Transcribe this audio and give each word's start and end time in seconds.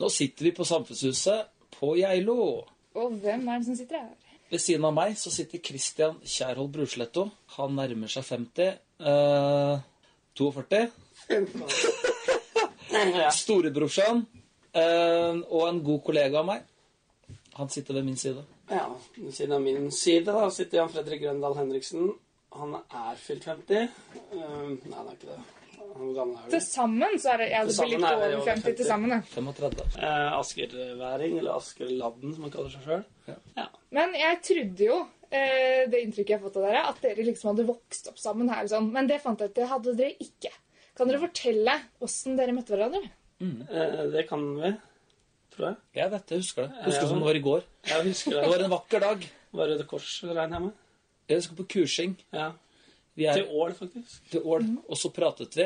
Nå 0.00 0.10
sitter 0.12 0.48
vi 0.48 0.54
på 0.56 0.66
Samfunnshuset 0.68 1.50
på 1.76 1.94
Geilo. 2.00 2.38
Og 2.96 3.18
hvem 3.22 3.48
er 3.48 3.60
det 3.60 3.68
som 3.68 3.76
sitter 3.78 4.02
her? 4.02 4.14
Ved 4.50 4.62
siden 4.62 4.86
av 4.86 4.94
meg 4.94 5.16
så 5.18 5.32
sitter 5.34 5.62
Christian 5.64 6.18
Kjærhold 6.22 6.70
Brusletto. 6.74 7.28
Han 7.56 7.74
nærmer 7.76 8.10
seg 8.12 8.24
50. 8.28 8.78
Uh, 9.02 9.80
42. 10.38 10.86
Storebrorsan 13.34 14.26
Uh, 14.76 15.40
og 15.48 15.62
en 15.70 15.78
god 15.84 16.02
kollega 16.04 16.42
av 16.42 16.48
meg. 16.50 16.64
Han 17.56 17.70
sitter 17.72 17.96
ved 17.96 18.04
min 18.04 18.18
side. 18.20 18.42
Ja, 18.68 18.84
ved 19.16 19.32
siden 19.32 19.54
av 19.56 19.62
min 19.64 19.88
side 19.94 20.28
da 20.28 20.50
sitter 20.52 20.82
Jan 20.82 20.90
Fredrik 20.92 21.22
Grøndal 21.22 21.56
Henriksen. 21.56 22.10
Han 22.56 22.74
er 22.76 23.16
fylt 23.20 23.46
50. 23.48 23.86
Uh, 24.34 24.74
nei, 24.76 24.92
han 24.92 25.08
er 25.08 25.14
ikke 25.16 25.30
det. 25.30 25.38
Til 26.50 26.60
sammen 26.62 27.18
så 27.22 27.32
er 27.34 27.42
det 27.42 27.48
ja, 27.50 27.60
det 27.66 27.74
blir 27.78 27.90
litt 27.92 28.06
er 28.06 28.16
over 28.16 28.34
over 28.38 28.50
50 28.52 28.76
til 28.78 28.86
sammen. 28.88 29.10
Ja. 29.16 29.20
35. 29.34 29.84
Eh, 29.98 30.32
Askerværing, 30.38 31.38
eller 31.40 31.56
Askerladden, 31.56 32.34
som 32.36 32.46
man 32.46 32.52
kaller 32.54 32.72
seg 32.74 32.86
sjøl. 32.86 33.04
Ja. 33.30 33.36
Ja. 33.56 33.66
Men 33.96 34.14
jeg 34.18 34.40
trodde 34.48 34.88
jo, 34.88 34.98
eh, 35.30 35.84
det 35.90 36.02
inntrykket 36.04 36.34
jeg 36.34 36.38
har 36.40 36.44
fått 36.48 36.58
av 36.60 36.66
dere, 36.68 36.82
at 36.90 37.00
dere 37.04 37.26
liksom 37.28 37.52
hadde 37.52 37.66
vokst 37.68 38.10
opp 38.12 38.18
sammen 38.22 38.50
her. 38.52 38.66
Sånn. 38.70 38.90
Men 38.94 39.08
det 39.10 39.20
fant 39.24 39.40
jeg 39.40 39.52
at 39.52 39.58
det 39.60 39.68
hadde 39.72 39.96
dere 39.98 40.16
ikke. 40.26 40.52
Kan 40.96 41.08
dere 41.10 41.20
fortelle 41.26 41.78
åssen 42.04 42.36
dere 42.38 42.54
møtte 42.56 42.72
hverandre? 42.76 43.02
Eh, 43.42 44.04
det 44.14 44.26
kan 44.30 44.44
vi, 44.60 44.70
tror 45.52 45.66
jeg. 45.70 45.76
Jeg 46.00 46.10
vet 46.14 46.26
det, 46.30 46.38
husker 46.44 46.62
det. 46.68 46.76
Jeg 46.78 46.84
husker 46.90 47.02
det 47.02 47.10
som 47.10 47.18
det 47.24 47.28
var 47.30 47.40
i 47.40 47.44
går. 47.44 47.66
Jeg 47.90 48.06
husker 48.10 48.30
Det 48.36 48.42
det. 48.44 48.52
var 48.54 48.64
en 48.64 48.76
vakker 48.76 49.00
dag. 49.04 49.26
Var 49.56 49.68
Røde 49.72 49.84
Kors, 49.88 50.12
regner 50.24 50.56
jeg 50.56 50.62
med? 50.68 50.72
Jeg 51.28 51.42
skal 51.42 51.56
på 51.58 51.66
kursing. 51.74 52.14
Ja. 52.32 52.52
Vi 53.16 53.24
er 53.26 53.32
Til 53.40 53.46
Ål, 53.48 53.72
faktisk. 53.72 54.30
til 54.30 54.42
Ål, 54.44 54.64
og 54.88 54.96
så 55.00 55.08
pratet 55.10 55.54
vi. 55.56 55.64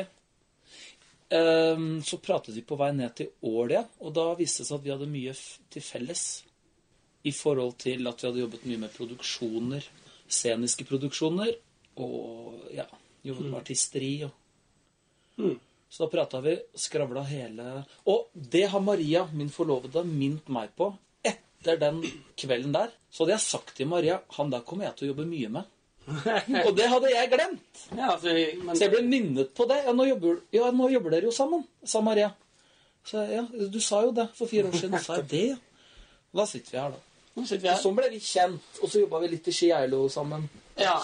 Ehm, 1.31 2.03
så 2.03 2.17
pratet 2.17 2.55
vi 2.55 2.63
på 2.67 2.75
vei 2.75 2.91
ned 2.95 3.15
til 3.15 3.31
Ål, 3.47 3.77
og 4.03 4.13
da 4.15 4.25
viste 4.35 4.63
det 4.63 4.69
seg 4.69 4.79
at 4.79 4.85
vi 4.85 4.91
hadde 4.91 5.11
mye 5.11 5.35
til 5.71 5.85
felles. 5.85 6.23
I 7.23 7.31
forhold 7.31 7.77
til 7.79 8.07
at 8.09 8.19
vi 8.19 8.27
hadde 8.27 8.41
jobbet 8.43 8.65
mye 8.67 8.81
med 8.81 8.91
produksjoner, 8.95 9.85
sceniske 10.27 10.87
produksjoner, 10.89 11.53
og 12.03 12.73
ja, 12.75 12.87
jobbet 13.23 13.47
med 13.47 13.59
artisteri. 13.61 14.13
Og... 14.27 14.33
Mm. 15.39 15.55
Så 15.91 16.03
da 16.03 16.09
prata 16.11 16.39
vi, 16.43 16.55
skravla 16.79 17.23
hele 17.27 17.81
Og 18.07 18.29
det 18.33 18.65
har 18.71 18.83
Maria, 18.83 19.25
min 19.35 19.51
forlovede, 19.51 20.03
mint 20.07 20.47
meg 20.51 20.71
på. 20.75 20.89
Etter 21.23 21.79
den 21.79 21.99
kvelden 22.39 22.75
der 22.75 22.91
så 23.11 23.23
hadde 23.23 23.35
jeg 23.35 23.43
sagt 23.45 23.75
til 23.77 23.89
Maria 23.91 24.21
han 24.37 24.51
der 24.51 24.63
kommer 24.67 24.87
jeg 24.87 24.97
til 24.97 25.07
å 25.07 25.11
jobbe 25.11 25.27
mye 25.27 25.51
med. 25.59 25.67
Og 26.67 26.71
det 26.77 26.87
hadde 26.91 27.09
jeg 27.11 27.29
glemt. 27.31 27.81
Ja, 27.97 28.11
altså, 28.13 28.33
men, 28.63 28.75
Så 28.75 28.85
jeg 28.85 28.91
ble 28.93 29.01
minnet 29.07 29.53
på 29.57 29.65
det. 29.69 29.77
Ja, 29.85 29.93
nå 29.97 30.05
jobber, 30.09 30.39
ja, 30.55 30.71
nå 30.75 30.89
jobber 30.93 31.15
dere 31.15 31.29
jo 31.29 31.33
sammen, 31.35 31.63
sa 31.83 32.01
Maria. 32.05 32.31
Så 33.07 33.23
ja, 33.31 33.43
du 33.51 33.79
sa 33.81 34.03
jo 34.05 34.11
det 34.13 34.27
for 34.37 34.47
fire 34.51 34.69
år 34.69 34.77
siden. 34.77 34.99
Sa 35.01 35.17
jeg 35.21 35.27
det, 35.31 35.43
ja. 35.53 35.57
Da 36.37 36.45
sitter 36.47 36.71
vi 36.71 36.77
her, 36.83 36.91
da. 36.93 37.01
Nå 37.35 37.45
sitter 37.47 37.63
vi 37.63 37.69
Og 37.69 37.73
her. 37.75 37.81
sånn 37.83 37.95
ble 37.97 38.09
vi 38.13 38.19
kjent, 38.23 38.77
og 38.83 38.91
så 38.91 39.01
jobba 39.01 39.19
vi 39.23 39.31
litt 39.33 39.47
i 39.49 39.55
Skieilo 39.55 40.03
sammen. 40.11 40.45
Ja. 40.79 40.97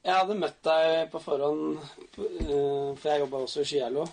Jeg 0.00 0.14
hadde 0.16 0.34
møtt 0.40 0.58
deg 0.64 1.10
på 1.12 1.20
forhånd, 1.20 1.78
eh, 2.16 2.92
for 2.96 3.06
jeg 3.10 3.20
jobba 3.26 3.42
også 3.46 3.60
i 3.64 3.68
Skielo. 3.68 4.06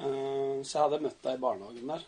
Eh, 0.00 0.62
Så 0.64 0.72
jeg 0.78 0.82
hadde 0.84 1.00
møtt 1.04 1.20
deg 1.22 1.34
i 1.36 1.42
barnehagen 1.42 1.90
der. 1.94 2.04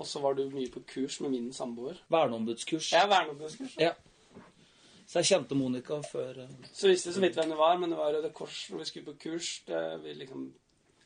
Og 0.00 0.06
så 0.08 0.20
var 0.22 0.34
du 0.34 0.46
mye 0.48 0.70
på 0.72 0.80
kurs 0.88 1.18
med 1.20 1.30
min 1.34 1.50
samboer. 1.52 1.98
Verneombudskurs. 2.10 2.92
Ja, 2.94 3.02
er 3.04 3.10
verneombudskurs. 3.12 3.74
Ja. 3.78 3.92
Så 5.10 5.18
jeg 5.18 5.26
kjente 5.32 5.56
Monica 5.58 5.96
før 6.06 6.36
eh, 6.44 6.50
Så 6.70 6.86
visste 6.90 7.10
så 7.12 7.20
vidt 7.22 7.34
hvem 7.38 7.50
det 7.50 7.58
var, 7.58 7.78
men 7.82 7.90
det 7.90 7.98
var 7.98 8.12
Røde 8.14 8.30
Kors 8.36 8.58
når 8.70 8.78
vi 8.84 8.88
skulle 8.90 9.08
på 9.10 9.16
kurs. 9.24 9.48
Det 9.66 9.80
vi 10.04 10.10
liksom 10.20 10.44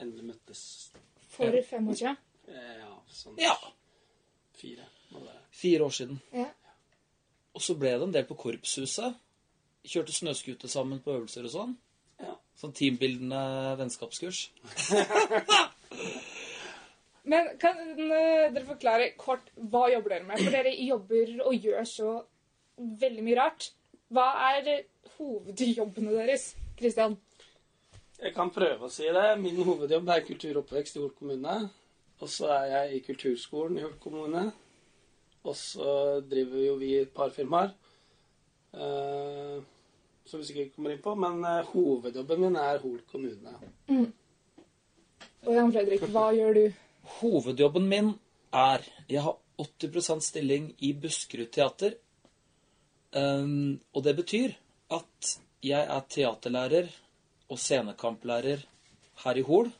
endelig 0.02 0.24
møttes. 0.32 0.60
For 1.32 1.56
fem 1.70 1.88
år 1.88 1.96
siden. 2.02 2.18
Eh, 2.48 2.74
Ja, 2.82 2.92
sånn 3.08 3.38
Ja, 3.40 3.54
fire. 4.60 4.84
fire 5.54 5.84
år 5.86 5.90
siden. 5.96 6.18
Ja. 6.34 6.48
Og 7.54 7.62
så 7.62 7.76
ble 7.78 7.92
det 7.94 8.02
en 8.08 8.12
del 8.12 8.26
på 8.28 8.34
Korpshuset. 8.36 9.14
Kjørte 9.84 10.12
snøscooter 10.16 10.68
sammen 10.68 11.00
på 11.04 11.12
øvelser 11.14 11.44
og 11.48 11.52
sånn. 11.54 11.74
Ja. 12.20 12.34
Sånn 12.60 12.72
teambildende 12.76 13.40
vennskapskurs. 13.80 14.48
Men 17.24 17.54
kan 17.60 17.78
eh, 17.80 18.50
dere 18.52 18.66
forklare 18.68 19.06
kort 19.16 19.46
hva 19.56 19.86
jobber 19.92 20.12
dere 20.18 20.26
med? 20.28 20.42
For 20.44 20.52
dere 20.52 20.72
jobber 20.76 21.30
og 21.46 21.54
gjør 21.56 21.86
så 21.88 22.10
veldig 23.00 23.24
mye 23.24 23.38
rart. 23.38 23.70
Hva 24.12 24.26
er 24.50 24.68
eh, 24.68 24.82
hovedjobbene 25.16 26.12
deres, 26.18 26.50
Kristian? 26.78 27.16
Jeg 28.20 28.34
kan 28.36 28.50
prøve 28.54 28.88
å 28.88 28.92
si 28.92 29.06
det. 29.10 29.24
Min 29.40 29.62
hovedjobb 29.64 30.10
er 30.12 30.26
kulturoppvekst 30.26 30.98
i 30.98 31.02
Hol 31.02 31.14
kommune. 31.16 31.56
Og 32.22 32.30
så 32.30 32.50
er 32.54 32.66
jeg 32.70 32.98
i 32.98 33.04
kulturskolen 33.06 33.78
i 33.78 33.84
Hol 33.84 33.96
kommune. 34.02 34.44
Og 35.44 35.56
så 35.58 36.20
driver 36.24 36.62
jo 36.62 36.76
vi 36.80 36.94
et 37.00 37.12
par 37.14 37.32
firmaer. 37.34 37.74
Uh, 38.74 39.60
som 40.24 40.40
vi 40.40 40.46
sikkert 40.48 40.72
kommer 40.76 40.94
inn 40.94 41.02
på. 41.04 41.16
Men 41.20 41.42
uh, 41.44 41.72
hovedjobben 41.74 42.46
min 42.46 42.60
er 42.60 42.80
Hol 42.84 43.02
kommune. 43.10 43.56
Og 45.44 45.52
Jan 45.52 45.74
Fredrik, 45.74 46.06
hva 46.14 46.30
gjør 46.36 46.56
du? 46.56 46.64
Hovedjobben 47.18 47.90
min 47.90 48.14
er 48.54 48.86
Jeg 49.10 49.26
har 49.26 49.36
80% 49.60 50.24
stilling 50.24 50.70
i 50.78 50.94
Buskerud 50.96 51.50
Teater. 51.52 51.98
Um, 53.14 53.80
og 53.94 54.04
det 54.04 54.16
betyr 54.18 54.54
at 54.94 55.34
jeg 55.62 55.86
er 55.86 56.06
teaterlærer 56.10 56.90
og 57.48 57.58
scenekamplærer 57.58 58.64
her 59.24 59.38
i 59.38 59.44
Hol, 59.46 59.70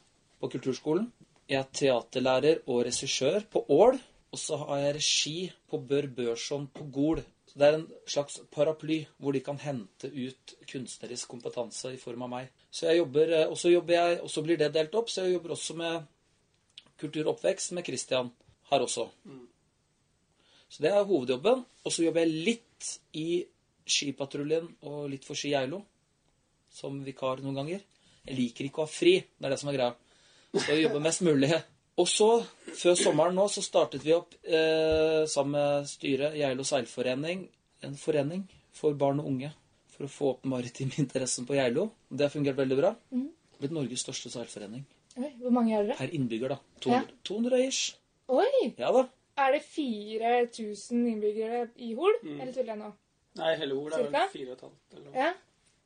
på 0.41 0.51
kulturskolen. 0.53 1.13
Jeg 1.49 1.61
er 1.61 1.71
teaterlærer 1.73 2.63
og 2.67 2.85
regissør 2.87 3.41
på 3.51 3.65
Ål. 3.69 3.99
Og 4.35 4.39
så 4.39 4.57
har 4.59 4.81
jeg 4.83 4.95
regi 4.97 5.39
på 5.71 5.79
Bør 5.79 6.09
Børson 6.17 6.67
på 6.75 6.85
Gol. 6.93 7.21
Så 7.47 7.59
det 7.59 7.67
er 7.67 7.77
en 7.77 7.87
slags 8.07 8.41
paraply 8.51 9.05
hvor 9.23 9.33
de 9.33 9.41
kan 9.47 9.61
hente 9.63 10.11
ut 10.11 10.55
kunstnerisk 10.71 11.31
kompetanse 11.31 11.93
i 11.95 12.01
form 12.01 12.25
av 12.27 12.33
meg. 12.33 12.49
Så 12.71 12.89
jeg 12.89 12.99
jobber, 12.99 13.31
eh, 13.31 13.47
og 13.47 13.59
så 13.61 13.71
jobber 13.71 13.95
jeg, 13.95 14.21
og 14.21 14.31
så 14.31 14.43
blir 14.43 14.59
det 14.59 14.73
delt 14.75 14.95
opp, 14.99 15.13
så 15.13 15.23
jeg 15.23 15.37
jobber 15.37 15.55
også 15.55 15.77
med 15.79 16.09
kulturoppvekst 16.99 17.77
med 17.79 17.87
Christian 17.87 18.33
her 18.73 18.83
også. 18.89 19.07
Så 20.75 20.83
det 20.83 20.91
er 20.91 21.05
hovedjobben. 21.07 21.61
Og 21.87 21.93
så 21.95 22.03
jobber 22.03 22.25
jeg 22.25 22.47
litt 22.49 22.89
i 23.21 23.45
Skipatruljen 23.87 24.67
og 24.89 25.05
litt 25.13 25.27
for 25.27 25.39
Ski 25.39 25.53
Geilo. 25.53 25.85
Som 26.75 26.99
vikar 27.07 27.45
noen 27.45 27.61
ganger. 27.61 27.85
Jeg 28.25 28.39
liker 28.39 28.67
ikke 28.67 28.83
å 28.83 28.89
ha 28.89 28.91
fri. 28.91 29.21
Det 29.23 29.47
er 29.47 29.55
det 29.55 29.61
som 29.61 29.71
er 29.71 29.79
greia. 29.79 29.95
Så 30.57 30.67
jeg 30.73 30.87
jobber 30.87 31.05
mest 31.05 31.23
mulig. 31.27 31.53
Og 32.03 32.09
så, 32.11 32.29
før 32.75 32.97
sommeren 32.99 33.37
nå, 33.39 33.47
så 33.53 33.63
startet 33.63 34.03
vi 34.03 34.17
opp 34.17 34.35
eh, 34.43 35.23
sammen 35.31 35.55
med 35.55 35.87
styret 35.87 36.35
Geilo 36.41 36.67
seilforening. 36.67 37.45
En 37.87 37.95
forening 38.01 38.43
for 38.75 38.99
barn 38.99 39.23
og 39.23 39.31
unge. 39.31 39.53
For 39.95 40.09
å 40.09 40.11
få 40.11 40.33
opp 40.33 40.49
maritime 40.51 40.99
interessen 41.05 41.47
på 41.47 41.55
Geilo. 41.55 41.93
Det 42.11 42.27
har 42.27 42.35
fungert 42.35 42.59
veldig 42.59 42.81
bra. 42.81 42.97
Blitt 43.61 43.77
Norges 43.77 44.03
største 44.03 44.33
seilforening. 44.33 44.83
Oi, 45.21 45.37
hvor 45.39 45.55
mange 45.55 45.77
er 45.77 45.87
dere? 45.87 46.01
Per 46.01 46.17
innbygger, 46.19 46.57
da. 46.57 46.81
200, 46.83 47.21
200 47.31 47.67
ish. 47.69 47.93
Oi! 48.35 48.73
Ja 48.81 48.91
da. 48.97 49.05
Er 49.41 49.57
det 49.57 49.65
4000 49.67 51.09
innbyggere 51.11 51.65
i 51.83 51.95
Hol? 51.99 52.15
Eller 52.23 52.53
tuller 52.55 52.75
jeg 52.75 52.81
nå? 52.81 52.91
Nei, 53.41 53.55
hele 53.59 53.79
Hol 53.81 53.97
er 53.97 54.07
vel 54.07 54.29
fire 54.31 54.53
og 54.53 54.57
et 54.57 54.67
halvt. 54.69 54.85
Eller 54.95 55.09
noe. 55.09 55.17
Ja. 55.19 55.33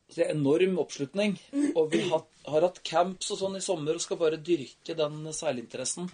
Så 0.09 0.21
det 0.21 0.27
er 0.27 0.35
enorm 0.35 0.77
oppslutning. 0.81 1.39
Og 1.75 1.89
vi 1.93 2.03
har, 2.09 2.25
har 2.49 2.67
hatt 2.69 2.83
camps 2.85 3.33
og 3.35 3.41
sånn 3.41 3.57
i 3.59 3.65
sommer 3.65 3.97
og 3.97 4.05
skal 4.05 4.21
bare 4.21 4.41
dyrke 4.41 4.97
den 4.97 5.33
seilinteressen. 5.37 6.09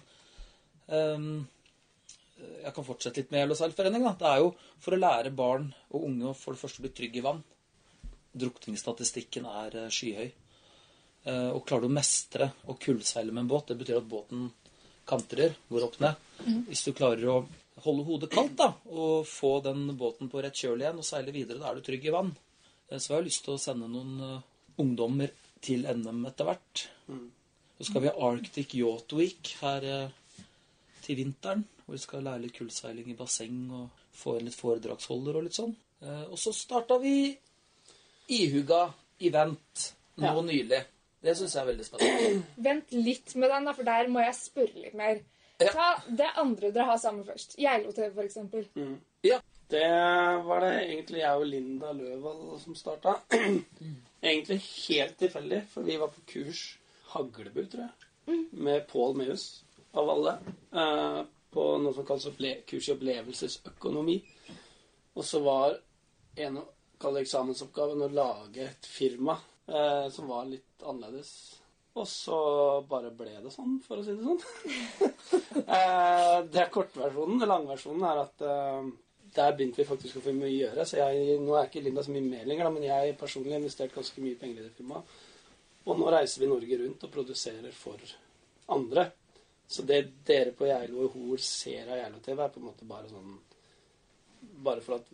Um, 0.87 1.45
jeg 2.35 2.73
kan 2.75 2.87
fortsette 2.87 3.21
litt 3.21 3.31
med 3.31 3.43
Gjeld- 3.43 3.55
og 3.55 3.59
seilforening. 3.61 4.07
Da. 4.07 4.15
Det 4.19 4.31
er 4.31 4.41
jo 4.43 4.49
for 4.83 4.95
å 4.95 4.99
lære 4.99 5.35
barn 5.35 5.69
og 5.91 6.07
unge 6.09 6.31
å 6.31 6.35
for 6.37 6.55
det 6.55 6.63
første 6.63 6.83
bli 6.83 6.91
trygge 6.95 7.21
i 7.21 7.25
vann. 7.25 7.43
Drukningsstatistikken 8.35 9.47
er 9.47 9.77
eh, 9.85 9.91
skyhøy. 9.93 10.27
Eh, 11.25 11.49
og 11.55 11.63
klarer 11.67 11.85
du 11.85 11.91
å 11.93 11.95
mestre 11.95 12.49
og 12.67 12.79
kullseile 12.83 13.31
med 13.31 13.45
en 13.45 13.51
båt, 13.53 13.69
det 13.71 13.79
betyr 13.79 14.01
at 14.01 14.09
båten 14.11 14.49
kantrer, 15.05 15.55
går 15.69 15.83
opp 15.87 15.99
ned. 15.99 16.15
Hvis 16.67 16.83
du 16.85 16.91
klarer 16.93 17.25
å 17.31 17.37
holde 17.85 18.03
hodet 18.07 18.29
kaldt 18.31 18.55
da, 18.57 18.69
og 18.89 19.25
få 19.27 19.59
den 19.63 19.87
båten 19.99 20.29
på 20.31 20.41
rett 20.43 20.55
kjøl 20.55 20.81
igjen 20.81 20.97
og 21.01 21.05
seile 21.07 21.31
videre, 21.35 21.59
da 21.59 21.69
er 21.71 21.75
du 21.75 21.81
trygg 21.85 22.05
i 22.07 22.13
vann. 22.15 22.35
Eh, 22.89 22.97
Så 22.97 23.09
jeg 23.13 23.17
har 23.19 23.25
lyst 23.27 23.43
til 23.45 23.53
å 23.55 23.61
sende 23.61 23.87
noen 23.91 24.19
eh, 24.21 24.41
ungdommer 24.81 25.31
til 25.61 25.85
NM 25.87 26.25
etter 26.29 26.45
hvert. 26.45 26.87
Så 27.77 27.85
skal 27.89 28.01
vi 28.01 28.07
ha 28.11 28.29
Arctic 28.31 28.73
Yacht 28.79 29.13
Week 29.13 29.55
her 29.61 29.83
eh, 29.83 30.09
til 31.03 31.15
vinteren. 31.19 31.65
Hvor 31.85 31.93
vi 31.97 32.01
skal 32.01 32.23
lære 32.25 32.41
litt 32.45 32.55
kullseiling 32.57 33.11
i 33.11 33.17
basseng 33.19 33.57
og 33.71 33.89
få 34.15 34.37
inn 34.39 34.47
litt 34.47 34.55
foredragsholder 34.57 35.35
og 35.37 35.43
litt 35.45 35.57
sånn. 35.59 35.75
Eh, 36.01 36.23
Og 36.31 36.37
så 36.39 36.53
starta 36.55 36.97
vi 37.03 37.35
ihuga 38.29 38.93
event 39.19 39.93
nå 40.17 40.25
Ja. 40.31 40.41
nylig. 40.41 40.85
Det 41.25 41.33
syns 41.39 41.55
jeg 41.55 41.63
er 41.63 41.69
veldig 41.71 41.85
spennende. 41.87 42.43
Vent 42.67 42.93
litt 42.93 43.33
med 43.41 43.49
den, 43.49 43.65
da, 43.67 43.73
for 43.73 43.87
der 43.87 44.11
må 44.13 44.21
jeg 44.21 44.37
spørre 44.37 44.83
litt 44.83 44.97
mer. 44.99 45.19
Ja. 45.61 45.71
Ta 45.71 45.89
det 46.19 46.27
andre 46.41 46.71
dere 46.75 46.89
har 46.91 46.99
sammen 47.01 47.25
først. 47.27 47.55
Geilo-TV, 47.61 48.09
for 48.13 48.27
eksempel. 48.27 48.65
Ja. 49.25 49.39
Det 49.71 49.85
var 50.45 50.61
det 50.61 50.73
egentlig 50.83 51.23
jeg 51.23 51.39
og 51.41 51.47
Linda 51.49 51.91
Løvold 51.97 52.59
som 52.61 52.75
starta. 52.77 53.15
egentlig 54.21 54.59
helt 54.61 55.15
tilfeldig, 55.17 55.63
for 55.71 55.87
vi 55.87 55.95
var 55.97 56.11
på 56.13 56.21
kurs 56.29 56.65
Haglebu, 57.15 57.63
tror 57.71 57.87
jeg. 57.87 58.43
Med 58.51 58.85
Pål 58.91 59.17
Meus, 59.17 59.47
av 59.97 60.11
alle. 60.13 60.35
eh, 60.75 61.23
På 61.55 61.65
noe 61.81 61.95
som 61.95 62.05
kalles 62.05 62.27
kurs 62.69 62.89
i 62.89 62.93
opplevelsesøkonomi. 62.93 64.19
Og 65.15 65.23
så 65.25 65.39
var 65.41 65.77
en 66.35 66.57
av 66.59 66.67
eksamensoppgavene 66.99 67.21
eksamensoppgaven 67.23 68.05
å 68.05 68.11
lage 68.11 68.65
et 68.69 68.85
firma 68.89 69.37
eh, 69.67 70.07
som 70.13 70.27
var 70.31 70.49
litt 70.49 70.83
annerledes. 70.83 71.31
Og 71.95 72.07
så 72.11 72.37
bare 72.89 73.13
ble 73.15 73.37
det 73.39 73.53
sånn, 73.53 73.77
for 73.85 74.01
å 74.01 74.03
si 74.03 74.15
det 74.17 74.25
sånn. 74.25 74.41
eh, 75.77 76.39
det 76.51 76.65
er 76.65 76.71
kortversjonen. 76.73 77.39
Den 77.39 77.51
langversjonen 77.53 78.03
er 78.09 78.23
at 78.25 78.43
eh, 78.43 78.89
der 79.35 79.55
begynte 79.55 79.81
vi 79.81 79.87
faktisk 79.87 80.19
å 80.19 80.23
få 80.25 80.33
mye 80.35 80.49
å 80.49 80.55
gjøre. 80.55 80.87
Så 80.87 80.99
jeg, 80.99 81.37
nå 81.43 81.55
er 81.55 81.69
ikke 81.69 81.83
Linda 81.85 82.03
så 82.03 82.11
mye 82.11 82.25
med 82.27 82.49
lenger, 82.49 82.71
men 82.75 82.87
jeg 82.87 83.15
personlig 83.19 83.55
har 83.55 83.63
investert 83.63 83.95
ganske 83.95 84.23
mye 84.23 84.39
penger 84.41 84.61
i 84.61 84.67
det 84.67 84.75
firmaet. 84.75 85.15
Og 85.85 85.99
nå 85.99 86.09
reiser 86.11 86.41
vi 86.41 86.49
Norge 86.49 86.79
rundt 86.81 87.03
og 87.05 87.13
produserer 87.13 87.75
for 87.77 88.01
andre. 88.75 89.09
Så 89.67 89.85
det 89.87 90.01
dere 90.27 90.53
på 90.57 90.67
Geilo 90.67 91.05
og 91.05 91.15
Hol 91.15 91.39
ser 91.41 91.89
av 91.89 91.99
Geilo 91.99 92.21
TV, 92.25 92.41
er 92.41 92.53
på 92.53 92.61
en 92.61 92.67
måte 92.69 92.87
bare 92.89 93.11
sånn 93.11 93.35
Bare 94.65 94.81
for 94.85 94.99
at 94.99 95.07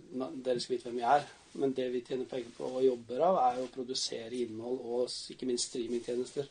dere 0.44 0.59
skal 0.59 0.75
vite 0.75 0.89
hvem 0.89 0.98
vi 1.00 1.06
er. 1.07 1.24
Men 1.59 1.74
det 1.75 1.89
vi 1.92 2.01
tjener 2.06 2.25
penger 2.30 2.53
på 2.56 2.69
og 2.69 2.83
jobber 2.86 3.24
av, 3.27 3.39
er 3.45 3.59
jo 3.59 3.68
å 3.68 3.74
produsere 3.74 4.38
innhold 4.39 4.80
og 4.81 5.33
ikke 5.33 5.50
minst 5.50 5.71
streamingtjenester 5.71 6.48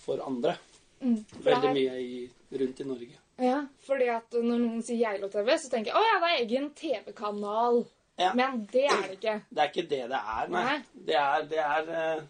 for 0.00 0.24
andre. 0.24 0.56
Mm. 1.00 1.18
Veldig 1.44 1.72
mye 1.76 1.98
i, 2.00 2.22
rundt 2.50 2.80
i 2.80 2.86
Norge. 2.88 3.18
Ja, 3.38 3.60
fordi 3.86 4.08
at 4.10 4.34
når 4.34 4.56
noen 4.64 4.80
sier 4.82 4.98
Geilo-TV, 5.04 5.52
så 5.62 5.70
tenker 5.70 5.92
jeg 5.92 6.00
å 6.00 6.06
ja, 6.08 6.16
det 6.22 6.30
er 6.30 6.40
egen 6.42 6.72
TV-kanal. 6.74 7.84
Ja. 8.18 8.32
Men 8.34 8.64
det 8.72 8.88
er 8.90 9.04
det 9.04 9.14
ikke. 9.20 9.36
Det 9.46 9.62
er 9.62 9.70
ikke 9.70 9.86
det 9.92 10.02
det 10.10 10.18
er, 10.18 10.50
nei. 10.50 10.64
Nei. 10.66 11.04
Det 11.06 11.18
er, 11.20 11.44
det 11.52 11.60
er 11.62 11.92
eh, 11.94 12.24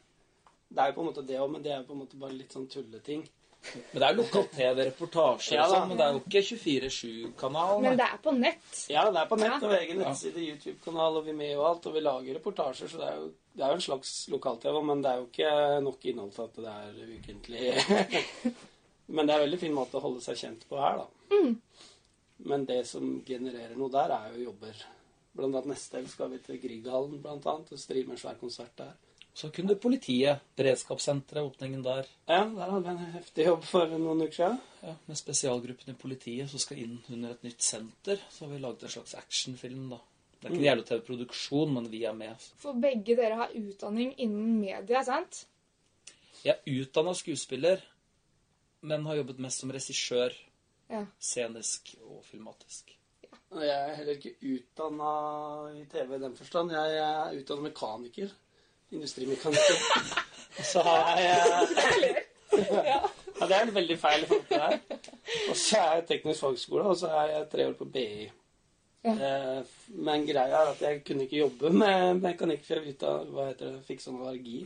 Det 0.68 0.82
er 0.82 0.90
jo 0.90 0.96
på 0.98 1.00
en 1.00 1.08
måte 1.08 1.24
det 1.24 1.38
òg, 1.40 1.48
men 1.54 1.62
det 1.64 1.72
er 1.72 1.86
på 1.88 1.94
en 1.94 2.02
måte 2.02 2.18
bare 2.20 2.36
litt 2.36 2.52
sånn 2.52 2.66
tulleting. 2.68 3.22
Men 3.68 4.00
det 4.00 4.06
er 4.06 4.16
lokal-TV, 4.16 4.78
reportasjer 4.88 5.58
Ja 5.58 5.64
og 5.66 5.72
sånn, 5.72 5.90
men 5.90 5.98
det 5.98 6.04
er 6.04 6.14
jo 6.14 6.20
ikke 6.22 6.42
24-7-kanal. 6.46 7.82
Men 7.84 7.98
det 7.98 8.06
er 8.06 8.20
på 8.24 8.32
nett. 8.36 8.68
Ja, 8.88 9.02
det 9.12 9.20
er 9.20 9.28
på 9.28 9.38
nett 9.40 9.66
og 9.66 9.74
egen 9.76 10.00
nettside, 10.02 10.44
YouTube-kanal 10.44 11.18
og 11.20 11.26
Vimeo 11.26 11.58
og 11.60 11.66
alt, 11.72 11.88
og 11.90 11.96
vi 11.98 12.04
lager 12.04 12.38
reportasjer, 12.38 12.92
så 12.92 13.00
det 13.02 13.08
er 13.10 13.18
jo, 13.18 13.28
det 13.58 13.66
er 13.66 13.74
jo 13.74 13.80
en 13.80 13.86
slags 13.88 14.14
lokal-TV, 14.32 14.80
men 14.90 15.04
det 15.04 15.10
er 15.12 15.20
jo 15.20 15.28
ikke 15.28 15.52
nok 15.84 16.08
innhold 16.12 16.32
til 16.36 16.46
at 16.46 16.60
det 16.64 16.76
er 16.76 17.16
ukentlig. 17.18 17.64
men 19.18 19.28
det 19.28 19.34
er 19.34 19.40
en 19.40 19.46
veldig 19.46 19.62
fin 19.66 19.76
måte 19.76 19.98
å 19.98 20.04
holde 20.06 20.24
seg 20.24 20.40
kjent 20.40 20.64
på 20.70 20.80
her, 20.80 21.02
da. 21.02 21.34
Men 22.48 22.64
det 22.68 22.84
som 22.86 23.18
genererer 23.26 23.74
noe 23.76 23.92
der, 23.92 24.14
er 24.14 24.36
jo 24.36 24.48
jobber. 24.52 24.86
Blant 25.34 25.54
annet 25.54 25.72
neste 25.74 25.98
helg 25.98 26.10
skal 26.10 26.30
vi 26.32 26.40
til 26.42 26.60
Grieghallen, 26.62 27.20
blant 27.22 27.46
annet, 27.50 27.74
og 27.74 27.82
streame 27.82 28.14
en 28.14 28.20
svær 28.20 28.38
konsert 28.40 28.74
der. 28.78 28.94
Så 29.38 29.52
kunne 29.54 29.76
politiet, 29.78 30.40
beredskapssenteret, 30.58 31.44
åpningen 31.46 31.82
der, 31.84 32.06
Ja, 32.26 32.40
der 32.44 32.70
hadde 32.72 32.82
vi 32.82 32.90
en 32.90 33.12
heftig 33.14 33.44
jobb 33.46 33.62
for 33.64 33.86
noen 33.86 34.24
uker 34.24 34.34
siden. 34.34 34.56
ja, 34.82 34.94
med 35.06 35.16
spesialgruppen 35.20 35.92
i 35.92 35.98
politiet 36.00 36.50
som 36.50 36.58
skal 36.58 36.80
inn 36.82 36.96
under 37.14 37.30
et 37.36 37.44
nytt 37.46 37.62
senter. 37.62 38.18
Så 38.30 38.44
har 38.46 38.52
vi 38.54 38.58
laget 38.64 38.82
en 38.82 38.88
slags 38.96 39.14
actionfilm, 39.14 39.90
da. 39.92 40.00
Det 40.40 40.48
er 40.48 40.50
ikke 40.50 40.58
en 40.58 40.64
jævla 40.64 40.82
TV-produksjon, 40.88 41.72
men 41.74 41.86
vi 41.90 42.04
er 42.04 42.12
med. 42.18 42.48
For 42.58 42.72
begge 42.82 43.14
dere 43.18 43.38
har 43.44 43.54
utdanning 43.54 44.12
innen 44.18 44.58
media, 44.60 45.04
sant? 45.06 45.44
Jeg 46.44 46.56
er 46.56 46.82
utdanna 46.82 47.14
skuespiller, 47.14 47.80
men 48.82 49.06
har 49.06 49.16
jobbet 49.18 49.38
mest 49.42 49.60
som 49.62 49.70
regissør. 49.70 50.34
Ja. 50.90 51.04
Scenisk 51.20 51.94
og 52.02 52.24
filmatisk. 52.24 52.94
Ja. 53.22 53.38
Jeg 53.60 53.78
er 53.90 53.96
heller 53.96 54.18
ikke 54.18 54.34
utdanna 54.42 55.14
i 55.78 55.84
TV 55.90 56.14
i 56.14 56.22
den 56.26 56.36
forstand. 56.36 56.70
Jeg 56.74 56.98
er 57.02 57.38
utdanna 57.38 57.68
mekaniker. 57.70 58.30
Industrimekaniker. 58.92 59.78
Så 60.72 60.82
har 60.82 61.20
jeg 61.20 62.24
Ja, 62.58 63.46
det 63.46 63.54
er 63.54 63.62
en 63.62 63.74
veldig 63.74 63.96
feil 64.00 64.24
det 64.26 64.58
her. 64.58 64.78
Og 65.50 65.56
så 65.56 65.78
er 65.78 65.92
jeg 65.98 66.06
teknisk 66.08 66.40
fagskole, 66.42 66.86
og 66.90 66.96
så 66.98 67.10
er 67.20 67.28
jeg 67.34 67.48
tre 67.52 67.66
år 67.68 67.76
på 67.78 67.86
BI. 67.94 68.24
Ja. 69.04 69.12
Eh, 69.12 69.60
Men 69.94 70.24
greia 70.26 70.62
er 70.64 70.72
at 70.72 70.80
jeg 70.82 71.04
kunne 71.06 71.28
ikke 71.28 71.44
jobbe 71.44 71.70
med 71.70 72.18
mekanikk, 72.24 72.64
for 72.66 72.80
jeg 72.80 72.86
vita 72.88 73.12
hva 73.28 73.46
heter 73.52 73.76
det, 73.76 73.84
fikk 73.86 74.02
sånn 74.02 74.18
allergi 74.24 74.64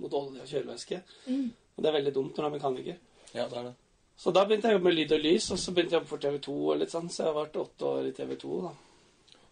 mot 0.00 0.14
olje 0.16 0.46
og 0.46 0.48
kjølevæske. 0.48 1.02
Og 1.28 1.82
det 1.84 1.90
er 1.90 1.98
veldig 1.98 2.14
dumt 2.16 2.38
når 2.38 2.46
du 2.46 2.48
er 2.48 2.56
mekaniker. 2.56 2.96
Ja, 3.34 3.44
det 3.50 3.58
er 3.60 3.68
det. 3.68 3.74
Så 4.16 4.32
da 4.32 4.46
begynte 4.48 4.70
jeg 4.70 4.76
å 4.76 4.78
jobbe 4.78 4.88
med 4.88 4.96
lyd 4.96 5.12
og 5.12 5.24
lys, 5.26 5.50
og 5.52 5.60
så 5.60 5.74
begynte 5.76 5.92
jeg 5.92 5.98
å 5.98 6.02
jobbe 6.04 6.12
for 6.14 6.22
TV 6.24 6.38
2 6.46 6.56
og 6.72 6.78
litt 6.80 6.94
sånn, 6.94 7.10
så 7.12 7.22
jeg 7.26 7.28
har 7.34 7.38
vært 7.42 7.58
åtte 7.60 7.90
år 7.90 8.06
i 8.08 8.14
TV 8.16 8.36
2 8.40 8.60
da. 8.64 8.70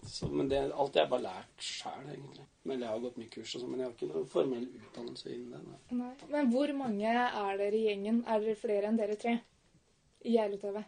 Så, 0.06 0.28
men 0.28 0.48
det, 0.50 0.60
alt 0.72 0.96
jeg 0.96 1.06
har 1.06 1.10
bare 1.12 1.24
lært 1.24 1.64
sjæl, 1.64 2.08
egentlig. 2.12 2.44
Men 2.68 2.82
jeg 2.82 2.90
har 2.90 3.02
gått 3.02 3.20
mye 3.20 3.30
kurs 3.32 3.54
og 3.54 3.62
sånn, 3.62 3.70
men 3.72 3.80
jeg 3.80 3.88
har 3.88 3.94
ikke 3.94 4.08
noen 4.10 4.26
formell 4.32 4.66
utdannelse 4.68 5.30
innen 5.32 5.54
det. 5.54 5.78
Nei. 5.92 6.00
Nei. 6.00 6.10
Men 6.32 6.50
hvor 6.52 6.72
mange 6.76 7.14
er 7.14 7.60
dere 7.60 7.78
i 7.78 7.84
gjengen? 7.88 8.24
Er 8.28 8.44
dere 8.44 8.58
flere 8.60 8.90
enn 8.90 9.00
dere 9.00 9.16
tre? 9.20 9.38
I 10.24 10.36
Geilo-TV. 10.36 10.82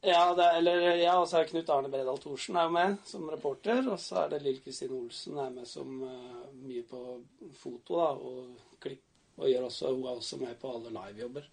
Ja, 0.00 0.22
det 0.32 0.44
er, 0.44 0.54
eller, 0.62 0.86
ja, 0.96 1.14
og 1.20 1.26
så 1.28 1.42
er 1.42 1.48
Knut 1.50 1.70
Arne 1.72 1.90
Bredal 1.92 2.20
Thorsen 2.22 2.56
er 2.56 2.70
med 2.72 2.94
som 3.04 3.26
reporter, 3.28 3.82
og 3.84 3.98
så 4.00 4.22
er 4.22 4.30
det 4.32 4.38
Lill 4.46 4.60
Kristine 4.64 4.96
Olsen 4.96 5.36
er 5.42 5.50
med 5.52 5.68
som 5.68 5.98
uh, 6.00 6.46
mye 6.56 6.86
på 6.88 7.00
foto 7.60 7.98
da, 7.98 8.06
og 8.16 8.78
klipp, 8.80 9.02
og 9.36 9.50
gjør 9.50 9.66
også, 9.68 9.92
hun 9.92 10.06
er 10.06 10.22
også 10.22 10.38
med 10.40 10.56
på 10.62 10.72
alle 10.72 10.94
livejobber. 10.94 11.50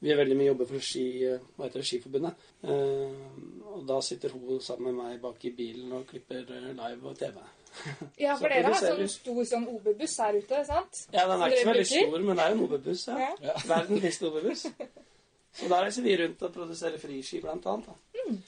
Vi 0.00 0.12
er 0.12 0.16
veldig 0.16 0.36
mye 0.38 0.48
jobber 0.48 0.68
for 0.70 0.84
ski, 0.84 1.06
eh, 1.28 1.42
hva 1.56 1.66
heter 1.66 1.82
det, 1.82 1.88
Skiforbundet. 1.90 2.44
Eh, 2.64 3.16
og 3.70 3.82
da 3.88 3.98
sitter 4.04 4.32
hun 4.32 4.60
sammen 4.64 4.94
med 4.94 5.00
meg 5.02 5.18
bak 5.22 5.44
i 5.44 5.52
bilen 5.56 5.92
og 5.98 6.06
klipper 6.08 6.46
eh, 6.56 6.70
live 6.76 7.10
og 7.10 7.18
TV. 7.20 7.40
Ja, 8.18 8.34
for 8.34 8.50
dere 8.50 8.72
har 8.72 8.80
sånn 8.82 9.12
stor 9.12 9.44
sånn 9.46 9.68
OB-buss 9.70 10.16
her 10.24 10.40
ute, 10.40 10.62
sant? 10.66 11.04
Ja, 11.14 11.26
den 11.30 11.44
er 11.44 11.52
ikke 11.52 11.60
så 11.60 11.70
veldig 11.70 11.84
stor, 11.90 12.24
men 12.26 12.40
det 12.40 12.46
er 12.46 12.50
jo 12.50 12.56
en 12.56 12.64
OB-buss, 12.64 13.04
ja. 13.12 13.28
Ja. 13.44 13.54
Verdens 13.68 14.02
minste 14.06 14.30
OB-buss. 14.30 14.64
Så 15.60 15.68
der 15.68 15.84
reiser 15.84 16.06
vi 16.06 16.16
rundt 16.18 16.42
og 16.46 16.52
produserer 16.54 16.98
friski, 17.02 17.40
blant 17.44 17.66
annet. 17.70 17.86
Da. 17.86 18.24
Mm. 18.24 18.40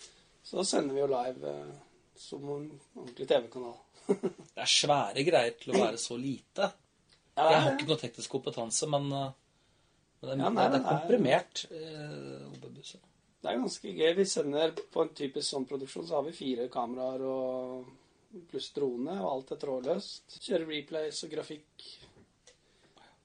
Så 0.47 0.65
sender 0.67 0.95
vi 0.97 1.03
jo 1.03 1.09
live 1.11 1.53
eh, 1.53 1.73
som 2.19 2.49
en 2.57 2.67
ordentlig 2.97 3.29
TV-kanal. 3.29 3.77
Det 4.55 4.65
er 4.65 4.71
svære 4.71 5.25
greier 5.27 5.55
til 5.59 5.75
å 5.75 5.81
være 5.85 6.01
så 6.01 6.19
lite. 6.19 6.73
Ja, 7.37 7.47
Jeg 7.49 7.61
har 7.65 7.77
ikke 7.77 7.89
noe 7.89 8.01
teknisk 8.01 8.35
kompetanse, 8.35 8.89
men, 8.93 9.07
uh, 9.15 9.31
men 10.23 10.31
det, 10.31 10.35
er, 10.35 10.43
Ja, 10.45 10.51
nei, 10.51 10.69
det 10.71 10.79
er 10.79 10.85
er- 10.85 10.93
komprimert. 10.93 11.65
eh, 11.71 12.47
OB-buss. 12.53 12.93
Det 13.43 13.51
er 13.51 13.59
ganske 13.59 13.95
gøy. 13.99 14.15
Vi 14.17 14.25
sender 14.25 14.71
På 14.93 15.03
en 15.03 15.09
typisk 15.19 15.49
sånn 15.51 15.67
produksjon 15.67 16.07
så 16.07 16.15
har 16.21 16.23
vi 16.29 16.33
fire 16.33 16.69
kameraer 16.69 17.21
og 17.27 17.87
pluss 18.49 18.71
drone, 18.73 19.17
og 19.21 19.31
alt 19.33 19.51
er 19.53 19.57
trådløst. 19.57 20.39
Kjører 20.41 20.67
replays 20.69 21.25
og 21.25 21.31
grafikk. 21.31 21.89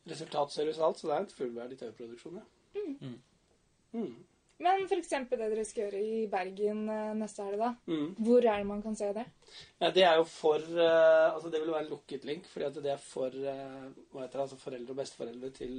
Resultatservice 0.08 0.80
og 0.80 0.88
alt, 0.88 1.00
så 1.02 1.08
det 1.08 1.16
er 1.16 1.20
en 1.26 1.34
fullverdig 1.38 1.78
TV-produksjon, 1.82 2.38
ja. 2.42 2.82
Mm. 3.02 3.16
Men 4.78 4.88
for 4.90 5.02
eksempel 5.02 5.40
det 5.42 5.50
dere 5.52 5.66
skal 5.66 5.88
gjøre 5.88 6.00
i 6.06 6.24
Bergen 6.30 6.84
eh, 6.94 7.14
neste 7.18 7.46
helg, 7.48 7.62
da. 7.62 7.72
Mm. 7.90 8.10
Hvor 8.28 8.46
er 8.46 8.62
det 8.62 8.68
man 8.70 8.84
kan 8.86 8.98
se 8.98 9.10
det? 9.16 9.26
Ja, 9.82 9.90
det 9.96 10.04
er 10.06 10.20
jo 10.20 10.26
for 10.30 10.62
eh, 10.62 11.28
Altså, 11.32 11.50
det 11.50 11.62
vil 11.64 11.72
være 11.74 11.88
en 11.88 11.94
lukket 11.96 12.28
link, 12.30 12.46
fordi 12.52 12.68
at 12.68 12.80
det 12.86 12.94
er 12.94 13.02
for 13.02 13.34
eh, 13.34 13.88
hva 14.14 14.24
heter 14.24 14.38
det, 14.38 14.46
altså 14.46 14.60
foreldre 14.62 14.94
og 14.94 15.00
besteforeldre 15.02 15.52
til 15.58 15.78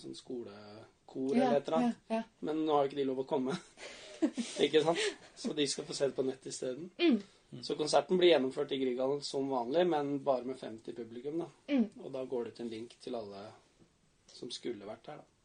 sånn 0.00 0.16
skolekor 0.16 1.34
eller 1.36 1.58
et 1.58 1.68
eller 1.68 1.78
annet. 1.80 2.04
ja, 2.08 2.20
ja. 2.20 2.26
Men 2.48 2.64
nå 2.64 2.76
har 2.76 2.86
jo 2.86 2.92
ikke 2.92 3.02
de 3.02 3.08
lov 3.10 3.24
å 3.24 3.28
komme. 3.28 3.56
ikke 4.64 4.84
sant? 4.86 5.08
Så 5.36 5.52
de 5.56 5.68
skal 5.68 5.88
få 5.88 5.96
se 5.96 6.08
det 6.08 6.16
på 6.16 6.26
nett 6.26 6.48
isteden. 6.48 6.88
Mm. 6.98 7.62
Så 7.64 7.76
konserten 7.76 8.18
blir 8.20 8.32
gjennomført 8.32 8.72
i 8.72 8.80
Grieghallen 8.80 9.22
som 9.24 9.48
vanlig, 9.48 9.86
men 9.88 10.18
bare 10.24 10.44
med 10.44 10.58
50 10.60 10.96
publikum. 10.96 11.44
da. 11.44 11.48
Mm. 11.72 11.88
Og 12.04 12.12
da 12.12 12.24
går 12.24 12.44
det 12.44 12.56
ut 12.56 12.60
en 12.64 12.72
link 12.72 12.96
til 13.00 13.16
alle 13.16 13.48
som 14.32 14.50
skulle 14.52 14.88
vært 14.88 15.06
der. 15.08 15.20
da. 15.22 15.37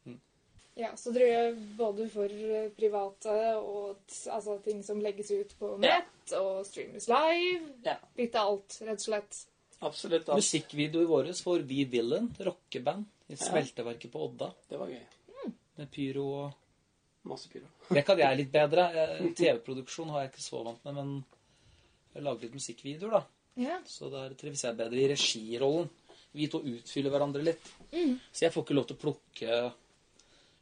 Ja, 0.74 0.90
så 0.98 1.12
dere 1.14 1.26
gjør 1.30 1.58
både 1.78 2.08
for 2.10 2.32
eh, 2.34 2.70
private 2.74 3.34
og 3.60 4.00
altså, 4.32 4.56
ting 4.64 4.80
som 4.82 4.98
legges 5.02 5.30
ut 5.30 5.52
på 5.58 5.68
Ja. 5.84 6.00
nett, 6.00 6.32
og 6.34 6.64
streames 6.66 7.06
live. 7.08 7.68
Ja. 7.86 7.94
Litt 8.18 8.34
av 8.34 8.48
alt, 8.50 8.78
rett 8.82 8.98
og 8.98 9.04
slett. 9.06 9.44
Absolutt. 9.84 10.28
alt. 10.28 10.40
Musikkvideoer 10.40 11.06
våre 11.06 11.34
for 11.38 11.62
We 11.62 11.84
Villain, 11.90 12.26
rockeband, 12.40 13.06
i 13.30 13.36
smelteverket 13.38 14.10
på 14.12 14.24
Odda. 14.26 14.50
Det 14.68 14.80
var 14.80 14.90
gøy. 14.90 15.04
Med 15.76 15.90
pyro 15.90 16.26
og 16.42 16.60
Masse 17.24 17.48
pyro. 17.48 17.70
Det 17.94 18.02
kan 18.04 18.18
jeg 18.18 18.36
litt 18.36 18.50
bedre. 18.52 18.88
TV-produksjon 19.38 20.10
har 20.10 20.24
jeg 20.24 20.32
ikke 20.34 20.42
så 20.44 20.64
vant 20.66 20.82
med, 20.84 20.98
men 20.98 21.14
jeg 22.14 22.26
lager 22.26 22.48
litt 22.48 22.58
musikkvideoer, 22.58 23.14
da. 23.20 23.22
Ja. 23.62 23.78
Så 23.86 24.10
der 24.10 24.34
trives 24.34 24.64
jeg 24.66 24.76
bedre 24.76 24.98
i 24.98 25.06
regirollen. 25.14 25.88
Vi 26.34 26.48
to 26.50 26.58
utfyller 26.66 27.14
hverandre 27.14 27.44
litt. 27.46 27.62
Så 28.34 28.42
jeg 28.48 28.50
får 28.52 28.64
ikke 28.66 28.74
lov 28.74 28.86
til 28.90 28.96
å 28.98 29.02
plukke 29.04 29.58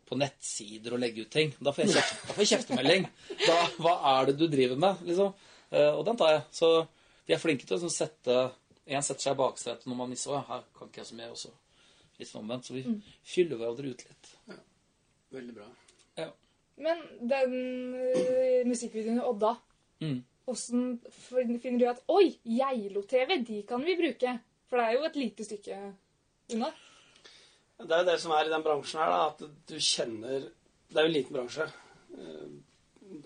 på 0.09 0.17
nettsider 0.21 0.93
og 0.97 1.01
legge 1.01 1.23
ut 1.25 1.31
ting. 1.33 1.53
Da 1.61 1.73
får 1.73 1.85
jeg, 1.87 1.95
kjeft, 1.97 2.19
da 2.29 2.35
får 2.37 2.43
jeg 2.45 2.51
kjeftemelding. 2.57 3.07
Da, 3.47 3.57
hva 3.85 3.95
er 4.19 4.27
det 4.31 4.35
du 4.41 4.47
driver 4.53 4.77
med? 4.83 5.01
liksom? 5.09 5.33
Eh, 5.71 5.91
og 5.97 6.03
den 6.09 6.19
tar 6.21 6.33
jeg. 6.35 6.43
Så 6.53 6.71
de 7.27 7.33
er 7.37 7.41
flinke 7.41 7.65
til 7.69 7.77
å 7.79 7.81
sånn 7.85 7.95
sette 7.95 8.39
En 8.93 9.05
setter 9.07 9.23
seg 9.29 9.37
i 9.37 9.39
baksetet 9.39 9.87
når 9.87 9.97
man 10.01 10.11
misser 10.11 10.35
her 10.49 10.65
kan 10.75 10.89
ikke 10.91 11.01
jeg 11.05 11.07
så 11.13 11.15
mye. 11.15 11.31
også. 11.31 11.53
litt 12.19 12.29
sånn 12.29 12.43
omvendt. 12.43 12.67
Så 12.67 12.75
vi 12.75 12.83
fyller 13.25 13.57
hverandre 13.61 13.93
ut 13.95 14.03
litt. 14.09 14.33
Veldig 15.33 15.55
bra. 15.57 15.69
Ja. 16.19 16.27
Men 16.83 17.01
den 17.31 17.55
uh, 17.95 18.63
musikkvideoen 18.69 19.23
i 19.23 19.27
Odda, 19.31 19.57
Mm. 20.03 20.17
åssen 20.51 20.97
finner 21.63 21.79
du 21.79 21.85
at 21.87 22.01
Oi, 22.11 22.33
Geilo-TV, 22.43 23.37
de 23.47 23.61
kan 23.69 23.85
vi 23.87 23.95
bruke. 23.97 24.33
For 24.67 24.81
det 24.81 24.87
er 24.89 24.97
jo 24.97 25.05
et 25.07 25.17
lite 25.21 25.45
stykke 25.47 25.77
unna. 26.57 26.73
Det 27.83 27.95
er 27.95 28.03
jo 28.03 28.11
det 28.11 28.19
som 28.23 28.35
er 28.37 28.47
i 28.47 28.53
den 28.53 28.65
bransjen 28.65 29.01
her, 29.03 29.13
da, 29.13 29.23
at 29.31 29.71
du 29.71 29.79
kjenner 29.79 30.45
Det 30.89 31.01
er 31.01 31.07
jo 31.07 31.11
en 31.11 31.17
liten 31.17 31.39
bransje. 31.39 31.67
Eh, 32.19 32.53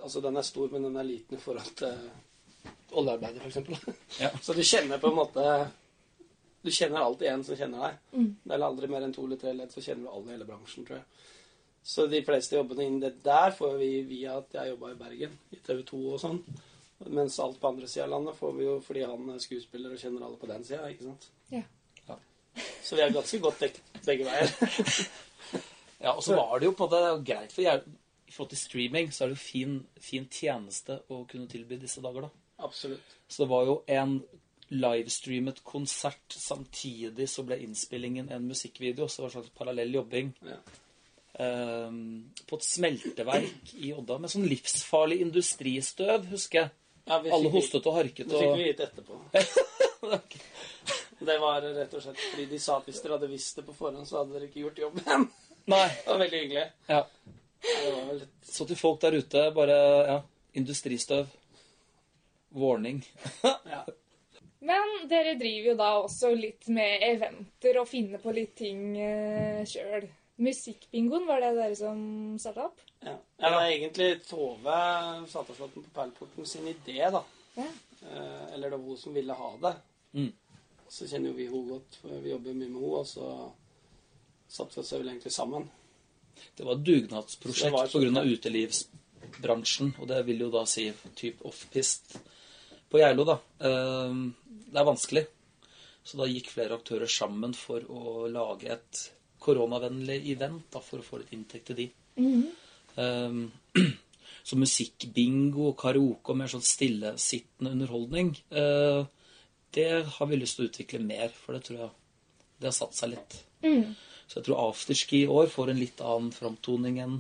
Altså, 0.02 0.20
den 0.20 0.36
er 0.36 0.42
stor, 0.42 0.68
men 0.72 0.82
den 0.82 0.96
er 0.98 1.06
liten 1.06 1.36
i 1.36 1.40
forhold 1.40 1.75
til 1.78 2.96
oljearbeider, 2.96 3.40
f.eks. 3.46 3.86
Ja. 4.22 4.30
Så 4.42 4.54
du 4.56 4.62
kjenner 4.66 4.98
på 5.02 5.12
en 5.12 5.18
måte 5.20 5.44
Du 6.64 6.70
kjenner 6.75 7.04
alltid 7.04 7.28
en 7.30 7.44
som 7.46 7.58
kjenner 7.58 7.84
deg. 7.84 7.98
Mm. 8.12 8.30
Det 8.42 8.54
er 8.56 8.64
aldri 8.66 8.88
mer 8.90 9.04
enn 9.06 9.12
to 9.14 9.22
eller 9.26 9.38
tre 9.38 9.52
ledd, 9.54 9.70
så 9.70 9.84
kjenner 9.84 10.08
du 10.08 10.10
alle 10.10 10.32
i 10.32 10.34
hele 10.34 10.48
bransjen, 10.48 10.86
tror 10.88 10.98
jeg. 10.98 11.26
Så 11.86 12.08
de 12.10 12.22
fleste 12.26 12.56
jobbene 12.56 12.82
innen 12.88 13.04
det 13.04 13.12
der 13.22 13.52
får 13.54 13.76
vi 13.78 13.90
via 14.08 14.40
at 14.40 14.56
jeg 14.58 14.72
jobba 14.72 14.90
i 14.90 14.98
Bergen, 14.98 15.36
i 15.54 15.60
TV 15.62 15.84
2 15.86 16.00
og 16.16 16.18
sånn. 16.18 16.40
Mens 17.06 17.36
alt 17.44 17.60
på 17.62 17.70
andre 17.70 17.86
sida 17.86 18.08
av 18.08 18.16
landet 18.16 18.38
får 18.40 18.56
vi 18.56 18.66
jo 18.66 18.75
fordi 18.82 19.04
han 19.06 19.30
er 19.30 19.44
skuespiller 19.44 19.94
og 19.94 20.02
kjenner 20.02 20.26
alle 20.26 20.40
på 20.40 20.50
den 20.50 20.66
sida, 20.66 20.90
ikke 20.90 21.06
sant. 21.06 21.28
Så 22.82 22.96
vi 22.96 23.04
er 23.04 23.14
ganske 23.14 23.40
godt 23.42 23.62
dekket 23.66 24.02
begge 24.06 24.28
veier. 24.28 24.50
Ja, 25.96 26.12
og 26.12 26.22
så 26.22 26.36
var 26.36 26.60
det 26.60 26.68
jo 26.68 26.75
på 26.76 26.84
en 26.84 26.90
måte 26.92 27.22
greit 27.25 27.52
for 27.54 27.64
jeg, 27.64 27.80
I 28.28 28.32
forhold 28.34 28.50
til 28.52 28.60
streaming 28.60 29.12
så 29.14 29.25
er 29.25 29.30
det 29.30 29.38
jo 29.38 29.42
fin, 29.42 29.76
fin 30.02 30.26
tjeneste 30.30 31.00
å 31.08 31.22
kunne 31.30 31.48
tilby 31.50 31.78
disse 31.80 32.02
dager, 32.04 32.26
da. 32.26 32.42
Absolutt. 32.66 33.14
Så 33.28 33.42
det 33.42 33.50
var 33.50 33.64
jo 33.68 33.76
en 33.90 34.18
livestreamet 34.68 35.62
konsert 35.66 36.36
samtidig 36.36 37.28
så 37.30 37.44
ble 37.46 37.58
innspillingen 37.62 38.32
en 38.34 38.48
musikkvideo. 38.48 39.06
Så 39.08 39.22
det 39.22 39.25
var 39.25 39.30
en 39.30 39.36
slags 39.36 39.54
parallell 39.58 39.94
jobbing. 39.94 40.32
Ja. 40.46 40.58
Um, 41.36 42.32
på 42.48 42.56
et 42.56 42.64
smelteverk 42.64 43.75
i 43.84 43.92
Odda 43.92 44.16
med 44.22 44.32
sånn 44.32 44.46
livsfarlig 44.48 45.20
industristøv, 45.26 46.30
husker 46.32 46.64
jeg. 46.64 46.75
Ja, 47.06 47.20
Alle 47.20 47.50
hostet 47.54 47.84
og 47.86 48.00
harket 48.00 48.26
Det 48.26 48.40
fikk 48.40 48.48
og 48.50 48.58
vi 48.58 48.70
vite 48.72 48.88
etterpå. 48.88 49.20
Det 51.18 51.38
var 51.40 51.64
rett 51.64 51.94
og 51.96 52.02
slett 52.02 52.20
fordi 52.20 52.46
de 52.50 52.58
sa 52.61 52.78
at 52.80 52.88
hvis 52.88 53.00
dere 53.02 53.16
hadde 53.16 53.30
visst 53.30 53.56
det 53.56 53.64
på 53.66 53.75
forhånd, 53.76 54.06
så 54.08 54.20
hadde 54.20 54.37
dere 54.37 54.49
ikke 54.50 54.64
gjort 54.66 54.80
jobben. 54.85 55.28
Nei. 55.73 55.87
Det 55.88 56.11
var 56.11 56.23
veldig 56.23 56.40
hyggelig. 56.44 56.66
Ja. 56.87 57.02
Var 57.66 58.18
litt 58.20 58.50
Så 58.50 58.66
til 58.68 58.78
folk 58.78 59.00
der 59.02 59.16
ute, 59.16 59.46
bare 59.56 59.78
ja, 60.11 60.18
industristøv. 60.58 61.30
Warning. 62.56 63.02
ja. 63.75 63.82
Men 64.66 64.92
dere 65.11 65.35
driver 65.38 65.73
jo 65.73 65.75
da 65.78 65.88
også 66.00 66.30
litt 66.37 66.68
med 66.73 67.02
eventer 67.04 67.80
og 67.80 67.88
finner 67.90 68.23
på 68.23 68.32
litt 68.35 68.54
ting 68.58 68.96
eh, 68.99 69.64
sjøl. 69.68 70.06
Musikkbingoen, 70.42 71.26
var 71.28 71.40
det 71.40 71.54
dere 71.56 71.76
som 71.78 71.99
starta 72.40 72.68
opp? 72.68 72.80
ja. 73.06 73.14
ja 73.40 73.50
det 73.52 73.58
er 73.61 73.75
egentlig 73.75 74.08
Tove 74.26 74.78
Salterslåtten 75.32 75.85
på 75.85 75.92
Perleporten 75.94 76.49
sin 76.49 76.66
idé, 76.68 76.99
da. 77.12 77.23
Ja. 77.56 77.68
Eh, 78.02 78.54
eller 78.54 78.70
det 78.70 78.76
var 78.76 78.85
hun 78.85 78.99
som 79.00 79.14
ville 79.16 79.37
ha 79.37 79.52
det. 79.62 79.75
Mm. 80.16 80.32
Så 80.88 81.08
kjenner 81.10 81.32
jo 81.32 81.36
vi 81.36 81.48
henne 81.48 81.68
godt, 81.70 81.98
for 82.02 82.20
vi 82.22 82.30
jobber 82.30 82.54
mye 82.54 82.68
med 82.70 82.78
henne, 82.78 82.92
og 83.00 83.06
så 83.08 83.30
satte 84.48 84.76
vi 84.76 84.82
oss 84.84 84.92
vel 84.94 85.08
egentlig 85.10 85.32
sammen. 85.34 85.66
Det 86.56 86.66
var 86.66 86.76
et 86.76 86.86
dugnadsprosjekt 86.86 87.74
var 87.74 87.90
sånn, 87.90 88.12
pga. 88.14 88.24
utelivsbransjen, 88.36 89.94
og 89.98 90.08
det 90.10 90.20
vil 90.28 90.44
jo 90.46 90.50
da 90.52 90.64
si 90.68 90.86
type 91.18 91.44
offpist 91.48 92.18
på 92.90 93.00
Geilo, 93.02 93.24
da. 93.26 93.38
Eh, 93.60 94.20
Det 94.66 94.80
er 94.80 94.84
vanskelig. 94.84 95.26
Så 96.06 96.18
da 96.20 96.26
gikk 96.30 96.50
flere 96.52 96.76
aktører 96.76 97.10
sammen 97.10 97.54
for 97.54 97.80
å 97.90 98.26
lage 98.30 98.70
et 98.70 99.02
koronavennlig 99.42 100.20
event 100.36 100.68
da, 100.70 100.80
for 100.80 101.00
å 101.00 101.06
få 101.06 101.18
litt 101.18 101.32
inntekt 101.34 101.66
til 101.70 101.76
de. 101.76 101.90
Eh, 102.96 103.46
Så 104.46 104.54
musikkbingo 104.54 105.72
og 105.72 105.78
karaoke 105.80 106.30
og 106.30 106.36
mer 106.38 106.46
sånn 106.46 106.62
stillesittende 106.62 107.72
underholdning, 107.74 108.28
eh, 108.54 109.02
det 109.76 109.87
har 110.16 110.26
vi 110.30 110.38
lyst 110.40 110.56
til 110.59 110.66
å 110.66 110.71
utvikle 110.71 111.00
mer, 111.04 111.28
for 111.37 111.56
det 111.56 111.62
tror 111.66 111.78
jeg 111.85 111.90
det 112.62 112.71
har 112.71 112.76
satt 112.76 112.97
seg 112.97 113.12
litt. 113.12 113.37
Så 114.26 114.38
jeg 114.40 114.47
tror 114.49 114.62
afterski 114.71 115.23
i 115.25 115.28
år 115.30 115.50
får 115.52 115.71
en 115.75 115.78
litt 115.80 116.00
annen 116.02 116.33
framtoning 116.35 116.97
enn 117.04 117.18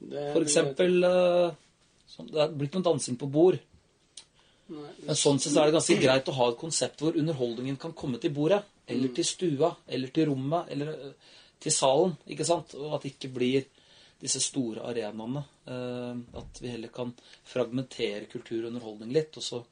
Det, 0.00 0.24
for 0.34 0.42
eksempel 0.44 1.04
eh, 1.06 1.54
sånn- 2.10 2.30
Det 2.32 2.40
er 2.42 2.48
blitt 2.58 2.74
noe 2.74 2.82
dansing 2.88 3.16
på 3.20 3.28
bord. 3.30 3.60
Nei, 4.68 4.90
Men 5.06 5.14
sånn 5.20 5.38
sett 5.38 5.52
så 5.52 5.60
er 5.62 5.68
det 5.70 5.76
ganske 5.76 5.96
greit 6.00 6.28
å 6.32 6.34
ha 6.38 6.48
et 6.50 6.58
konsept 6.60 7.00
hvor 7.04 7.16
underholdningen 7.20 7.76
kan 7.80 7.92
komme 7.92 8.18
til 8.20 8.32
bordet. 8.34 8.62
Eller 8.88 9.08
til 9.16 9.24
stua, 9.24 9.70
eller 9.88 10.08
til 10.12 10.26
rommet, 10.32 10.68
eller 10.72 10.90
eh, 10.92 11.12
til 11.60 11.72
salen. 11.72 12.16
ikke 12.28 12.44
sant? 12.48 12.74
Og 12.80 12.94
at 12.96 13.02
det 13.06 13.14
ikke 13.14 13.32
blir 13.36 13.64
disse 14.20 14.40
store 14.40 14.82
arenaene. 14.88 15.44
Eh, 15.68 16.16
At 16.40 16.60
vi 16.60 16.68
heller 16.72 16.88
kan 16.92 17.14
fragmentere 17.44 18.26
kultur 18.32 18.64
og 18.64 18.72
underholdning 18.72 19.12
litt, 19.12 19.36
og 19.36 19.42
så 19.42 19.62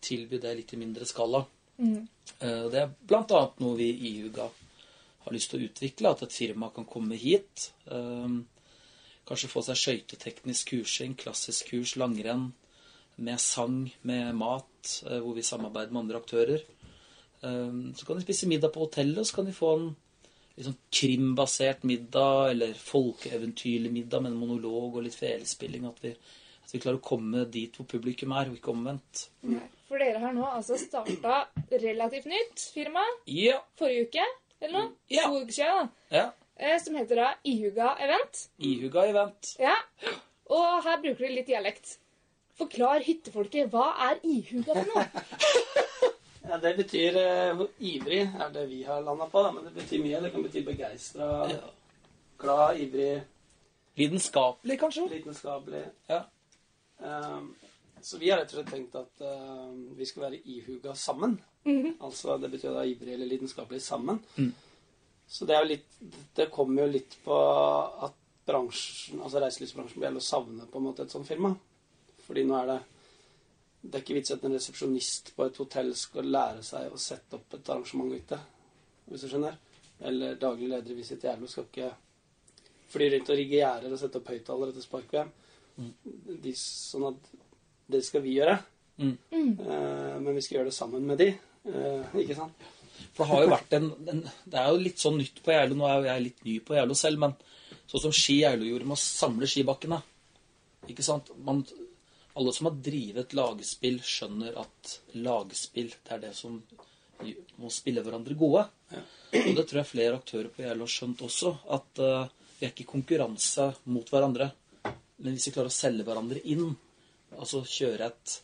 tilby 0.00 0.40
det 0.42 0.56
litt 0.56 0.74
i 0.74 0.80
mindre 0.80 1.06
skala. 1.08 1.44
Mm. 1.80 2.08
Det 2.40 2.80
er 2.80 2.90
blant 3.08 3.32
annet 3.32 3.60
noe 3.62 3.76
vi 3.78 3.88
i 3.90 4.10
Ihuga 4.14 4.46
har 5.24 5.34
lyst 5.34 5.52
til 5.52 5.60
å 5.60 5.68
utvikle. 5.68 6.12
At 6.12 6.24
et 6.26 6.32
firma 6.36 6.70
kan 6.74 6.88
komme 6.88 7.18
hit. 7.20 7.72
eh, 7.90 8.40
Kanskje 9.30 9.50
få 9.52 9.62
seg 9.62 9.78
skøyteteknisk 9.78 10.72
kursing, 10.72 11.14
klassisk 11.14 11.68
kurs, 11.70 11.94
langrenn 12.00 12.52
med 13.20 13.38
sang, 13.38 13.90
med 14.02 14.34
mat, 14.34 15.02
eh, 15.06 15.20
hvor 15.20 15.34
vi 15.36 15.42
samarbeider 15.46 15.92
med 15.92 16.00
andre 16.02 16.20
aktører. 16.20 16.62
Eh, 17.42 17.72
Så 17.94 18.06
kan 18.06 18.16
de 18.16 18.22
spise 18.22 18.48
middag 18.48 18.72
på 18.72 18.86
hotellet, 18.86 19.18
og 19.18 19.26
så 19.26 19.34
kan 19.34 19.46
de 19.46 19.52
få 19.52 19.74
en 19.78 19.96
liksom 20.56 20.76
krimbasert 20.92 21.84
middag, 21.84 22.50
eller 22.50 22.74
folkeeventyrlig 22.74 23.92
middag 23.92 24.22
med 24.22 24.32
en 24.32 24.38
monolog 24.38 24.96
og 24.96 25.04
litt 25.04 25.14
felespilling. 25.14 25.86
At 25.86 26.02
vi, 26.02 26.10
at 26.10 26.72
vi 26.72 26.78
klarer 26.78 26.98
å 26.98 27.08
komme 27.08 27.44
dit 27.50 27.76
hvor 27.76 27.86
publikum 27.86 28.32
er, 28.32 28.48
og 28.50 28.56
ikke 28.56 28.72
omvendt. 28.72 29.28
Nei. 29.42 29.68
For 29.90 29.98
dere 29.98 30.20
har 30.22 30.34
nå 30.36 30.44
altså 30.46 30.76
starta 30.78 31.40
relativt 31.82 32.28
nytt 32.30 32.62
firma 32.74 33.02
Ja. 33.26 33.56
forrige 33.78 34.06
uke, 34.06 34.26
eller 34.62 34.76
noe? 34.76 34.92
Ja. 35.10 35.24
To 35.26 35.40
uker 35.42 35.52
siden, 35.56 35.88
da. 35.90 36.16
ja. 36.16 36.26
Eh, 36.60 36.76
Som 36.84 36.94
heter 37.00 37.16
da 37.18 37.30
Ihuga 37.48 37.96
Event. 38.04 38.44
Ihuga 38.60 39.06
event. 39.10 39.56
Ja. 39.58 39.74
Og 40.50 40.82
her 40.84 41.00
bruker 41.02 41.26
de 41.26 41.32
litt 41.40 41.46
dialekt. 41.48 41.96
Forklar 42.60 43.00
hyttefolket 43.06 43.70
hva 43.72 43.88
er 44.10 44.20
ihuga 44.22 44.74
for 44.78 44.90
noe? 44.94 45.06
Ja, 46.50 46.56
Det 46.58 46.72
betyr 46.76 47.14
uh, 47.20 47.60
ivrig, 47.78 48.22
er 48.40 48.48
det 48.50 48.64
vi 48.70 48.80
har 48.82 49.02
landa 49.06 49.26
på. 49.30 49.42
Da. 49.44 49.50
Men 49.54 49.64
det 49.68 49.74
betyr 49.76 50.00
mye. 50.02 50.20
Det 50.24 50.30
kan 50.32 50.42
bety 50.42 50.62
begeistra, 50.66 51.26
Ja. 51.50 51.68
glad, 52.40 52.80
ivrig, 52.80 53.20
Lidenskapelig, 54.00 54.78
kanskje? 54.80 55.04
lidenskapelig. 55.12 55.84
Ja. 56.08 56.22
Um, 56.98 57.54
så 58.02 58.18
vi 58.18 58.30
har 58.30 58.40
rett 58.40 58.52
og 58.52 58.58
slett 58.60 58.72
tenkt 58.72 58.96
at 58.98 59.22
uh, 59.24 59.70
vi 59.96 60.06
skal 60.08 60.26
være 60.28 60.40
ihuga 60.44 60.94
sammen. 60.94 61.38
Altså 62.00 62.38
Det 62.40 62.50
betyr 62.54 62.74
da 62.74 62.84
ivrig 62.88 63.14
eller 63.14 63.28
lidenskapelig 63.28 63.82
sammen. 63.82 64.20
Mm. 64.36 64.52
Så 65.30 65.46
det 65.46 65.54
er 65.54 65.62
jo 65.62 65.70
litt 65.70 65.98
Det 66.34 66.48
kommer 66.50 66.86
jo 66.86 66.94
litt 66.94 67.18
på 67.24 67.36
at 68.06 68.16
bransjen, 68.50 69.20
altså 69.22 69.42
reiselivsbransjen 69.42 70.00
blir 70.00 70.16
å 70.16 70.24
savne 70.24 70.64
på 70.66 70.80
en 70.80 70.86
måte 70.88 71.04
et 71.04 71.12
sånt 71.12 71.28
firma. 71.28 71.52
Fordi 72.24 72.44
nå 72.48 72.56
er 72.58 72.70
det 72.72 72.78
Det 73.80 73.94
er 73.94 74.04
ikke 74.04 74.16
vits 74.18 74.34
at 74.34 74.42
en 74.44 74.56
resepsjonist 74.56 75.34
på 75.36 75.46
et 75.46 75.60
hotell 75.62 75.94
skal 75.96 76.26
lære 76.28 76.64
seg 76.66 76.92
å 76.92 77.00
sette 77.00 77.38
opp 77.38 77.54
et 77.56 77.68
arrangement 77.72 78.12
ute, 78.12 78.38
hvis 79.08 79.24
du 79.24 79.30
skjønner. 79.30 79.56
Eller 80.04 80.36
daglig 80.40 80.68
leder 80.68 80.92
i 80.92 80.98
Visit 80.98 81.24
Jærlo 81.24 81.48
skal 81.48 81.64
ikke 81.68 81.88
fly 82.90 83.08
rundt 83.14 83.30
og 83.30 83.38
rigge 83.38 83.60
gjerder 83.60 83.94
og 83.94 84.02
sette 84.02 84.20
opp 84.20 84.28
høyttalere 84.32 84.74
etter 84.74 84.84
spark-VM. 84.84 85.32
De, 86.44 86.52
sånn 86.60 87.06
at 87.08 87.30
det 87.92 88.02
skal 88.06 88.24
vi 88.24 88.36
gjøre. 88.38 88.58
Mm. 89.00 89.16
Uh, 89.32 90.16
men 90.20 90.34
vi 90.36 90.44
skal 90.44 90.58
gjøre 90.60 90.70
det 90.70 90.76
sammen 90.76 91.06
med 91.08 91.20
de. 91.22 91.30
Uh, 91.66 92.04
ikke 92.20 92.36
sant? 92.38 92.68
For 93.14 93.24
det 93.24 93.30
har 93.30 93.44
jo 93.44 93.52
vært 93.52 93.74
en, 93.76 93.86
en 94.12 94.20
Det 94.22 94.58
er 94.60 94.68
jo 94.70 94.82
litt 94.84 95.00
sånn 95.00 95.18
nytt 95.20 95.40
på 95.44 95.54
Geilo. 95.54 95.76
Nå 95.78 95.86
er 95.88 95.96
jo 95.98 96.10
jeg 96.10 96.24
litt 96.26 96.42
ny 96.46 96.56
på 96.64 96.76
Geilo 96.76 96.96
selv, 96.98 97.22
men 97.22 97.36
sånn 97.90 98.04
som 98.06 98.14
Ski 98.16 98.40
Geilo 98.42 98.68
gjorde 98.68 98.88
med 98.88 98.98
å 98.98 99.02
samle 99.02 99.48
skibakkene 99.50 99.98
Ikke 100.92 101.04
sant? 101.06 101.32
Man, 101.46 101.64
alle 102.38 102.54
som 102.56 102.68
har 102.68 102.76
drevet 102.90 103.34
lagspill, 103.36 103.98
skjønner 104.04 104.60
at 104.60 104.94
lagspill 105.16 105.90
det 105.92 106.16
er 106.16 106.22
det 106.28 106.34
som 106.36 106.60
må 107.60 107.68
spille 107.72 108.00
hverandre 108.04 108.32
gode. 108.38 108.62
Og 109.36 109.50
det 109.56 109.64
tror 109.68 109.82
jeg 109.82 109.90
flere 109.90 110.16
aktører 110.16 110.48
på 110.52 110.64
Geilo 110.64 110.86
har 110.86 110.92
skjønt 110.92 111.24
også. 111.26 111.52
At 111.76 112.00
uh, 112.00 112.30
vi 112.56 112.64
er 112.64 112.72
ikke 112.72 112.86
i 112.86 112.92
konkurranse 112.94 113.66
mot 113.92 114.08
hverandre. 114.08 114.48
Men 115.20 115.34
hvis 115.34 115.50
vi 115.50 115.52
klarer 115.52 115.68
å 115.68 115.74
selge 115.74 116.06
hverandre 116.06 116.40
inn, 116.48 116.70
altså 117.38 117.62
kjøre 117.66 118.10
et 118.10 118.36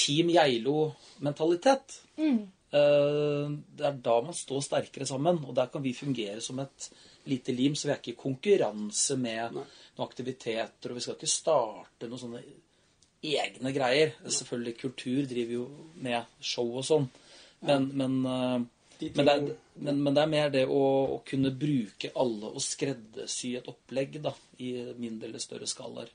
Team 0.00 0.30
Geilo-mentalitet 0.32 2.00
Mm. 2.20 2.40
Det 2.70 3.86
er 3.86 3.96
da 4.04 4.16
man 4.22 4.36
står 4.36 4.62
sterkere 4.62 5.06
sammen, 5.08 5.40
og 5.42 5.54
der 5.56 5.70
kan 5.72 5.82
vi 5.82 5.94
fungere 5.96 6.40
som 6.44 6.60
et 6.62 6.90
lite 7.30 7.52
lim. 7.52 7.74
Så 7.74 7.88
vi 7.88 7.94
er 7.94 8.02
ikke 8.02 8.14
i 8.14 8.20
konkurranse 8.20 9.16
med 9.18 9.56
Nei. 9.56 9.64
noen 9.96 10.06
aktiviteter, 10.06 10.90
og 10.92 10.98
vi 10.98 11.04
skal 11.04 11.16
ikke 11.18 11.30
starte 11.30 12.10
noen 12.10 12.22
sånne 12.22 12.42
egne 13.26 13.72
greier. 13.74 14.14
Selvfølgelig, 14.22 14.76
kultur 14.84 15.24
driver 15.30 15.56
jo 15.58 15.64
med 16.04 16.36
show 16.52 16.70
og 16.70 16.86
sånn, 16.86 17.08
men, 17.66 17.90
men, 17.98 18.20
eh, 18.24 18.60
De 19.00 19.10
men, 19.16 19.26
det 19.26 19.34
er, 19.34 19.58
men, 19.80 20.00
men 20.04 20.14
det 20.16 20.22
er 20.22 20.32
mer 20.36 20.54
det 20.54 20.64
å, 20.68 20.80
å 21.16 21.18
kunne 21.26 21.52
bruke 21.56 22.12
alle 22.14 22.54
og 22.54 22.62
skreddersy 22.64 23.54
et 23.58 23.68
opplegg 23.68 24.20
da, 24.22 24.32
i 24.60 24.72
mindre 25.00 25.28
eller 25.28 25.42
større 25.42 25.68
skalaer. 25.68 26.12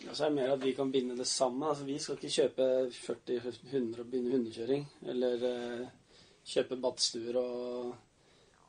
Ja, 0.00 0.14
så 0.14 0.24
er 0.24 0.30
det 0.30 0.36
mer 0.38 0.52
at 0.54 0.64
vi 0.64 0.72
kan 0.76 0.92
binde 0.92 1.16
det 1.16 1.26
sammen. 1.28 1.68
Altså, 1.68 1.84
vi 1.84 1.98
skal 1.98 2.16
ikke 2.16 2.34
kjøpe 2.36 2.68
40-100 2.94 4.00
og 4.00 4.06
begynne 4.06 4.36
hundekjøring. 4.36 4.86
Eller 5.12 5.44
eh, 5.50 5.90
kjøpe 6.46 6.80
badstuer 6.80 7.40
og 7.40 7.98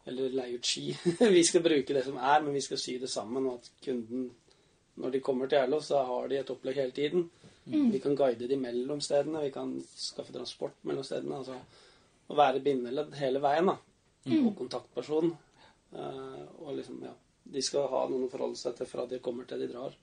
Eller 0.10 0.34
leie 0.34 0.58
ut 0.58 0.66
ski. 0.66 0.88
vi 1.38 1.44
skal 1.46 1.62
bruke 1.62 1.94
det 1.94 2.02
som 2.08 2.16
er, 2.18 2.40
men 2.42 2.56
vi 2.58 2.62
skal 2.66 2.80
sy 2.82 2.96
det 2.98 3.10
sammen, 3.10 3.46
og 3.46 3.60
at 3.60 3.68
kunden 3.86 4.32
når 5.02 5.14
de 5.14 5.22
kommer 5.24 5.48
til 5.48 5.58
Geilo, 5.58 5.80
så 5.82 6.02
har 6.04 6.28
de 6.28 6.40
et 6.40 6.50
opplegg 6.50 6.80
hele 6.82 6.92
tiden. 6.92 7.30
Vi 7.66 8.00
kan 8.02 8.16
guide 8.18 8.48
de 8.50 8.58
mellom 8.58 9.02
stedene, 9.02 9.44
vi 9.46 9.54
kan 9.54 9.76
skaffe 9.96 10.34
transport 10.34 10.76
mellom 10.84 11.06
stedene. 11.06 11.38
altså 11.38 11.58
Å 12.28 12.38
være 12.38 12.64
bindeledd 12.66 13.16
hele 13.20 13.42
veien, 13.44 13.70
da. 13.72 13.78
Og 14.42 14.56
kontaktperson. 14.58 15.32
Uh, 15.92 16.44
og 16.64 16.76
liksom, 16.78 17.02
ja 17.04 17.12
De 17.52 17.62
skal 17.66 17.90
ha 17.92 18.06
noen 18.08 18.28
å 18.28 18.32
forholde 18.32 18.56
seg 18.56 18.78
til 18.78 18.88
fra 18.88 19.04
de 19.10 19.20
kommer 19.20 19.48
til 19.50 19.60
de 19.60 19.68
drar. 19.72 19.96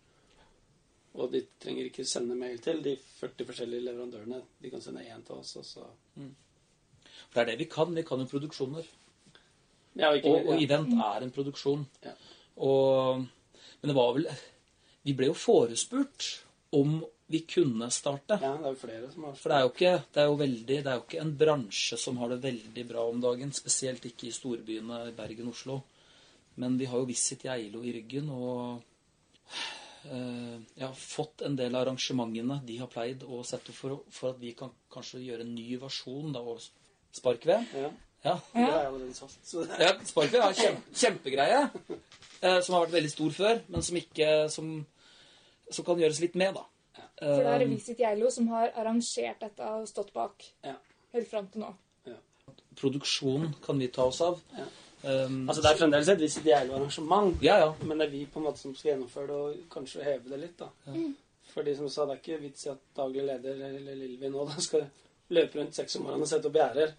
Og 1.14 1.32
de 1.32 1.42
trenger 1.60 1.88
ikke 1.88 2.04
sende 2.06 2.36
mail 2.38 2.60
til 2.62 2.82
de 2.84 2.94
40 3.18 3.46
forskjellige 3.48 3.86
leverandørene. 3.86 4.42
De 4.62 4.70
kan 4.70 4.82
sende 4.84 5.06
én 5.06 5.24
til 5.26 5.40
oss, 5.40 5.56
og 5.56 5.64
så 5.64 5.86
For 7.28 7.40
det 7.40 7.42
er 7.42 7.50
det 7.52 7.58
vi 7.58 7.70
kan. 7.72 7.94
Vi 7.94 8.04
kan 8.06 8.20
jo 8.20 8.28
produksjoner. 8.30 8.86
Ja, 9.98 10.10
og 10.10 10.16
ikke 10.16 10.30
Og, 10.30 10.46
og 10.46 10.54
ja. 10.54 10.66
event 10.66 10.94
er 10.94 11.24
en 11.24 11.34
produksjon. 11.34 11.86
Ja. 12.04 12.14
Og, 12.56 13.24
men 13.80 13.90
det 13.90 13.96
var 13.96 14.12
vel 14.14 14.28
Vi 15.06 15.14
ble 15.16 15.30
jo 15.30 15.34
forespurt 15.38 16.44
om 16.72 17.00
vi 17.28 17.42
kunne 17.44 17.90
starte. 17.92 18.38
ja, 18.40 18.54
det 18.56 18.64
er 18.64 18.72
jo 18.72 18.80
flere 18.80 19.10
som 19.12 19.24
har 19.24 19.34
For 19.36 19.52
det 19.52 19.56
er 19.56 19.64
jo 19.64 19.72
ikke, 19.72 19.92
det 20.14 20.20
er 20.22 20.28
jo 20.28 20.36
veldig, 20.40 20.76
det 20.84 20.90
er 20.92 20.96
jo 20.96 21.04
ikke 21.04 21.20
en 21.20 21.34
bransje 21.36 21.98
som 22.00 22.16
har 22.22 22.32
det 22.32 22.38
veldig 22.42 22.84
bra 22.88 23.04
om 23.08 23.20
dagen. 23.20 23.52
Spesielt 23.52 24.04
ikke 24.08 24.28
i 24.28 24.32
storbyene 24.32 25.00
Bergen 25.16 25.50
og 25.50 25.56
Oslo. 25.56 25.82
Men 26.56 26.78
vi 26.80 26.88
har 26.90 26.98
jo 26.98 27.08
Visit 27.08 27.44
Geilo 27.44 27.82
i 27.84 27.92
ryggen, 27.94 28.30
og 28.32 28.80
jeg 30.04 30.84
har 30.86 30.94
fått 30.94 31.42
en 31.42 31.56
del 31.56 31.74
av 31.74 31.86
arrangementene 31.86 32.60
de 32.64 32.76
har 32.78 32.86
pleid 32.92 33.22
å 33.26 33.42
sette 33.44 33.72
opp 33.72 33.76
for, 33.76 33.96
for 34.10 34.30
at 34.30 34.38
vi 34.40 34.52
kan 34.56 34.70
kanskje 34.92 35.20
gjøre 35.24 35.40
en 35.46 35.54
ny 35.54 35.76
versjon 35.80 36.32
da, 36.32 36.40
av 36.40 36.62
spark 37.12 37.44
ved 37.46 37.66
Ja, 37.74 37.90
Ja. 38.24 38.36
er 38.54 38.90
Ja, 39.80 39.92
Sparkfjell 40.04 40.42
er 40.42 40.70
en 40.70 40.82
kjempegreie. 40.92 41.60
Eh, 42.42 42.60
som 42.60 42.74
har 42.74 42.86
vært 42.86 42.96
veldig 42.96 43.10
stor 43.10 43.30
før, 43.30 43.60
men 43.68 43.82
som 43.82 43.96
ikke 43.96 44.48
som, 44.50 44.72
som 45.70 45.84
kan 45.84 45.98
gjøres 45.98 46.20
litt 46.20 46.34
med, 46.34 46.54
da. 46.54 46.64
For 47.18 47.42
det 47.42 47.52
er 47.54 47.62
Eh, 47.62 47.68
Visit 47.68 47.98
Geilo 47.98 48.30
som 48.30 48.48
har 48.48 48.70
arrangert 48.76 49.40
dette 49.40 49.62
og 49.66 49.86
stått 49.90 50.12
bak 50.12 50.44
Ja. 50.64 50.74
helt 51.12 51.28
fram 51.30 51.46
til 51.48 51.62
nå. 51.62 51.74
produksjon 52.78 53.54
kan 53.64 53.78
vi 53.78 53.88
ta 53.88 54.04
oss 54.06 54.20
av. 54.20 54.38
Um, 55.02 55.48
Altså, 55.48 55.62
det 55.62 55.70
er 55.70 55.76
fremdeles 55.78 56.08
et 56.08 56.20
visst 56.20 56.40
ideelt 56.40 56.72
arrangement, 56.74 57.36
ja, 57.42 57.58
ja. 57.62 57.72
men 57.86 57.98
det 58.00 58.06
er 58.08 58.10
vi 58.10 58.24
på 58.26 58.40
en 58.40 58.46
måte 58.48 58.58
som 58.58 58.74
skal 58.74 58.90
gjennomføre 58.92 59.26
det 59.26 59.36
og 59.36 59.68
kanskje 59.70 60.02
heve 60.04 60.28
det 60.32 60.38
litt. 60.40 60.56
da. 60.58 60.68
Ja. 60.86 61.04
Fordi 61.52 61.74
som 61.76 61.88
sa 61.88 62.04
det 62.06 62.16
er 62.16 62.22
ikke 62.22 62.40
vits 62.42 62.66
i 62.66 62.70
at 62.72 62.80
daglig 62.96 63.22
leder 63.24 63.62
eller 63.68 63.94
Lilvi 63.96 64.28
nå 64.28 64.44
da 64.50 64.60
skal 64.60 64.88
løpe 65.30 65.58
rundt 65.60 65.74
seks 65.78 65.96
om 65.96 66.02
morgenen 66.08 66.22
og 66.26 66.28
sette 66.28 66.50
opp 66.50 66.58
gjerder. 66.58 66.92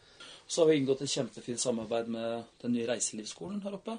Så 0.48 0.62
har 0.64 0.70
vi 0.72 0.78
inngått 0.80 1.02
et 1.06 1.12
kjempefint 1.12 1.60
samarbeid 1.62 2.08
med 2.10 2.44
den 2.62 2.72
nye 2.74 2.88
reiselivsskolen 2.90 3.62
her 3.62 3.76
oppe. 3.78 3.98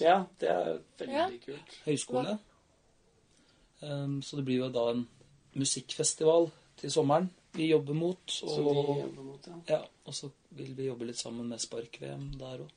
Ja, 0.00 0.24
det 0.40 0.48
er 0.50 0.78
veldig 0.98 1.14
Ja. 1.14 1.28
kult. 1.44 1.78
Høyskole. 1.84 2.38
Um, 3.82 4.22
så 4.22 4.36
det 4.36 4.44
blir 4.44 4.62
jo 4.64 4.68
da 4.72 4.88
en 4.90 5.04
musikkfestival 5.54 6.48
til 6.80 6.90
sommeren 6.90 7.28
vi 7.54 7.68
jobber 7.70 7.94
mot. 7.94 8.40
Og, 8.42 8.56
jobber 8.58 9.22
mot, 9.22 9.46
ja. 9.46 9.58
ja, 9.76 9.82
og 10.06 10.14
så 10.14 10.30
vil 10.50 10.72
vi 10.76 10.88
jobbe 10.88 11.06
litt 11.06 11.18
sammen 11.20 11.46
med 11.48 11.60
Spark-VM 11.62 12.32
der 12.40 12.64
òg. 12.64 12.72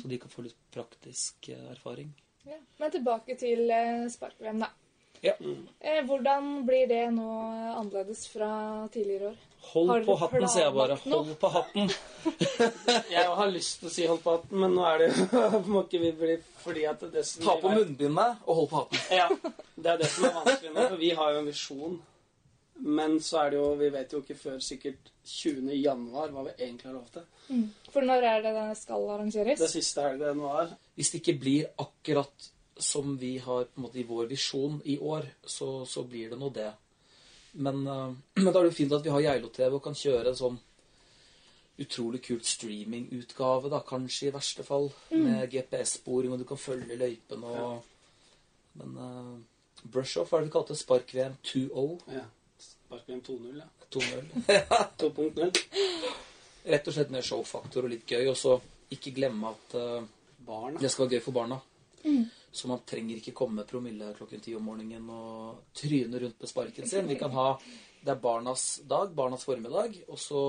Så 0.00 0.08
de 0.08 0.18
kan 0.22 0.32
få 0.32 0.44
litt 0.46 0.58
praktisk 0.74 1.48
eh, 1.52 1.70
erfaring. 1.72 2.12
Ja. 2.48 2.58
Men 2.78 2.94
tilbake 2.94 3.36
til 3.38 3.70
eh, 3.70 4.06
spark-VM, 4.10 4.62
da. 4.64 4.70
Ja. 5.22 5.36
Eh, 5.80 6.04
hvordan 6.04 6.64
blir 6.66 6.88
det 6.90 7.04
nå 7.14 7.28
annerledes 7.78 8.26
fra 8.32 8.88
tidligere 8.92 9.30
år? 9.30 9.36
Hold 9.72 10.06
på 10.06 10.16
hatten, 10.18 10.46
sier 10.50 10.64
jeg 10.64 10.74
bare. 10.74 10.96
Hold 11.04 11.36
på 11.38 11.50
hatten. 11.54 11.92
Jeg 13.14 13.28
har 13.38 13.52
lyst 13.54 13.78
til 13.78 13.86
å 13.88 13.92
si 13.94 14.06
hold 14.10 14.18
på 14.24 14.34
hatten, 14.34 14.58
men 14.64 14.74
nå 14.74 14.82
er 14.88 15.04
det 15.04 15.06
jo 15.12 15.60
Må 15.70 15.84
ikke 15.86 16.00
vi 16.02 16.10
bli 16.18 16.34
fordi 16.64 16.82
at 16.90 17.04
det 17.14 17.22
som 17.28 17.44
Ta 17.46 17.54
på 17.62 17.70
munnbindet 17.70 18.42
og 18.42 18.58
hold 18.58 18.68
på 18.72 18.82
hatten. 18.82 19.04
Ja. 19.14 19.28
Det 19.76 19.92
er 19.94 20.02
det 20.02 20.10
som 20.10 20.26
er 20.26 20.34
vanskelig 20.40 20.74
nå, 20.74 20.88
for 20.88 20.98
vi 20.98 21.12
har 21.20 21.30
jo 21.36 21.44
en 21.44 21.48
visjon. 21.52 21.94
Men 22.82 23.20
så 23.22 23.44
er 23.44 23.52
det 23.52 23.58
jo 23.60 23.66
Vi 23.78 23.88
vet 23.94 24.12
jo 24.12 24.22
ikke 24.22 24.34
før 24.38 24.62
sikkert 24.62 25.10
20. 25.24 25.70
januar 25.78 26.32
hva 26.34 26.42
vi 26.48 26.54
egentlig 26.56 26.88
har 26.88 26.96
lov 26.96 27.10
til. 27.14 27.28
For 27.92 28.06
når 28.06 28.26
er 28.26 28.42
det 28.42 28.54
den 28.56 28.74
skal 28.78 29.04
arrangeres? 29.14 29.60
Det 29.60 29.70
siste 29.70 30.02
helga 30.02 30.26
i 30.26 30.32
januar. 30.32 30.72
Hvis 30.98 31.12
det 31.12 31.20
ikke 31.22 31.38
blir 31.44 31.68
akkurat 31.78 32.48
som 32.82 33.14
vi 33.20 33.36
har 33.38 33.68
på 33.68 33.78
en 33.78 33.84
måte, 33.84 34.00
i 34.00 34.08
vår 34.08 34.26
visjon 34.26 34.80
i 34.84 34.96
år, 34.98 35.28
så, 35.44 35.84
så 35.86 36.02
blir 36.08 36.32
det 36.32 36.40
nå 36.40 36.50
det. 36.50 36.72
Men, 37.52 37.86
uh, 37.86 38.10
men 38.42 38.50
da 38.50 38.58
er 38.58 38.64
det 38.64 38.72
jo 38.72 38.80
fint 38.80 38.96
at 38.96 39.06
vi 39.06 39.14
har 39.14 39.24
Geilo-TV 39.28 39.78
og 39.78 39.84
kan 39.84 39.98
kjøre 39.98 40.32
en 40.32 40.40
sånn 40.42 40.60
utrolig 41.82 42.20
kult 42.24 42.46
streamingutgave, 42.46 43.70
da, 43.72 43.80
kanskje 43.86 44.28
i 44.28 44.34
verste 44.34 44.66
fall. 44.66 44.90
Med 45.14 45.46
GPS-sporing, 45.52 46.34
og 46.34 46.42
du 46.42 46.46
kan 46.48 46.60
følge 46.60 46.98
løypene 46.98 47.56
og 47.62 47.88
Men 48.72 48.92
uh, 48.96 49.32
brush-off, 49.84 50.30
hva 50.30 50.38
er 50.38 50.46
det 50.46 50.48
vi 50.48 50.52
kalte 50.54 50.72
det? 50.72 50.80
Spark-VM 50.80 51.34
2.0? 51.44 52.14
Ja. 52.14 52.22
Sparkvm 52.92 53.20
2.0, 53.20 53.58
ja. 53.58 53.64
2.0. 53.90 54.32
2.0. 54.98 55.50
Rett 56.72 56.88
og 56.88 56.94
slett 56.94 57.12
mer 57.14 57.24
showfaktor 57.24 57.86
og 57.86 57.92
litt 57.94 58.04
gøy. 58.04 58.26
Og 58.28 58.36
så 58.36 58.58
ikke 58.92 59.14
glemme 59.16 59.48
at 59.48 59.76
uh, 59.80 60.02
Barna. 60.44 60.76
Det 60.80 60.90
skal 60.92 61.06
være 61.06 61.16
gøy 61.16 61.24
for 61.24 61.36
barna. 61.36 61.58
Så 62.52 62.68
man 62.68 62.82
trenger 62.84 63.16
ikke 63.16 63.32
komme 63.36 63.64
promille 63.64 64.10
klokken 64.18 64.42
ti 64.44 64.52
om 64.58 64.66
morgenen 64.68 65.08
og 65.08 65.72
tryne 65.78 66.20
rundt 66.20 66.42
med 66.42 66.50
sparken 66.50 66.88
sin. 66.88 67.08
Vi 67.08 67.16
kan 67.16 67.32
ha 67.32 67.54
Det 68.02 68.10
er 68.10 68.20
barnas 68.20 68.82
dag, 68.84 69.12
barnas 69.14 69.44
formiddag, 69.46 69.94
og 70.08 70.18
så 70.18 70.40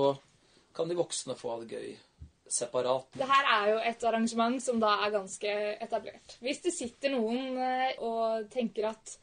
kan 0.74 0.88
de 0.90 0.98
voksne 0.98 1.36
få 1.38 1.52
ha 1.52 1.60
det 1.62 1.78
gøy 1.78 1.92
separat. 2.50 3.06
Det 3.14 3.28
her 3.30 3.50
er 3.56 3.68
jo 3.70 3.76
et 3.88 4.04
arrangement 4.04 4.58
som 4.60 4.80
da 4.82 4.96
er 5.06 5.14
ganske 5.14 5.52
etablert. 5.86 6.34
Hvis 6.42 6.64
det 6.66 6.74
sitter 6.74 7.14
noen 7.14 7.56
eh, 7.56 7.94
og 8.02 8.50
tenker 8.52 8.90
at 8.90 9.14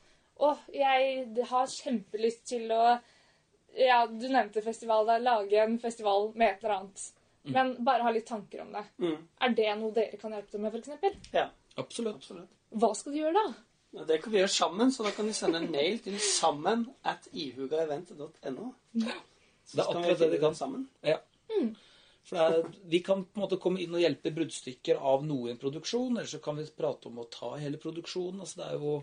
å, 0.41 0.55
jeg 0.73 1.43
har 1.51 1.67
kjempelyst 1.69 2.47
til 2.53 2.71
å 2.73 2.95
Ja, 3.77 4.03
du 4.07 4.27
nevnte 4.27 4.61
festival 4.65 5.05
der. 5.07 5.19
Lage 5.23 5.59
en 5.63 5.77
festival 5.79 6.31
med 6.35 6.49
et 6.55 6.63
eller 6.63 6.75
annet. 6.75 7.03
Men 7.43 7.71
bare 7.85 8.03
ha 8.05 8.11
litt 8.13 8.27
tanker 8.29 8.61
om 8.61 8.71
det. 8.75 8.83
Mm. 9.01 9.17
Er 9.41 9.53
det 9.57 9.69
noe 9.79 9.93
dere 9.95 10.17
kan 10.21 10.35
hjelpe 10.35 10.51
til 10.53 10.61
med, 10.61 10.75
f.eks.? 10.75 11.31
Ja, 11.33 11.47
Absolutt. 11.81 12.19
absolutt. 12.21 12.49
Hva 12.71 12.91
skal 12.95 13.15
de 13.15 13.21
gjøre 13.23 13.33
da? 13.39 13.45
Ja, 13.95 14.03
Det 14.07 14.21
kan 14.23 14.31
vi 14.33 14.39
gjøre 14.39 14.53
sammen, 14.53 14.91
så 14.91 15.03
da 15.03 15.11
kan 15.15 15.27
de 15.27 15.33
sende 15.35 15.59
en 15.59 15.71
mail 15.71 15.97
til 16.03 16.19
sammen 16.23 16.85
at 17.07 17.25
ihugaevent.no. 17.33 18.67
Det 18.93 19.79
er 19.79 19.87
akkurat 19.87 20.19
det 20.19 20.29
de 20.35 20.39
kan. 20.43 20.55
Sammen. 20.55 20.85
Ja. 21.03 21.17
For 22.27 22.37
det 22.37 22.45
er, 22.59 22.69
vi 22.93 23.01
kan 23.03 23.25
på 23.25 23.39
en 23.39 23.43
måte 23.43 23.57
komme 23.59 23.81
inn 23.81 23.95
og 23.97 24.03
hjelpe 24.03 24.31
bruddstykker 24.35 24.99
av 25.01 25.25
noe 25.25 25.49
i 25.49 25.55
en 25.55 25.59
produksjon, 25.59 26.13
eller 26.13 26.29
så 26.29 26.39
kan 26.43 26.59
vi 26.59 26.67
prate 26.77 27.09
om 27.09 27.19
å 27.23 27.27
ta 27.31 27.55
hele 27.59 27.81
produksjonen. 27.81 28.43
Altså 28.45 28.61
det 28.61 28.69
er 28.69 28.79
jo 28.85 28.99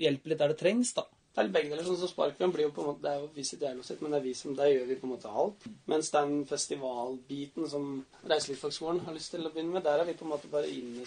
Vi 0.00 0.06
hjelper 0.06 0.32
litt 0.32 0.40
der 0.40 0.54
det 0.54 0.60
trengs, 0.62 0.94
da. 0.96 1.04
Det 1.34 1.44
er 1.44 1.48
begge 1.54 1.70
deler. 1.70 1.84
sånn 1.86 1.96
som 2.00 2.08
Sparkvem 2.10 2.52
blir 2.52 2.66
jo 2.66 2.70
på 2.74 2.82
en 2.82 2.88
måte, 2.90 3.02
Det 3.02 3.10
er 3.10 3.20
jo 3.20 3.28
Visit 3.34 3.60
Geilo 3.60 3.82
sitt, 3.86 4.00
men 4.02 4.10
det 4.10 4.18
er 4.18 4.24
vi 4.24 4.32
som, 4.34 4.54
der 4.56 4.66
gjør 4.72 4.86
vi 4.88 4.96
på 4.96 5.06
en 5.06 5.12
måte 5.12 5.30
alt. 5.30 5.66
Mens 5.86 6.10
den 6.10 6.44
festivalbiten 6.46 7.68
som 7.70 8.04
Reiselivsfagskolen 8.26 9.00
har 9.06 9.14
lyst 9.14 9.30
til 9.30 9.46
å 9.46 9.52
begynne 9.52 9.72
med, 9.78 9.84
der 9.84 10.00
er 10.00 10.04
vi 10.04 10.14
på 10.18 10.24
en 10.26 10.32
måte 10.34 10.50
bare 10.50 10.68
inne 10.68 11.06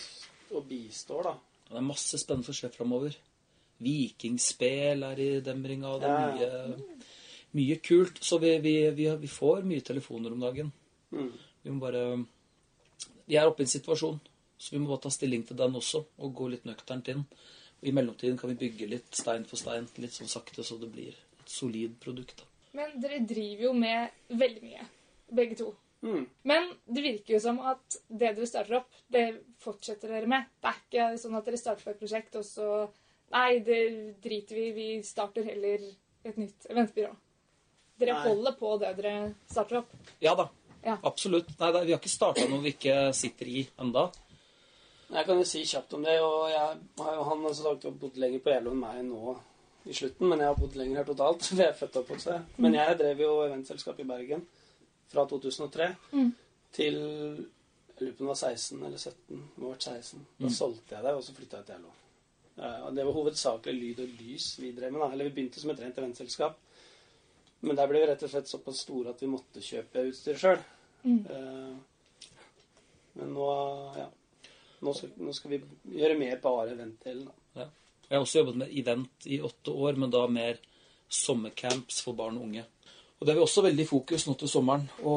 og 0.55 0.63
bistår, 0.69 1.23
da. 1.23 1.33
Det 1.69 1.77
er 1.77 1.81
masse 1.81 2.17
spennende 2.21 2.45
som 2.45 2.53
skjer 2.55 2.71
framover. 2.75 3.15
Vikingspel 3.83 5.03
er 5.03 5.19
i 5.19 5.29
demringa. 5.41 5.97
Det 5.99 6.09
er 6.09 6.37
Ja. 6.39 6.67
mye, 6.67 6.97
mye 7.53 7.75
kult. 7.81 8.19
Så 8.23 8.39
vi, 8.39 8.57
vi, 8.59 8.89
vi, 8.91 9.09
vi 9.15 9.27
får 9.27 9.63
mye 9.63 9.81
telefoner 9.81 10.31
om 10.31 10.39
dagen. 10.39 10.71
Mm. 11.11 11.31
Vi 11.63 11.69
må 11.71 11.79
bare 11.79 12.25
Vi 13.27 13.35
er 13.37 13.47
oppe 13.47 13.61
i 13.61 13.63
en 13.63 13.67
situasjon, 13.71 14.19
så 14.59 14.71
vi 14.71 14.79
må 14.79 14.87
bare 14.89 15.01
ta 15.05 15.09
stilling 15.09 15.45
til 15.47 15.55
den 15.55 15.73
også, 15.75 16.03
og 16.19 16.33
gå 16.35 16.49
litt 16.51 16.65
nøkternt 16.65 17.07
inn. 17.07 17.21
I 17.83 17.93
mellomtiden 17.95 18.37
kan 18.39 18.53
vi 18.53 18.59
bygge 18.65 18.89
litt 18.89 19.15
stein 19.15 19.45
for 19.49 19.59
stein, 19.59 19.87
litt 19.99 20.15
sånn 20.15 20.31
sakte, 20.31 20.63
så 20.63 20.77
det 20.81 20.89
blir 20.93 21.13
et 21.13 21.51
solid 21.51 21.99
produkt. 22.03 22.37
da. 22.41 22.49
Men 22.73 22.95
dere 23.01 23.19
driver 23.29 23.67
jo 23.67 23.73
med 23.77 24.37
veldig 24.43 24.63
mye, 24.63 24.85
begge 25.29 25.57
to. 25.59 25.73
Mm. 26.03 26.25
Men 26.49 26.71
det 26.85 27.03
virker 27.03 27.35
jo 27.35 27.41
som 27.43 27.59
at 27.63 27.97
det 28.07 28.33
dere 28.35 28.47
starter 28.49 28.79
opp, 28.81 28.97
det 29.07 29.27
fortsetter 29.63 30.11
dere 30.11 30.29
med. 30.31 30.49
Det 30.59 30.71
er 30.71 30.81
ikke 30.81 31.21
sånn 31.21 31.37
at 31.39 31.47
dere 31.47 31.59
starter 31.61 31.85
på 31.85 31.93
et 31.93 32.01
prosjekt, 32.01 32.39
og 32.39 32.47
så 32.47 32.69
Nei, 33.33 33.63
det 33.65 33.77
driter 34.21 34.55
vi. 34.59 34.65
Vi 34.75 34.87
starter 35.01 35.47
heller 35.47 35.81
et 36.21 36.35
nytt 36.37 36.67
eventbyrå. 36.69 37.15
Dere 37.97 38.13
Nei. 38.13 38.27
holder 38.27 38.57
på 38.59 38.73
det 38.81 38.91
dere 38.99 39.13
starter 39.49 39.79
opp. 39.79 39.95
Ja 40.21 40.35
da. 40.37 40.45
Ja. 40.83 40.97
Absolutt. 41.01 41.49
Nei, 41.57 41.71
vi 41.71 41.95
har 41.95 41.97
ikke 41.97 42.11
starta 42.11 42.45
noe 42.51 42.61
vi 42.61 42.75
ikke 42.75 42.97
sitter 43.15 43.49
i 43.49 43.63
enda. 43.81 44.09
Jeg 45.13 45.25
kan 45.27 45.37
jo 45.37 45.45
si 45.45 45.63
kjapt 45.69 45.93
om 45.93 46.03
det, 46.03 46.15
og 46.25 46.49
jeg 46.49 46.77
han 47.29 47.43
har 47.45 47.53
sagt, 47.57 47.85
bodd 48.01 48.15
lenger 48.17 48.41
på 48.41 48.53
Elo 48.53 48.71
enn 48.73 48.79
meg 48.81 49.01
nå 49.05 49.35
i 49.85 49.93
slutten, 49.93 50.29
men 50.29 50.39
jeg 50.41 50.47
har 50.49 50.57
bodd 50.57 50.77
lenger 50.79 51.01
her 51.01 51.09
totalt. 51.09 51.43
for 51.47 51.61
Jeg 51.61 51.69
er 51.69 51.77
født 51.77 51.97
og 51.99 52.05
oppvokst. 52.05 52.31
Men 52.57 52.77
jeg 52.79 52.97
drev 53.01 53.21
jo 53.25 53.33
eventselskap 53.45 53.99
i 53.99 54.07
Bergen 54.09 54.45
fra 55.13 55.25
2003 55.29 55.91
Mm. 56.13 56.31
til 56.73 56.95
jeg 57.93 58.07
lurer 58.07 58.15
på 58.17 58.23
om 58.23 58.27
det 58.27 58.31
var 58.31 58.39
16 58.55 58.85
eller 58.85 58.97
17. 58.97 59.13
Det 59.27 59.61
må 59.61 59.67
ha 59.67 59.73
vært 59.75 59.85
16. 59.85 60.23
Da 60.41 60.49
solgte 60.49 60.95
jeg 60.95 61.03
det, 61.05 61.11
og 61.13 61.23
så 61.23 61.35
flytta 61.37 61.59
jeg 61.59 61.65
til 61.67 61.83
LO. 61.83 61.91
Og 62.87 62.95
det 62.95 63.05
var 63.05 63.13
hovedsakelig 63.13 63.75
lyd 63.77 63.99
og 64.03 64.15
lys 64.19 64.47
vi 64.59 64.71
drev 64.73 64.91
med. 64.91 65.01
da. 65.01 65.11
Eller 65.13 65.29
vi 65.29 65.35
begynte 65.37 65.61
som 65.61 65.69
et 65.71 65.79
rent 65.79 65.97
eventselskap. 66.01 66.57
Men 67.61 67.77
der 67.77 67.87
ble 67.87 68.01
vi 68.01 68.07
rett 68.09 68.25
og 68.25 68.29
slett 68.33 68.49
såpass 68.49 68.81
store 68.83 69.13
at 69.13 69.21
vi 69.21 69.29
måtte 69.29 69.61
kjøpe 69.63 70.07
utstyr 70.09 70.41
sjøl. 70.41 70.63
Mm. 71.03 71.21
men 73.19 73.33
nå 73.35 73.47
ja. 73.97 74.07
Nå 74.83 74.93
skal, 74.97 75.13
nå 75.17 75.33
skal 75.35 75.53
vi 75.53 75.61
gjøre 75.97 76.19
mer 76.19 76.39
bare 76.43 76.73
eventdelen. 76.75 77.29
Ja. 77.55 77.69
Jeg 78.09 78.17
har 78.17 78.25
også 78.25 78.41
jobbet 78.41 78.59
med 78.61 78.73
event 78.77 79.27
i 79.31 79.39
åtte 79.41 79.71
år, 79.71 79.97
men 79.97 80.11
da 80.13 80.25
mer 80.27 80.59
sommercamps 81.13 82.01
for 82.03 82.17
barn 82.17 82.37
og 82.37 82.49
unge. 82.49 82.65
Og 83.17 83.25
det 83.25 83.31
har 83.31 83.39
vi 83.39 83.45
også 83.45 83.63
veldig 83.63 83.85
fokus 83.87 84.25
nå 84.27 84.35
til 84.35 84.51
sommeren. 84.51 84.85
Å 85.07 85.13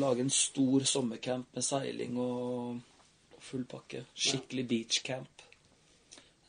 lage 0.00 0.24
en 0.24 0.32
stor 0.34 0.84
sommercamp 0.88 1.54
med 1.54 1.64
seiling 1.64 2.18
og 2.18 3.40
full 3.46 3.64
pakke. 3.70 4.02
Skikkelig 4.12 4.66
beachcamp. 4.66 5.44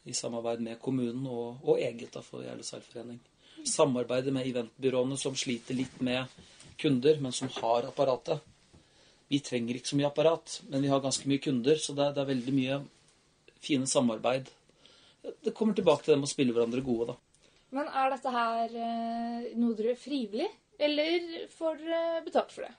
I 0.08 0.16
samarbeid 0.18 0.64
med 0.66 0.80
kommunen 0.82 1.28
og, 1.30 1.60
og 1.68 1.82
eget 1.84 2.16
da, 2.16 2.24
for 2.26 2.42
Gjerde 2.42 2.66
seilforening. 2.66 3.20
Samarbeide 3.68 4.34
med 4.34 4.48
eventbyråene 4.50 5.18
som 5.20 5.36
sliter 5.38 5.78
litt 5.78 6.00
med 6.02 6.26
kunder, 6.82 7.20
men 7.22 7.36
som 7.36 7.52
har 7.60 7.90
apparatet. 7.90 8.42
Vi 9.28 9.42
trenger 9.44 9.76
ikke 9.76 9.92
så 9.92 9.98
mye 10.00 10.08
apparat, 10.10 10.60
men 10.72 10.86
vi 10.86 10.92
har 10.92 11.02
ganske 11.04 11.28
mye 11.28 11.42
kunder, 11.44 11.80
så 11.82 11.96
det 11.98 12.06
er, 12.06 12.14
det 12.16 12.22
er 12.24 12.30
veldig 12.32 12.54
mye 12.56 12.78
fine 13.64 13.88
samarbeid. 13.90 14.48
Det 15.44 15.52
kommer 15.58 15.76
tilbake 15.76 16.06
til 16.06 16.14
det 16.14 16.20
med 16.22 16.30
å 16.30 16.32
spille 16.32 16.56
hverandre 16.56 16.84
gode, 16.86 17.12
da. 17.12 17.18
Men 17.76 17.90
er 17.92 18.14
dette 18.14 18.32
her 18.32 18.76
eh, 18.80 19.48
noe 19.60 19.76
dere 19.76 19.92
gjør 19.92 20.00
frivillig, 20.06 20.48
eller 20.80 21.26
får 21.52 21.82
dere 21.82 22.22
betalt 22.24 22.54
for 22.56 22.64
det? 22.64 22.72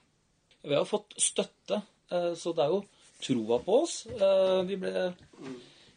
Vi 0.65 0.73
har 0.73 0.87
fått 0.89 1.13
støtte, 1.21 1.83
eh, 2.09 2.31
så 2.39 2.55
det 2.57 2.65
er 2.65 2.73
jo 2.73 2.81
troa 3.21 3.59
på 3.61 3.77
oss. 3.83 3.99
Eh, 4.09 4.63
Vi, 4.65 4.79
ble, 4.81 5.05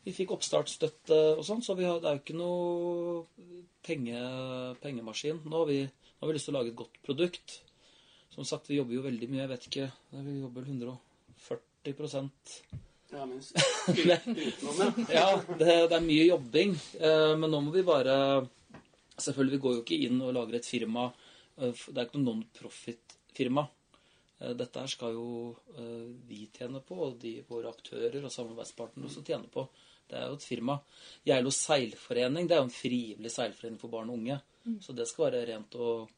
vi 0.05 0.13
fikk 0.13 0.35
oppstartsstøtte 0.37 1.23
og 1.39 1.45
sånn, 1.49 1.65
så 1.65 1.79
vi 1.79 1.89
har, 1.89 2.03
det 2.03 2.11
er 2.11 2.19
jo 2.19 2.25
ikke 2.27 2.37
noe 2.37 3.25
penge, 3.87 4.21
pengemaskin 4.85 5.41
nå. 5.49 5.65
Vi, 5.71 5.81
nå 5.89 6.21
har 6.27 6.29
vi 6.29 6.37
lyst 6.37 6.51
til 6.51 6.55
å 6.55 6.61
lage 6.61 6.75
et 6.75 6.81
godt 6.85 7.01
produkt. 7.07 7.61
Som 8.33 8.45
sagt, 8.49 8.71
vi 8.71 8.79
jobber 8.79 8.97
jo 8.97 9.03
veldig 9.05 9.29
mye. 9.29 9.43
Jeg 9.45 9.51
vet 9.53 9.67
ikke 9.69 9.89
Vi 10.25 10.39
jobber 10.41 10.65
140 10.69 12.31
Ja, 13.13 13.27
minst. 13.29 13.53
utenom, 13.93 14.79
ja. 14.81 14.93
Ja, 15.13 15.27
det, 15.59 15.75
det 15.91 15.97
er 15.99 16.07
mye 16.07 16.25
jobbing. 16.31 16.73
eh, 17.01 17.35
Men 17.37 17.51
nå 17.53 17.61
må 17.67 17.75
vi 17.75 17.83
bare 17.85 18.17
Selvfølgelig, 19.21 19.59
vi 19.59 19.63
går 19.67 19.75
jo 19.77 19.83
ikke 19.85 19.99
inn 20.07 20.23
og 20.25 20.33
lager 20.35 20.57
et 20.59 20.67
firma. 20.69 21.11
eh, 21.61 21.73
Det 21.77 21.99
er 22.01 22.07
ikke 22.09 22.19
noe 22.23 22.31
non-profit-firma. 22.41 23.67
Eh, 24.41 24.55
Dette 24.59 24.81
her 24.81 24.89
skal 24.91 25.13
jo 25.19 25.27
eh, 25.77 26.09
vi 26.27 26.47
tjene 26.57 26.81
på, 26.83 26.97
og 27.11 27.19
de 27.21 27.35
våre 27.51 27.69
aktører 27.71 28.25
og 28.25 28.33
samarbeidspartnere 28.33 29.11
også 29.11 29.23
tjene 29.29 29.51
på. 29.53 29.67
Det 30.09 30.17
er 30.19 30.27
jo 30.33 30.39
et 30.41 30.45
firma. 30.49 30.79
Geilo 31.29 31.53
seilforening 31.55 32.49
det 32.49 32.57
er 32.57 32.63
jo 32.65 32.71
en 32.71 32.75
frivillig 32.75 33.31
seilforening 33.33 33.79
for 33.81 33.93
barn 33.93 34.11
og 34.11 34.19
unge. 34.19 34.41
Så 34.83 34.93
det 34.97 35.07
skal 35.11 35.29
være 35.29 35.45
rent 35.53 35.77
og, 35.81 36.09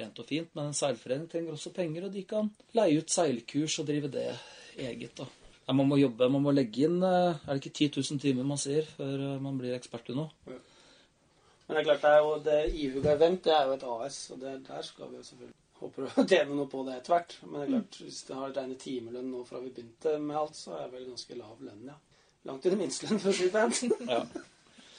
rent 0.00 0.18
og 0.22 0.28
fint. 0.28 0.54
Men 0.54 0.70
en 0.70 0.78
seilforening 0.78 1.28
trenger 1.30 1.56
også 1.56 1.72
penger, 1.76 2.06
og 2.08 2.14
de 2.14 2.24
kan 2.28 2.50
leie 2.78 3.02
ut 3.02 3.12
seilkurs 3.12 3.78
og 3.82 3.88
drive 3.90 4.10
det 4.14 4.30
eget. 4.78 5.14
da. 5.18 5.26
Ja, 5.68 5.74
man 5.76 5.88
må 5.90 5.98
jobbe, 6.00 6.30
man 6.32 6.44
må 6.46 6.52
legge 6.56 6.86
inn 6.86 7.02
eh, 7.04 7.36
Er 7.44 7.50
det 7.52 7.60
ikke 7.60 7.90
10 7.90 8.00
000 8.14 8.20
timer 8.22 8.46
man 8.48 8.60
sier 8.60 8.86
før 8.88 9.20
eh, 9.34 9.40
man 9.44 9.58
blir 9.60 9.74
ekspert 9.76 10.08
i 10.08 10.16
noe? 10.16 10.30
Men 10.48 11.76
det 11.76 11.80
er 11.82 11.88
klart, 11.90 12.04
det 12.04 12.12
er 12.14 12.22
jo 12.24 12.36
det 12.46 12.60
Ihuga 12.72 13.12
Event 13.12 13.42
det 13.44 13.52
er 13.52 13.66
jo 13.68 13.74
et 13.76 13.84
AS, 13.84 14.20
og 14.32 14.38
det, 14.40 14.54
der 14.64 14.86
skal 14.86 15.10
vi 15.10 15.18
jo 15.18 15.26
selvfølgelig 15.26 15.58
håpe 15.82 16.06
å 16.08 16.24
tjene 16.32 16.56
noe 16.56 16.70
på 16.72 16.84
det 16.86 16.94
etter 16.96 17.14
hvert. 17.14 17.34
Men 17.44 17.58
det 17.58 17.66
er 17.66 17.72
klart, 17.74 17.98
hvis 18.06 18.20
det 18.30 18.38
har 18.38 18.54
regnet 18.56 18.80
timelønn 18.86 19.28
nå 19.34 19.42
fra 19.44 19.60
vi 19.60 19.74
begynte 19.76 20.14
med 20.22 20.38
alt, 20.40 20.56
så 20.56 20.78
er 20.78 20.86
det 20.86 20.94
vel 20.96 21.10
ganske 21.10 21.36
lav 21.42 21.60
lønn, 21.66 21.84
ja. 21.90 21.98
Langt 22.48 22.70
under 22.70 22.80
minstelønn, 22.80 23.20
for 23.20 23.34
å 23.34 23.36
si 23.36 23.50
det 23.50 23.52
pent. 23.52 24.08
Ja. 24.08 24.22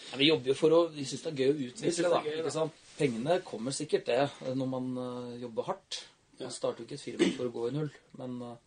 Ja, 0.09 0.17
vi 0.17 0.27
jobber 0.29 0.49
jo 0.49 0.55
for 0.57 0.73
å 0.73 0.77
Vi 0.93 1.03
syns 1.05 1.21
det 1.25 1.31
er 1.31 1.41
gøy 1.41 1.49
å 1.49 1.57
utvikle, 1.69 2.09
da. 2.13 2.21
gøy, 2.25 2.31
da. 2.35 2.43
Ikke 2.43 2.53
sant? 2.53 2.85
Pengene 2.99 3.39
kommer 3.47 3.71
sikkert, 3.75 4.09
det, 4.09 4.55
når 4.59 4.67
man 4.67 4.88
eh, 4.99 5.35
jobber 5.45 5.69
hardt. 5.69 6.01
Ja. 6.39 6.45
Man 6.49 6.55
starter 6.55 6.83
jo 6.83 6.88
ikke 6.88 6.97
et 6.99 7.03
firma 7.05 7.29
for 7.38 7.47
å 7.49 7.53
gå 7.55 7.67
i 7.69 7.75
null, 7.77 7.89
men, 8.19 8.35
eh, 8.43 8.57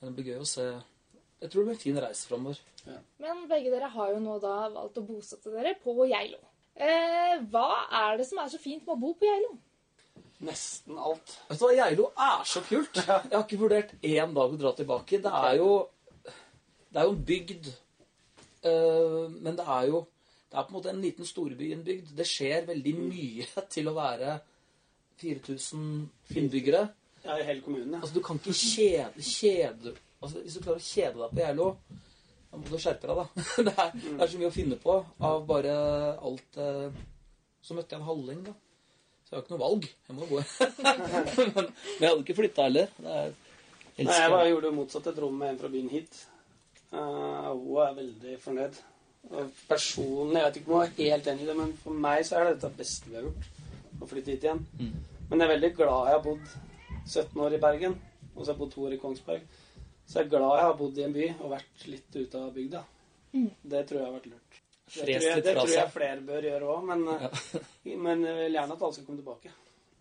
men 0.00 0.10
det 0.10 0.14
blir 0.20 0.32
gøy 0.34 0.42
å 0.44 0.48
se 0.48 0.66
Jeg 1.42 1.50
tror 1.50 1.64
det 1.64 1.66
blir 1.68 1.74
en 1.76 1.82
fin 1.82 1.98
reise 2.00 2.28
framover. 2.30 2.60
Men 3.20 3.42
begge 3.50 3.70
dere 3.72 3.88
har 3.92 4.10
jo 4.14 4.20
nå 4.22 4.38
da 4.40 4.68
valgt 4.72 4.98
å 5.00 5.04
bosette 5.04 5.50
dere 5.52 5.74
på 5.82 5.92
Geilo. 6.08 6.38
Eh, 6.74 7.34
hva 7.52 7.84
er 7.90 8.16
det 8.20 8.26
som 8.28 8.38
er 8.42 8.48
så 8.52 8.58
fint 8.60 8.84
med 8.86 8.94
å 8.94 9.00
bo 9.02 9.12
på 9.18 9.26
Geilo? 9.28 9.50
Nesten 10.44 10.96
alt. 10.98 11.34
Vet 11.48 11.60
du 11.60 11.64
hva, 11.66 11.74
Geilo 11.78 12.08
er 12.16 12.46
så 12.48 12.62
kult. 12.66 12.98
Jeg 13.02 13.32
har 13.34 13.44
ikke 13.44 13.60
vurdert 13.60 13.92
én 14.02 14.34
dag 14.36 14.54
å 14.56 14.58
dra 14.60 14.72
tilbake. 14.78 15.20
Det 15.24 15.30
er 15.42 15.58
jo 15.60 15.70
Det 16.24 17.00
er 17.02 17.08
jo 17.08 17.14
en 17.16 17.24
bygd. 17.28 17.70
eh, 18.64 19.28
men 19.44 19.56
det 19.58 19.64
er 19.66 19.88
jo 19.90 20.06
Det 20.54 20.60
er 20.60 20.66
på 20.68 20.70
en 20.70 20.76
måte 20.76 20.90
en 20.92 21.00
liten 21.02 21.26
storby 21.26 21.66
i 21.66 21.74
en 21.74 21.80
bygd. 21.82 22.12
Det 22.14 22.24
skjer 22.30 22.68
veldig 22.68 22.92
mye 22.94 23.46
til 23.74 23.88
å 23.90 23.94
være 23.96 24.36
4000 25.18 25.88
innbyggere. 26.38 26.82
Ja, 27.24 27.40
i 27.40 27.46
hele 27.48 27.64
kommunen, 27.64 27.96
ja. 27.96 27.98
Altså, 27.98 28.14
du 28.14 28.22
kan 28.22 28.38
ikke 28.38 28.54
kjede, 28.54 29.24
kjede 29.24 29.94
altså, 30.20 30.42
Hvis 30.44 30.54
du 30.54 30.60
klarer 30.60 30.78
å 30.78 30.84
kjede 30.84 31.22
deg 31.22 31.32
på 31.32 31.42
Geilo, 31.42 31.66
da 32.52 32.60
må 32.60 32.70
du 32.70 32.76
skjerpe 32.84 33.10
deg, 33.10 33.18
da. 33.18 33.44
Det 33.66 33.74
er, 33.74 33.90
det 34.04 34.14
er 34.14 34.30
så 34.30 34.42
mye 34.44 34.52
å 34.52 34.54
finne 34.60 34.78
på 34.86 34.96
av 35.32 35.42
bare 35.50 35.74
alt 36.28 36.62
eh, 36.68 37.02
Så 37.64 37.74
møtte 37.74 37.96
jeg 37.96 38.04
en 38.04 38.08
halling, 38.12 38.46
da. 38.46 38.54
Så 39.24 39.34
jeg 39.34 39.40
har 39.40 39.44
ikke 39.48 39.56
noe 39.56 39.64
valg. 39.64 39.90
Jeg 40.06 40.18
må 40.20 40.30
gå. 40.30 40.42
men, 41.56 41.70
jeg 41.98 42.06
hadde 42.06 42.22
ikke 42.22 42.40
flytta 42.44 42.68
heller. 42.68 42.94
Det 43.00 43.20
er, 43.24 43.36
jeg 43.96 44.06
Nei, 44.12 44.22
jeg 44.22 44.34
bare 44.38 44.50
gjorde 44.52 44.68
det 44.68 44.76
motsatt. 44.78 45.10
Jeg 45.10 45.18
dro 45.18 45.34
med 45.34 45.56
en 45.56 45.62
fra 45.64 45.74
byen 45.74 45.94
hit. 45.98 46.26
Uh, 46.94 47.54
hun 47.56 47.80
er 47.88 48.02
veldig 48.04 48.42
fornøyd. 48.44 48.84
Personlig, 49.68 50.38
jeg 50.38 50.46
vet 50.46 50.56
ikke 50.60 50.70
om 50.70 50.82
jeg 50.82 50.92
er 50.92 51.14
helt 51.14 51.28
enig 51.32 51.44
i 51.44 51.48
det, 51.48 51.56
men 51.58 51.74
for 51.80 52.02
meg 52.06 52.24
så 52.26 52.38
er 52.38 52.46
det 52.46 52.56
dette 52.56 52.70
det 52.70 52.80
beste 52.82 53.10
vi 53.10 53.18
har 53.18 53.26
gjort. 53.26 53.50
Å 53.98 54.08
flytte 54.10 54.34
hit 54.34 54.46
igjen. 54.46 54.62
Mm. 54.78 54.94
Men 55.30 55.40
jeg 55.40 55.46
er 55.46 55.52
veldig 55.54 55.70
glad 55.78 56.08
jeg 56.10 56.16
har 56.16 56.24
bodd 56.24 56.56
17 57.04 57.44
år 57.46 57.56
i 57.56 57.60
Bergen, 57.62 57.96
og 58.34 58.40
så 58.40 58.50
har 58.50 58.52
jeg 58.52 58.60
bodd 58.60 58.74
to 58.74 58.84
år 58.88 58.96
i 58.96 59.00
Kongsberg. 59.00 59.46
Så 60.04 60.18
jeg 60.20 60.26
er 60.26 60.32
glad 60.34 60.58
jeg 60.58 60.68
har 60.68 60.78
bodd 60.78 61.00
i 61.00 61.06
en 61.06 61.16
by 61.16 61.28
og 61.34 61.54
vært 61.54 61.86
litt 61.88 62.18
ute 62.20 62.40
av 62.40 62.52
bygda. 62.54 62.84
Mm. 63.34 63.50
Det 63.74 63.82
tror 63.88 64.00
jeg 64.00 64.06
har 64.06 64.16
vært 64.18 64.30
lurt. 64.30 64.62
Det 64.84 65.00
tror 65.00 65.12
jeg, 65.14 65.42
det 65.42 65.54
tror 65.56 65.72
jeg 65.72 65.92
flere 65.94 66.24
bør 66.28 66.48
gjøre 66.50 66.72
òg, 66.74 66.88
men, 66.90 67.06
men 68.06 68.26
jeg 68.28 68.40
vil 68.42 68.58
gjerne 68.58 68.76
at 68.76 68.82
alle 68.84 68.96
skal 68.98 69.06
komme 69.08 69.22
tilbake. 69.22 69.54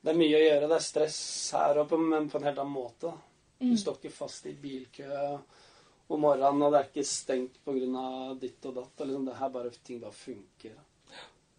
Det 0.04 0.12
er 0.12 0.20
mye 0.20 0.36
å 0.36 0.44
gjøre. 0.44 0.68
Det 0.68 0.78
er 0.78 0.84
stress 0.84 1.20
her 1.56 1.80
oppe, 1.86 1.98
men 2.02 2.28
på 2.30 2.40
en 2.40 2.50
helt 2.50 2.60
annen 2.60 2.76
måte. 2.76 3.14
Du 3.64 3.78
står 3.80 4.02
ikke 4.02 4.12
fast 4.12 4.50
i 4.52 4.58
bilkø 4.60 5.08
om 6.10 6.20
morgenen, 6.22 6.62
og 6.62 6.72
det 6.74 6.80
er 6.80 6.89
ikke 6.89 7.06
stengt 7.08 7.60
pga. 7.66 8.36
ditt 8.39 8.66
og 8.66 8.76
datt. 8.76 9.00
og 9.02 9.08
Liksom, 9.08 9.26
det 9.26 9.36
her 9.39 9.50
bare, 9.50 9.70
ting 9.84 10.02
bare 10.02 10.12
funker. 10.12 10.72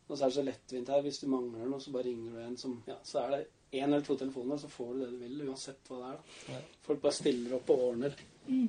Og 0.09 0.18
så 0.18 0.24
er 0.24 0.28
det 0.28 0.35
så 0.37 0.44
lettvint 0.44 0.88
her. 0.88 1.00
Hvis 1.02 1.18
du 1.18 1.26
mangler 1.28 1.66
noe, 1.68 1.80
så 1.80 1.90
bare 1.92 2.04
ringer 2.04 2.33
du 2.33 2.38
en 2.44 2.57
som 2.57 2.83
Ja, 2.87 2.96
så 3.04 3.18
er 3.24 3.30
det 3.30 3.46
én 3.72 3.85
eller 3.88 4.02
to 4.02 4.16
telefoner, 4.16 4.57
så 4.59 4.68
får 4.68 4.92
du 4.94 5.00
det 5.00 5.11
du 5.11 5.16
vil, 5.18 5.48
uansett 5.48 5.88
hva 5.88 5.96
det 5.98 6.11
er. 6.12 6.18
da. 6.48 6.61
Folk 6.83 7.00
bare 7.02 7.12
stiller 7.12 7.54
opp 7.57 7.70
og 7.70 7.78
ordner. 7.88 8.14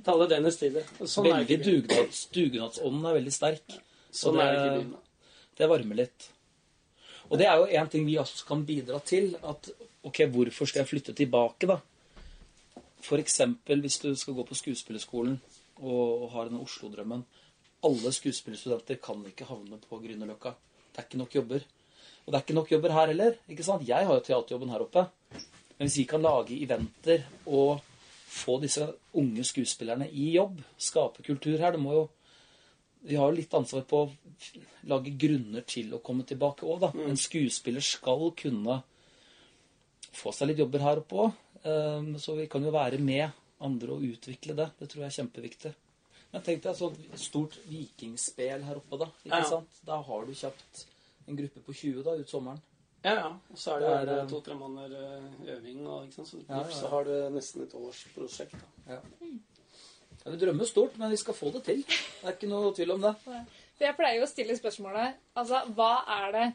Taler 0.03 0.51
tider. 0.51 0.85
Og 0.99 1.07
Sånn 1.07 1.25
Veldig 1.27 1.57
dugnads, 1.63 2.25
Dugnadsånden 2.31 3.05
er 3.05 3.13
veldig 3.19 3.33
sterk. 3.33 3.75
Sånn 4.11 4.37
det, 4.39 4.41
er 4.41 4.51
det 4.51 4.59
ikke 4.61 4.65
i 4.65 4.69
det- 4.69 4.79
byen. 4.85 4.91
da. 4.91 4.97
Det 5.57 5.69
varmer 5.69 5.95
litt. 5.95 6.29
Og 7.29 7.37
det 7.37 7.47
er 7.47 7.57
jo 7.57 7.65
en 7.65 7.89
ting 7.89 8.05
vi 8.05 8.15
også 8.17 8.45
kan 8.45 8.65
bidra 8.65 8.99
til. 9.03 9.35
At 9.43 9.69
ok, 10.03 10.17
hvorfor 10.31 10.65
skal 10.67 10.79
jeg 10.85 10.87
flytte 10.87 11.13
tilbake, 11.13 11.67
da? 11.67 11.81
Eksempel 13.11 13.81
hvis 13.81 13.99
du 14.01 14.15
skal 14.15 14.33
gå 14.33 14.43
på 14.47 14.55
skuespillerskolen 14.55 15.39
og, 15.81 16.29
har 16.33 16.49
denne 16.49 16.63
Oslo-drømmen. 16.63 17.23
Alle 17.85 18.11
skuespillerstudenter 18.15 18.99
kan 19.03 19.23
ikke 19.29 19.47
havne 19.49 19.79
på 19.81 19.99
Grünerløkka. 20.01 20.55
Det 20.91 21.01
er 21.01 21.07
ikke 21.09 21.21
nok 21.21 21.35
jobber. 21.35 21.65
Og 22.25 22.31
det 22.31 22.37
er 22.37 22.45
ikke 22.45 22.57
nok 22.57 22.71
jobber 22.71 22.95
her 22.95 23.11
heller. 23.11 23.35
ikke 23.49 23.65
sant? 23.65 23.87
Jeg 23.87 24.07
har 24.07 24.15
jo 24.15 24.23
teaterjobben 24.25 24.71
her 24.73 24.85
oppe. 24.85 25.05
Men 25.77 25.87
hvis 25.87 25.99
vi 25.99 26.07
kan 26.09 26.23
lage 26.23 26.57
eventer 26.63 27.25
og 27.45 27.83
få 28.35 28.57
disse 28.63 28.87
unge 29.13 29.43
skuespillerne 29.43 30.07
i 30.09 30.31
jobb, 30.35 30.61
skape 30.77 31.23
kultur 31.23 31.59
her 31.59 31.71
Det 31.75 31.79
må 31.79 31.93
jo 31.93 32.05
vi 33.05 33.15
har 33.15 33.29
jo 33.29 33.37
litt 33.37 33.53
ansvar 33.53 33.83
på 33.85 33.99
å 34.01 34.11
lage 34.89 35.13
grunner 35.19 35.61
til 35.67 35.93
å 35.93 36.01
komme 36.01 36.25
tilbake 36.25 36.65
òg, 36.65 36.79
da. 36.81 36.89
En 37.05 37.19
skuespiller 37.19 37.83
skal 37.85 38.31
kunne 38.37 38.79
få 40.15 40.33
seg 40.33 40.49
litt 40.49 40.61
jobber 40.63 40.81
her 40.81 41.01
oppe 41.03 41.19
òg. 41.21 41.35
Så 42.21 42.33
vi 42.37 42.47
kan 42.49 42.65
jo 42.65 42.73
være 42.73 42.97
med 43.01 43.29
andre 43.61 43.87
å 43.95 44.01
utvikle 44.03 44.55
det. 44.55 44.69
Det 44.79 44.89
tror 44.89 45.03
jeg 45.05 45.11
er 45.11 45.17
kjempeviktig. 45.23 45.73
Men 46.33 46.41
tenk 46.43 46.61
deg 46.63 46.71
et 46.73 46.77
sånt 46.79 47.19
stort 47.19 47.55
vikingspel 47.69 48.63
her 48.67 48.75
oppe, 48.81 48.97
da. 48.99 49.05
Ikke 49.25 49.37
Ja. 49.39 49.43
sant? 49.49 49.69
Da 49.85 50.01
har 50.01 50.25
du 50.25 50.33
kjapt 50.33 50.85
en 51.27 51.35
gruppe 51.37 51.59
på 51.63 51.73
20 51.73 52.03
da, 52.03 52.11
ut 52.19 52.27
sommeren. 52.29 52.61
Ja, 53.05 53.13
ja. 53.15 53.27
Og 53.51 53.57
så 53.57 53.75
er 53.77 53.79
det, 53.79 54.05
Det 54.09 54.19
eh, 54.19 54.27
to-tre 54.27 54.55
måneder 54.57 54.95
eh, 54.97 55.55
øving, 55.55 55.87
og 55.87 56.05
ikke 56.07 56.15
sant? 56.15 56.27
så, 56.27 56.37
Ja, 56.49 56.55
ja, 56.61 56.67
ja. 56.67 56.75
så 56.75 56.87
har 56.89 57.03
du 57.05 57.29
nesten 57.29 57.61
et 57.63 57.73
årsprosjekt. 57.73 58.51
da. 58.51 58.95
Ja. 58.95 59.01
Ja, 60.25 60.31
vi 60.31 60.37
drømmer 60.41 60.65
stort, 60.65 60.97
men 60.97 61.11
vi 61.11 61.17
skal 61.17 61.33
få 61.37 61.51
det 61.53 61.63
til. 61.67 61.83
Det 61.85 62.25
er 62.25 62.33
ikke 62.33 62.49
noe 62.49 62.73
tvil 62.73 62.91
om 62.95 63.01
det. 63.01 63.15
For 63.23 63.85
jeg 63.85 63.95
pleier 63.95 64.17
jo 64.19 64.25
å 64.25 64.31
stille 64.31 64.55
spørsmålet 64.57 65.13
altså, 65.37 65.59
hva 65.75 66.03
er 66.07 66.31
det 66.31 66.45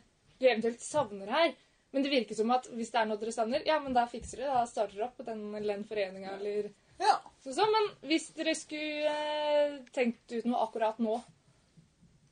du 0.40 0.46
eventuelt 0.46 0.80
savner 0.82 1.26
her? 1.30 1.54
Men 1.92 2.02
det 2.02 2.10
virker 2.10 2.34
som 2.34 2.50
at 2.50 2.66
hvis 2.66 2.90
det 2.90 3.00
er 3.00 3.06
noe 3.06 3.16
dere 3.18 3.32
savner, 3.34 3.62
ja, 3.66 3.78
men 3.80 3.92
da 3.92 4.06
fikser 4.06 4.38
dere. 4.38 4.54
Da 4.54 4.66
starter 4.66 4.94
dere 4.96 5.04
opp 5.08 5.24
den 5.26 5.54
eller 5.54 5.74
den 5.76 5.84
foreninga 5.84 6.36
eller 6.38 6.70
Ja. 7.00 7.16
sånn. 7.44 7.54
sånn. 7.56 7.72
Men 7.74 7.90
hvis 8.10 8.28
dere 8.36 8.54
skulle 8.58 9.10
eh, 9.10 9.76
tenkt 9.96 10.32
ut 10.36 10.44
noe 10.50 10.62
akkurat 10.66 10.98
nå, 11.02 11.16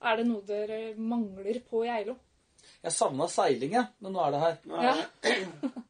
er 0.05 0.17
det 0.21 0.27
noe 0.29 0.43
dere 0.47 0.81
mangler 1.01 1.61
på 1.67 1.85
Geilo? 1.89 2.15
Jeg 2.83 2.93
savna 2.95 3.27
seiling, 3.33 3.73
jeg, 3.75 3.87
men 4.05 4.13
nå 4.15 4.21
er 4.27 4.31
det 4.37 4.41
her. 4.45 4.59
Nå 4.69 4.83
Ja. 4.83 4.95
er 4.95 5.07
det- 5.23 5.73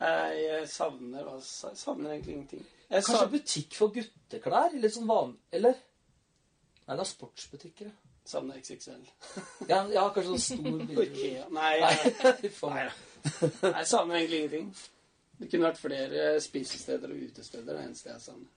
Jeg 0.00 0.68
savner 0.68 1.24
Jeg 1.24 1.76
savner 1.80 2.10
egentlig 2.12 2.34
ingenting. 2.34 2.66
Jeg 2.90 3.02
Kanskje 3.02 3.18
sa- 3.18 3.30
butikk 3.32 3.74
for 3.74 3.88
gutteklær? 3.94 4.74
Litt 4.76 4.92
sånn 4.94 5.06
van... 5.08 5.32
Eller? 5.52 5.74
Nei, 6.86 6.96
det 6.96 7.00
er 7.00 7.08
sportsbutikker. 7.10 7.86
ja. 7.86 7.92
Savner 8.26 8.58
XXL. 8.60 9.06
Ja, 9.70 9.86
ja 9.88 10.04
kanskje 10.14 10.36
sånn 10.36 10.44
stor 10.44 10.84
bil. 10.90 11.40
Nei, 11.50 11.80
Nei, 11.80 11.94
nei, 12.76 12.90
jeg 13.72 13.86
savner 13.90 14.20
egentlig 14.20 14.42
ingenting. 14.42 14.68
Det 15.36 15.50
kunne 15.50 15.68
vært 15.68 15.80
flere 15.80 16.28
spisesteder 16.40 17.12
og 17.12 17.24
utesteder. 17.28 17.66
Det 17.66 17.74
er 17.76 17.88
eneste 17.90 18.12
jeg 18.12 18.22
savner. 18.24 18.52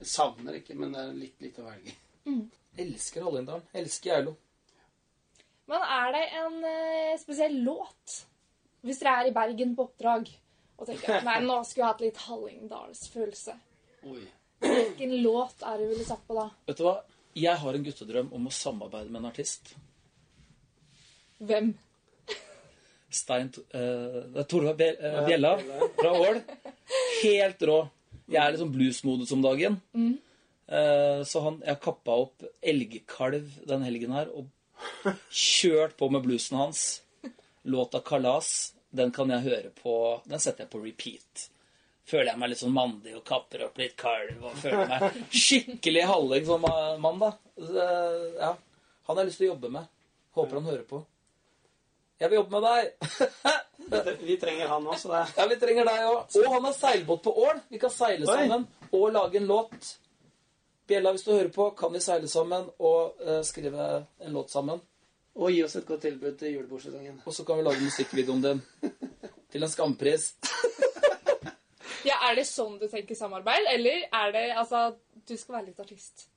Jeg 0.00 0.08
savner 0.10 0.56
ikke, 0.58 0.76
men 0.80 0.94
det 0.94 1.02
er 1.02 1.18
litt 1.18 1.44
litt 1.44 1.58
å 1.60 1.66
velge. 1.68 1.94
Elsker 2.80 3.26
Hallingdalen. 3.26 3.66
Elsker 3.76 4.10
Geilo. 4.14 4.36
Men 5.70 5.84
er 5.86 6.14
det 6.16 6.22
en 6.40 6.56
eh, 6.66 7.18
spesiell 7.20 7.60
låt? 7.62 8.16
Hvis 8.82 9.02
dere 9.02 9.20
er 9.20 9.28
i 9.28 9.34
Bergen 9.36 9.76
på 9.76 9.86
oppdrag 9.86 10.30
og 10.80 10.88
tenker 10.88 11.18
at 11.18 11.26
nei, 11.26 11.36
nå 11.44 11.60
skulle 11.68 11.84
jeg 11.84 11.92
hatt 11.92 12.02
litt 12.02 12.22
Hallingdalsfølelse. 12.24 13.54
Hvilken 14.64 15.14
låt 15.22 15.62
er 15.68 15.76
det 15.78 15.86
du 15.86 15.92
ville 15.92 16.08
satt 16.08 16.24
på 16.26 16.36
da? 16.38 16.48
Vet 16.70 16.80
du 16.80 16.86
hva? 16.86 16.96
Jeg 17.38 17.60
har 17.62 17.76
en 17.76 17.84
guttedrøm 17.86 18.32
om 18.34 18.48
å 18.48 18.54
samarbeide 18.54 19.12
med 19.12 19.20
en 19.20 19.28
artist. 19.30 19.74
Hvem? 21.38 21.74
Stein 23.10 23.50
uh, 23.74 24.40
er 24.40 24.82
eh, 24.86 25.20
Bjella 25.26 25.56
fra 25.98 26.12
Ål. 26.14 26.42
Helt 27.22 27.62
rå. 27.66 27.78
Jeg 28.30 28.40
er 28.42 28.54
liksom 28.54 28.72
bluesmodus 28.74 29.32
om 29.34 29.42
dagen. 29.42 29.80
Eh, 30.70 31.22
så 31.26 31.42
han, 31.42 31.58
jeg 31.66 31.82
kappa 31.82 32.14
opp 32.24 32.44
elgkalv 32.62 33.48
den 33.66 33.82
helgen 33.82 34.14
her 34.14 34.30
og 34.30 34.46
kjørt 35.34 35.96
på 35.98 36.08
med 36.14 36.22
bluesen 36.26 36.60
hans. 36.60 37.02
Låta 37.62 37.98
'Kalas' 38.00 38.72
den 38.90 39.10
kan 39.14 39.30
jeg 39.30 39.44
høre 39.44 39.70
på 39.82 40.22
Den 40.24 40.40
setter 40.40 40.64
jeg 40.64 40.70
på 40.70 40.80
repeat. 40.82 41.50
Føler 42.06 42.32
jeg 42.32 42.40
meg 42.42 42.50
litt 42.50 42.62
sånn 42.62 42.74
mandig 42.74 43.12
og 43.18 43.26
kapper 43.26 43.66
opp 43.68 43.78
litt 43.78 43.94
kalv 43.98 44.46
og 44.48 44.56
føler 44.58 44.88
meg 44.90 45.18
skikkelig 45.44 46.06
halling 46.10 46.46
som 46.48 46.64
mann, 47.02 47.20
da. 47.22 47.30
Uh, 47.60 48.24
ja. 48.38 48.54
Han 49.06 49.16
har 49.16 49.22
jeg 49.22 49.30
lyst 49.30 49.42
til 49.42 49.50
å 49.50 49.52
jobbe 49.52 49.70
med. 49.76 49.90
Håper 50.38 50.58
han 50.58 50.70
hører 50.70 50.86
på. 50.88 51.02
Jeg 52.20 52.30
vil 52.30 52.36
jobbe 52.36 52.60
med 52.60 52.66
deg. 52.68 52.90
Vi 54.28 54.36
trenger 54.36 54.68
han 54.68 54.86
også, 54.86 55.08
det. 55.10 55.22
Ja, 55.36 55.46
vi 55.48 55.56
trenger 55.58 55.88
deg 55.88 56.02
òg. 56.06 56.34
Og 56.38 56.52
han 56.52 56.66
har 56.68 56.74
seilbåt 56.76 57.22
på 57.24 57.32
Ål. 57.42 57.62
Vi 57.72 57.78
kan 57.82 57.90
seile 57.90 58.28
Oi. 58.28 58.36
sammen 58.36 58.66
og 58.92 59.06
lage 59.10 59.40
en 59.40 59.48
låt. 59.48 59.88
Bjella, 60.86 61.10
hvis 61.16 61.24
du 61.26 61.32
hører 61.32 61.50
på, 61.54 61.70
kan 61.78 61.90
vi 61.94 62.02
seile 62.04 62.28
sammen 62.30 62.68
og 62.78 63.18
uh, 63.24 63.40
skrive 63.46 63.88
en 64.20 64.36
låt 64.36 64.52
sammen. 64.52 64.78
Og 65.40 65.50
gi 65.50 65.64
oss 65.64 65.74
et 65.80 65.88
godt 65.88 66.04
tilbud 66.06 66.36
til 66.38 66.54
julebordsesongen. 66.54 67.22
Og 67.24 67.34
så 67.34 67.44
kan 67.48 67.58
vi 67.58 67.66
lage 67.66 67.82
musikkvideoen 67.88 68.44
din 68.44 68.62
til 69.52 69.66
en 69.66 69.72
skampris. 69.72 70.34
Ja, 72.00 72.14
Er 72.30 72.38
det 72.38 72.46
sånn 72.48 72.78
du 72.80 72.86
tenker 72.88 73.12
samarbeid, 73.12 73.66
eller 73.74 74.06
er 74.08 74.30
det 74.32 74.44
altså 74.56 74.94
du 75.28 75.34
skal 75.36 75.58
være 75.58 75.66
litt 75.66 75.82
artist? 75.82 76.30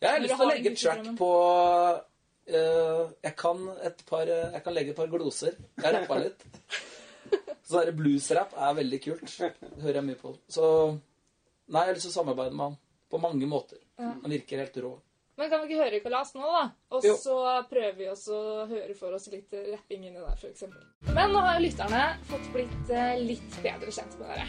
Jeg 0.00 0.10
har 0.10 0.22
lyst 0.24 0.34
til 0.34 0.42
å 0.42 0.48
legge 0.50 0.72
track 0.74 1.10
på 1.18 1.28
jeg, 2.50 3.34
kan 3.38 3.62
et 3.86 4.02
par, 4.08 4.26
eh, 4.28 4.50
jeg 4.56 4.64
kan 4.66 4.74
legge 4.76 4.94
et 4.94 4.98
par 4.98 5.10
gloser. 5.12 5.56
Jeg 5.80 5.94
rappa 5.96 6.18
litt. 6.22 6.46
Så 7.70 7.84
der 7.84 7.94
bluesrap 7.94 8.56
er 8.58 8.74
veldig 8.80 8.98
kult. 9.04 9.36
Det 9.38 9.82
hører 9.84 10.00
jeg 10.00 10.08
mye 10.08 10.18
på. 10.18 10.32
Så 10.50 10.64
nei, 11.70 11.84
jeg 11.84 11.92
har 11.92 11.94
lyst 11.98 12.08
til 12.08 12.14
å 12.14 12.18
samarbeide 12.18 12.56
med 12.56 12.66
han. 12.72 12.80
På 13.10 13.18
mange 13.22 13.46
måter. 13.50 13.78
Han 14.00 14.30
virker 14.30 14.62
helt 14.62 14.76
rå. 14.82 14.90
Men 15.40 15.48
kan 15.48 15.62
vi 15.62 15.70
ikke 15.70 15.84
høre 15.84 16.00
Kalas 16.04 16.34
nå, 16.36 16.44
da? 16.52 16.64
Og 16.92 17.04
Jo. 17.06 17.14
så 17.16 17.34
prøver 17.70 17.94
vi 17.96 18.08
også 18.10 18.34
å 18.36 18.66
høre 18.68 18.94
for 18.98 19.14
oss 19.16 19.30
litt 19.32 19.54
rapping 19.70 20.02
inni 20.04 20.18
der, 20.20 20.34
f.eks. 20.36 20.66
Men 21.14 21.32
nå 21.32 21.40
har 21.46 21.56
jo 21.56 21.62
lytterne 21.64 22.02
fått 22.28 22.50
blitt 22.52 22.92
eh, 22.92 23.14
litt 23.24 23.56
bedre 23.64 23.94
kjent 23.94 24.18
med 24.20 24.28
dere. 24.34 24.44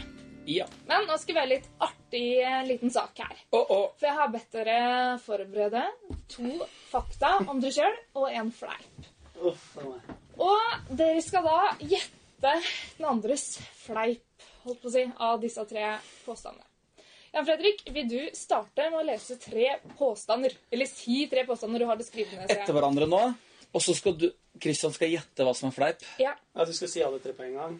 Ja. 0.50 0.66
Men 0.90 1.06
nå 1.08 1.16
skal 1.22 1.38
vi 1.38 1.40
ha 1.40 1.46
litt 1.48 1.70
artig 1.86 2.24
eh, 2.42 2.58
liten 2.68 2.92
sak 2.92 3.22
her. 3.24 3.40
Oh, 3.54 3.62
oh. 3.62 3.86
For 3.96 4.10
jeg 4.10 4.18
har 4.18 4.32
bedt 4.34 4.52
dere 4.58 4.78
forberede 5.22 5.84
to 6.30 6.66
fakta 6.90 7.36
om 7.46 7.60
dere 7.62 7.74
sjøl 7.74 7.96
og 8.20 8.26
en 8.30 8.50
fleip. 8.54 9.08
Og 9.42 10.90
dere 10.90 11.22
skal 11.24 11.46
da 11.46 11.60
gjette 11.80 12.52
den 12.98 13.06
andres 13.08 13.56
fleip, 13.84 14.44
holdt 14.66 14.82
på 14.82 14.90
å 14.90 14.94
si, 14.94 15.06
av 15.18 15.40
disse 15.42 15.64
tre 15.68 15.96
påstandene. 16.26 16.68
Jan 17.32 17.46
Fredrik, 17.48 17.86
vil 17.94 18.08
du 18.10 18.18
starte 18.36 18.90
med 18.90 18.98
å 19.00 19.06
lese 19.08 19.38
tre 19.40 19.78
påstander? 19.96 20.52
Eller 20.70 20.90
si 20.90 21.22
tre 21.32 21.46
påstander 21.48 21.80
du 21.80 21.88
har 21.88 21.96
det 21.96 22.04
jeg. 22.10 22.44
Etter 22.44 22.76
hverandre 22.76 23.08
nå. 23.08 23.22
Og 23.72 23.80
så 23.80 23.94
skal 23.96 24.18
du 24.20 24.26
Kristian 24.60 24.92
skal 24.92 25.08
gjette 25.08 25.46
hva 25.46 25.54
som 25.56 25.70
er 25.70 25.76
fleip. 25.76 26.04
Ja. 26.20 26.34
At 26.52 26.68
du 26.68 26.76
skal 26.76 26.90
si 26.92 27.00
alle 27.00 27.22
tre 27.24 27.32
på 27.32 27.46
en 27.46 27.56
gang? 27.56 27.78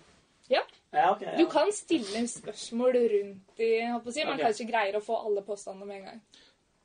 ja. 0.48 0.62
Ja, 0.92 1.12
okay, 1.14 1.28
Ja. 1.28 1.36
Du 1.38 1.46
kan 1.48 1.72
stille 1.72 2.28
spørsmål 2.28 2.96
rundt 3.12 3.60
i 3.60 3.70
holdt 3.86 4.04
på 4.04 4.10
å 4.10 4.12
si. 4.12 4.24
Man 4.24 4.34
okay. 4.34 4.50
kanskje 4.50 4.66
greier 4.68 4.98
å 4.98 5.04
få 5.04 5.16
alle 5.24 5.40
påstandene 5.46 5.88
med 5.88 5.96
en 5.96 6.08
gang. 6.10 6.18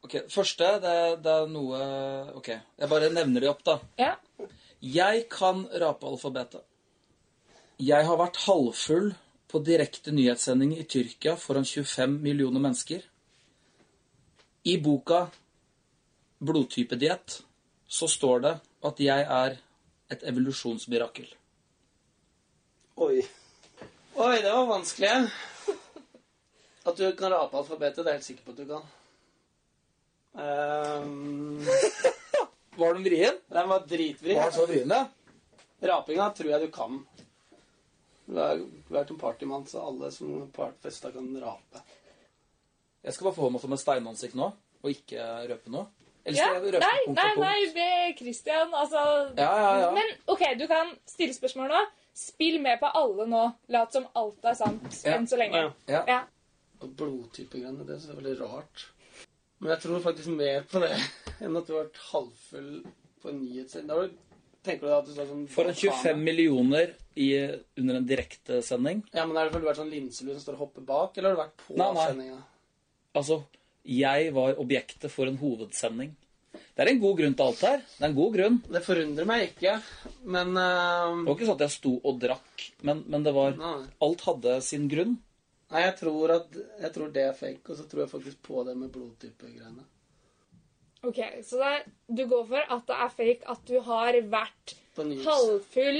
Ok, 0.08 0.16
Første, 0.32 0.68
det, 0.80 0.96
det 1.20 1.32
er 1.34 1.50
noe 1.52 1.78
Ok, 2.40 2.48
jeg 2.56 2.88
bare 2.88 3.10
nevner 3.12 3.44
de 3.44 3.50
opp, 3.52 3.64
da. 3.68 3.74
Ja. 4.00 4.14
Jeg 4.80 5.26
kan 5.28 5.66
rape 5.82 6.08
alfabetet. 6.08 6.62
Jeg 7.84 8.06
har 8.08 8.20
vært 8.22 8.40
halvfull 8.46 9.10
på 9.52 9.60
direkte 9.68 10.14
nyhetssending 10.16 10.78
i 10.78 10.86
Tyrkia 10.88 11.34
foran 11.36 11.68
25 11.68 12.16
millioner 12.24 12.64
mennesker. 12.64 13.04
I 14.64 14.78
boka 14.80 15.26
'Blodtypediett' 16.40 17.42
så 17.88 18.08
står 18.08 18.40
det 18.46 18.54
at 18.88 19.00
jeg 19.00 19.26
er 19.28 19.58
et 20.12 20.24
evolusjonsmirakel. 20.24 21.28
Oi. 22.96 23.26
Oi, 24.16 24.36
det 24.40 24.52
var 24.56 24.72
vanskelig. 24.72 25.12
At 26.88 26.96
du 26.96 27.12
kan 27.20 27.34
rape 27.36 27.58
alfabetet, 27.58 28.06
det 28.06 28.08
er 28.08 28.16
jeg 28.16 28.22
helt 28.22 28.30
sikker 28.32 28.48
på 28.48 28.56
at 28.56 28.64
du 28.64 28.66
kan. 28.72 28.88
Ehm, 30.38 31.66
Var 32.78 32.94
den 32.94 33.04
vrien? 33.04 33.40
den 33.48 33.70
var 33.70 33.80
dritvri. 33.80 34.36
Var 34.36 34.44
den 34.44 34.54
så 34.54 34.66
vrien, 34.66 34.90
ja? 34.90 35.08
Rapinga 35.82 36.30
tror 36.34 36.52
jeg 36.52 36.62
du 36.62 36.72
kan. 36.74 37.00
Du 38.28 38.36
har 38.38 38.60
er 38.60 39.12
en 39.12 39.20
partymann, 39.20 39.66
så 39.68 39.82
alle 39.88 40.12
som 40.12 40.50
partfesta, 40.52 41.12
kan 41.12 41.30
rape. 41.42 41.82
Jeg 43.04 43.14
skal 43.14 43.30
bare 43.30 43.38
få 43.38 43.50
meg 43.50 43.62
som 43.62 43.72
en 43.72 43.80
steinansikt 43.80 44.36
nå, 44.36 44.50
og 44.84 44.90
ikke 44.92 45.28
røpe 45.48 45.72
noe. 45.72 45.88
Eller 46.28 46.42
ja. 46.42 46.48
røpe 46.60 46.82
Nei, 46.84 47.04
punkt 47.06 47.22
nei, 47.22 47.36
nei, 47.40 47.68
be 47.72 48.18
Christian, 48.18 48.74
altså 48.76 49.04
Ja, 49.38 49.48
ja, 49.48 49.70
ja. 49.86 49.92
Men 49.96 50.12
OK, 50.28 50.44
du 50.60 50.66
kan 50.68 50.92
stille 51.08 51.34
spørsmål 51.34 51.72
nå. 51.72 51.86
Spill 52.18 52.60
med 52.62 52.82
på 52.82 52.90
alle 53.00 53.30
nå. 53.30 53.44
Lat 53.72 53.96
som 53.96 54.10
alt 54.18 54.44
er 54.44 54.58
sant 54.60 55.00
enn 55.08 55.30
så 55.30 55.40
lenge. 55.40 55.70
Ja. 55.88 56.02
Ja. 56.02 56.04
Ja. 56.10 56.20
Blodtypegreiene, 56.84 57.88
det 57.88 58.02
er 58.02 58.20
veldig 58.20 58.36
rart. 58.42 58.90
Men 59.58 59.74
jeg 59.74 59.84
tror 59.88 60.04
faktisk 60.04 60.32
mer 60.38 60.66
på 60.70 60.82
det 60.84 60.94
enn 61.44 61.58
at 61.58 61.68
du 61.68 61.74
har 61.74 61.88
vært 61.88 62.02
halvfull 62.12 62.72
på 63.22 63.32
en 63.32 63.40
nyhetssending. 63.42 63.90
Da 63.90 64.68
tenker 64.68 64.86
du 64.86 64.92
da 64.92 65.00
at 65.02 65.08
du 65.08 65.14
står 65.16 65.30
sånn 65.32 65.48
Foran 65.54 65.78
25 65.78 66.22
millioner 66.22 66.94
i, 67.18 67.32
under 67.80 68.00
en 68.00 68.08
direktesending. 68.08 69.02
Ja, 69.16 69.26
men 69.26 69.38
er 69.38 69.48
det 69.48 69.56
fordi 69.56 69.64
du 69.64 69.68
har 69.68 69.74
vært 69.74 69.82
sånn 69.82 69.94
linselue 69.94 70.38
som 70.38 70.46
står 70.46 70.60
og 70.60 70.64
hopper 70.68 70.86
bak, 70.88 71.18
eller 71.18 71.34
har 71.34 71.38
du 71.38 71.44
vært 71.46 71.66
på 71.66 71.78
Nei, 71.80 71.90
nei. 71.98 72.08
sendinga? 72.12 72.40
Altså, 73.18 73.42
jeg 73.88 74.32
var 74.36 74.62
objektet 74.62 75.14
for 75.14 75.30
en 75.30 75.40
hovedsending. 75.42 76.14
Det 76.78 76.84
er 76.84 76.92
en 76.92 77.00
god 77.02 77.16
grunn 77.18 77.36
til 77.38 77.48
alt 77.48 77.62
her. 77.66 77.80
Det 77.90 78.04
er 78.04 78.12
en 78.12 78.18
god 78.18 78.36
grunn. 78.36 78.58
Det 78.70 78.82
forundrer 78.86 79.30
meg 79.30 79.46
ikke, 79.48 79.78
men 80.30 80.52
uh... 80.54 81.16
Det 81.24 81.26
var 81.26 81.34
ikke 81.34 81.48
sånn 81.50 81.58
at 81.58 81.64
jeg 81.66 81.74
sto 81.74 81.94
og 81.98 82.20
drakk, 82.22 82.66
men, 82.86 83.02
men 83.10 83.26
det 83.26 83.34
var 83.34 83.58
nei. 83.58 83.80
Alt 84.06 84.26
hadde 84.28 84.60
sin 84.66 84.86
grunn. 84.92 85.16
Nei, 85.72 85.82
jeg 85.84 85.96
tror 86.00 86.32
at 86.38 86.58
Jeg 86.82 86.92
tror 86.96 87.10
det 87.16 87.24
er 87.28 87.34
fake, 87.36 87.64
og 87.70 87.78
så 87.80 87.86
tror 87.90 88.02
jeg 88.06 88.10
faktisk 88.12 88.42
på 88.48 88.64
det 88.68 88.76
med 88.78 88.90
blodtypegreiene. 88.94 89.84
OK, 91.08 91.20
så 91.46 91.60
det, 91.62 91.92
du 92.18 92.24
går 92.28 92.46
for 92.50 92.72
at 92.78 92.88
det 92.90 92.96
er 93.06 93.12
fake 93.18 93.50
at 93.54 93.66
du 93.68 93.76
har 93.86 94.18
vært 94.32 94.74
halvfull 94.98 96.00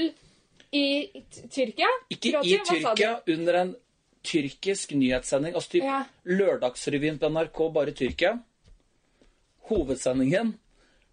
i 0.74 0.86
T- 1.30 1.46
Tyrkia? 1.54 1.86
Ikke 2.10 2.32
Kroatia, 2.34 2.58
i? 2.58 2.64
Tyrkia, 2.82 3.12
under 3.36 3.54
en 3.62 3.70
tyrkisk 4.26 4.90
nyhetssending. 4.98 5.54
Altså 5.54 5.70
typ 5.76 5.84
Ja. 5.86 6.00
Lørdagsrevyen 6.24 7.18
på 7.22 7.30
NRK, 7.30 7.62
bare 7.72 7.94
Tyrkia. 7.96 8.34
Hovedsendingen 9.70 10.56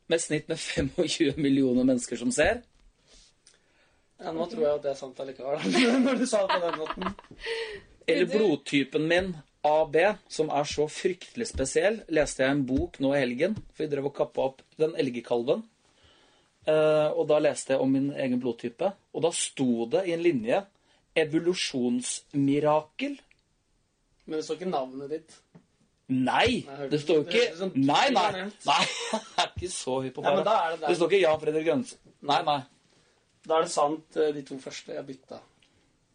med 0.08 0.22
snitt 0.22 0.48
med 0.50 0.58
25 0.66 1.38
millioner 1.38 1.84
mennesker 1.88 2.18
som 2.20 2.32
ser. 2.32 2.64
Ja, 4.20 4.32
nå 4.32 4.46
tror 4.48 4.64
jeg 4.64 4.74
at 4.80 4.84
det 4.86 4.92
er 4.94 5.00
sant 5.00 5.20
allikevel, 5.20 5.60
når 6.08 6.22
du 6.22 6.26
sa 6.26 6.46
det 6.48 6.56
på 6.56 6.66
den 6.66 6.80
måten. 6.80 7.04
Eller 8.08 8.26
blodtypen 8.30 9.08
min, 9.10 9.38
AB, 9.66 9.96
som 10.30 10.52
er 10.54 10.64
så 10.70 10.86
fryktelig 10.92 11.48
spesiell, 11.50 12.04
leste 12.14 12.44
jeg 12.44 12.52
en 12.54 12.68
bok 12.70 13.00
nå 13.02 13.16
i 13.16 13.22
helgen, 13.24 13.56
for 13.74 13.84
vi 13.86 13.92
drev 13.92 14.06
og 14.12 14.18
kappa 14.18 14.40
opp 14.52 14.60
den 14.82 14.92
elgekalven. 15.02 15.62
Eh, 16.66 17.10
og 17.14 17.28
da 17.30 17.36
leste 17.42 17.74
jeg 17.74 17.82
om 17.82 17.92
min 17.94 18.12
egen 18.14 18.40
blodtype, 18.42 18.88
og 19.14 19.20
da 19.26 19.32
sto 19.34 19.86
det 19.90 20.02
i 20.10 20.14
en 20.14 20.26
linje 20.26 20.66
'evolusjonsmirakel'. 21.16 23.20
Men 24.26 24.38
det 24.38 24.46
står 24.46 24.56
ikke 24.60 24.70
navnet 24.70 25.10
ditt. 25.10 25.42
Nei! 26.08 26.68
Det 26.90 27.02
står 27.02 27.16
jo 27.16 27.24
ikke 27.26 27.70
Nei, 27.76 28.10
nei! 28.14 28.32
nei 28.70 28.86
Jeg 29.14 29.22
er 29.42 29.52
ikke 29.56 29.70
så 29.74 30.02
hypp 30.02 30.16
på 30.16 30.22
det. 30.22 30.46
Det 30.88 30.96
står 30.96 31.08
ikke 31.10 31.24
Jan 31.24 31.40
Fredrik 31.42 31.66
Grønsen. 31.66 31.98
Nei, 32.22 32.42
nei. 32.46 32.62
Da 33.46 33.58
er 33.58 33.62
det 33.66 33.74
sant, 33.74 34.18
eh, 34.18 34.34
de 34.34 34.42
to 34.46 34.58
første. 34.62 34.94
Jeg 34.94 35.06
bytta. 35.06 35.40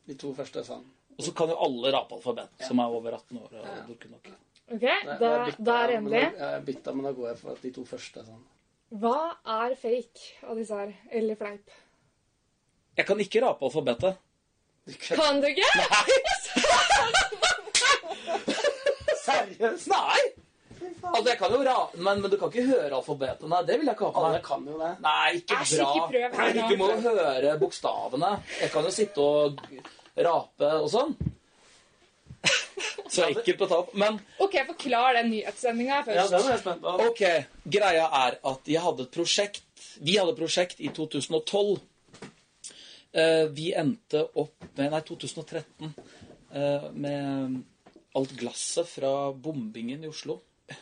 De 0.06 0.14
to 0.18 0.34
første 0.34 0.58
er 0.58 0.64
sant. 0.66 0.99
Og 1.18 1.24
så 1.26 1.32
kan 1.36 1.48
jo 1.52 1.56
alle 1.66 1.90
rape 1.92 2.14
alfabet 2.16 2.48
som 2.66 2.78
er 2.80 2.94
over 3.00 3.12
18 3.18 3.38
år. 3.42 3.50
og 3.60 3.88
dukker 3.90 4.08
nok. 4.14 4.30
OK, 4.70 4.82
Nei, 4.86 5.16
da, 5.18 5.30
jeg 5.34 5.44
bytta, 5.50 5.64
da 5.66 5.74
er 5.82 5.86
det 5.90 5.96
endelig. 5.98 6.22
Jeg 6.38 6.64
bytta, 6.70 6.92
men 6.94 7.04
da 7.08 7.12
går 7.18 7.26
jeg 7.32 7.38
for 7.42 7.50
at 7.56 7.62
de 7.66 7.70
to 7.74 7.84
første 7.90 8.24
sånn. 8.24 8.42
Hva 9.02 9.16
er 9.58 9.74
fake 9.78 10.20
av 10.50 10.56
disse 10.58 10.74
her? 10.78 10.92
Eller 11.10 11.38
fleip? 11.38 11.74
Jeg 12.98 13.06
kan 13.08 13.20
ikke 13.22 13.42
rape 13.44 13.66
alfabetet. 13.66 14.20
Kan 15.10 15.40
du 15.42 15.46
ikke? 15.50 15.66
Seriøst? 19.24 19.88
Nei! 19.90 20.20
Altså, 21.00 21.28
jeg 21.30 21.38
kan 21.40 21.52
jo 21.54 21.60
ra... 21.64 21.76
Men, 21.96 22.20
men 22.22 22.30
du 22.32 22.36
kan 22.40 22.50
ikke 22.52 22.64
høre 22.68 22.90
alfabetet. 22.98 23.46
Nei, 23.50 23.60
det 23.68 23.76
vil 23.80 23.88
jeg 23.90 23.96
ikke 23.96 24.08
ha 24.08 24.12
på 24.14 24.20
Alle 24.24 24.38
meg. 24.38 24.44
kan 24.46 24.66
jo 24.68 24.76
det. 24.80 24.90
Nei, 25.04 25.30
ikke 25.40 25.58
Æsj, 25.60 25.72
bra. 25.78 25.88
ikke 25.94 26.10
prøv 26.12 26.36
her 26.40 26.54
nå. 26.58 26.66
Du 26.70 26.76
må 26.80 26.88
jo 26.92 26.98
høre 27.06 27.54
bokstavene. 27.60 28.30
Jeg 28.60 28.72
kan 28.74 28.86
jo 28.88 28.92
sitte 28.94 29.24
og 29.24 29.64
rape 30.16 30.70
og 30.80 30.88
sånn. 30.92 31.14
Så 33.10 33.24
ekkelt 33.26 33.64
å 33.64 33.68
ta 33.68 33.78
opp. 33.82 33.94
Men 33.98 34.20
OK, 34.40 34.54
forklar 34.68 35.16
den 35.18 35.32
nyhetssendinga 35.32 35.96
Ja, 35.98 36.02
først. 36.06 36.30
den 36.30 36.44
er 36.46 36.52
jeg 36.54 36.60
spent 36.62 36.82
på. 36.84 36.92
ok, 37.08 37.22
greia 37.74 38.04
er 38.20 38.36
at 38.52 38.70
jeg 38.70 38.80
hadde 38.84 39.02
et 39.08 39.10
prosjekt 39.14 39.64
Vi 40.00 40.14
hadde 40.16 40.30
et 40.32 40.38
prosjekt 40.38 40.78
i 40.80 40.88
2012. 40.94 41.80
Eh, 43.12 43.46
vi 43.50 43.72
endte 43.74 44.22
opp 44.38 44.62
med 44.78 44.92
Nei, 44.94 45.00
2013. 45.02 45.90
eh, 46.54 46.86
med 46.94 47.58
alt 48.14 48.32
glasset 48.38 48.86
fra 48.88 49.32
bombingen 49.32 50.04
i 50.04 50.08
Oslo. 50.08 50.40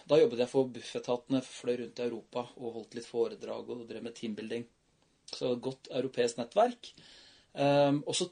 Da 0.09 0.19
jobbet 0.21 0.39
jeg 0.45 0.49
for 0.53 0.69
Bufetat-ene, 0.69 1.41
fløy 1.45 1.79
rundt 1.81 1.99
i 1.99 2.05
Europa 2.05 2.45
og 2.61 2.75
holdt 2.77 2.95
litt 2.99 3.09
foredrag 3.09 3.71
og 3.73 3.87
drev 3.89 4.03
med 4.05 4.15
teambuilding. 4.15 4.67
Så 5.33 5.55
et 5.55 5.63
godt 5.65 5.89
europeisk 5.91 6.37
nettverk. 6.41 6.93
Um, 7.55 8.03
og 8.07 8.15
så 8.17 8.29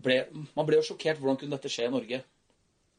ble 0.00 0.18
Man 0.56 0.68
ble 0.68 0.78
jo 0.80 0.86
sjokkert. 0.92 1.20
Hvordan 1.20 1.40
kunne 1.40 1.56
dette 1.56 1.72
skje 1.72 1.88
i 1.88 1.92
Norge? 1.92 2.22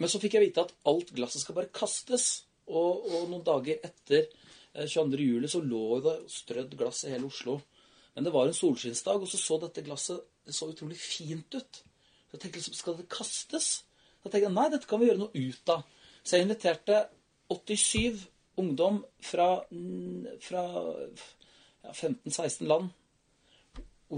Men 0.02 0.12
så 0.12 0.20
fikk 0.22 0.38
jeg 0.38 0.48
vite 0.48 0.66
at 0.66 0.74
alt 0.90 1.14
glasset 1.16 1.44
skal 1.44 1.58
bare 1.58 1.72
kastes. 1.74 2.46
Og, 2.68 3.06
og 3.10 3.30
noen 3.32 3.44
dager 3.46 3.82
etter 3.84 4.26
eh, 4.26 4.88
22. 4.88 5.20
juli 5.20 5.50
så 5.52 5.62
lå 5.64 6.00
det 6.06 6.18
strødd 6.32 6.76
glass 6.80 7.04
i 7.08 7.14
hele 7.14 7.28
Oslo. 7.30 7.60
Men 8.14 8.28
det 8.28 8.34
var 8.34 8.48
en 8.48 8.56
solskinnsdag, 8.56 9.24
og 9.26 9.30
så 9.30 9.40
så 9.42 9.58
dette 9.64 9.84
glasset 9.86 10.22
så 10.54 10.70
utrolig 10.70 11.00
fint 11.00 11.58
ut. 11.58 11.82
Så 11.82 12.38
jeg 12.38 12.44
tenkte 12.44 12.62
liksom, 12.62 12.78
skal 12.78 12.98
det 13.00 13.10
kastes? 13.12 13.70
Så 14.22 14.30
tenkte 14.30 14.46
jeg 14.46 14.56
nei, 14.56 14.70
dette 14.72 14.90
kan 14.90 15.02
vi 15.02 15.10
gjøre 15.10 15.24
noe 15.26 15.34
ut 15.34 15.74
av. 15.74 15.84
Så 16.24 16.38
jeg 16.38 16.48
inviterte 16.48 17.04
87 17.52 18.24
ungdom 18.62 19.02
fra, 19.22 19.48
fra 20.46 20.64
ja, 21.84 21.92
15-16 21.92 22.70
land 22.70 22.94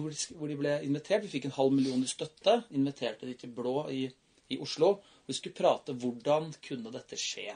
hvor 0.02 0.50
de, 0.52 0.58
ble 0.60 0.76
invitert. 0.86 1.24
Vi 1.26 1.32
fikk 1.38 1.50
en 1.50 1.58
halv 1.58 1.76
million 1.76 2.04
i 2.04 2.10
støtte. 2.10 2.62
Inviterte 2.76 3.28
de 3.30 3.36
til 3.40 3.54
Blå 3.56 3.86
i, 3.94 4.06
i 4.52 4.60
Oslo. 4.62 4.98
Vi 5.26 5.36
skulle 5.38 5.58
prate 5.58 5.96
hvordan 5.98 6.52
kunne 6.64 6.94
dette 6.94 7.20
skje. 7.20 7.56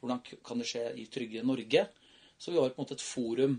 Hvordan 0.00 0.22
kan 0.46 0.62
det 0.62 0.68
skje 0.70 0.84
i 1.02 1.06
trygge 1.12 1.44
Norge? 1.46 1.86
Så 2.38 2.52
vi 2.52 2.60
var 2.60 2.72
på 2.72 2.80
en 2.80 2.84
måte 2.84 2.98
et 2.98 3.04
forum 3.04 3.58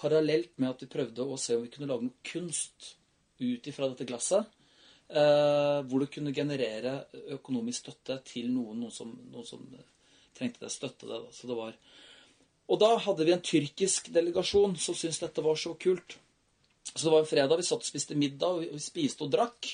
parallelt 0.00 0.56
med 0.58 0.70
at 0.72 0.82
vi 0.82 0.90
prøvde 0.90 1.26
å 1.26 1.38
se 1.40 1.56
om 1.56 1.64
vi 1.64 1.70
kunne 1.72 1.90
lage 1.90 2.06
noe 2.06 2.24
kunst 2.26 2.94
ut 3.40 3.68
ifra 3.70 3.88
dette 3.90 4.06
glasset. 4.08 4.48
Eh, 5.10 5.78
hvor 5.90 6.02
det 6.02 6.12
kunne 6.14 6.34
generere 6.34 7.00
økonomisk 7.34 7.86
støtte 7.86 8.20
til 8.28 8.50
noen, 8.52 8.78
noen, 8.84 8.94
som, 8.94 9.10
noen 9.32 9.46
som 9.46 9.64
trengte 10.36 10.62
det, 10.62 10.72
støtte 10.72 11.08
det. 11.08 11.18
da. 11.18 11.34
Så 11.34 11.50
det 11.50 11.58
var... 11.58 11.76
Og 12.70 12.78
da 12.78 12.92
hadde 13.02 13.26
vi 13.26 13.34
en 13.34 13.42
tyrkisk 13.42 14.12
delegasjon 14.14 14.76
som 14.78 14.94
syntes 14.94 15.18
dette 15.24 15.42
var 15.42 15.58
så 15.58 15.74
kult. 15.74 16.14
Så 16.90 17.06
det 17.06 17.12
var 17.12 17.22
en 17.22 17.28
fredag, 17.30 17.56
vi 17.60 17.66
satt 17.66 17.84
og 17.84 17.88
spiste 17.88 18.16
middag, 18.18 18.56
og 18.56 18.64
vi, 18.64 18.80
spiste 18.82 19.26
og 19.26 19.32
drakk. 19.34 19.68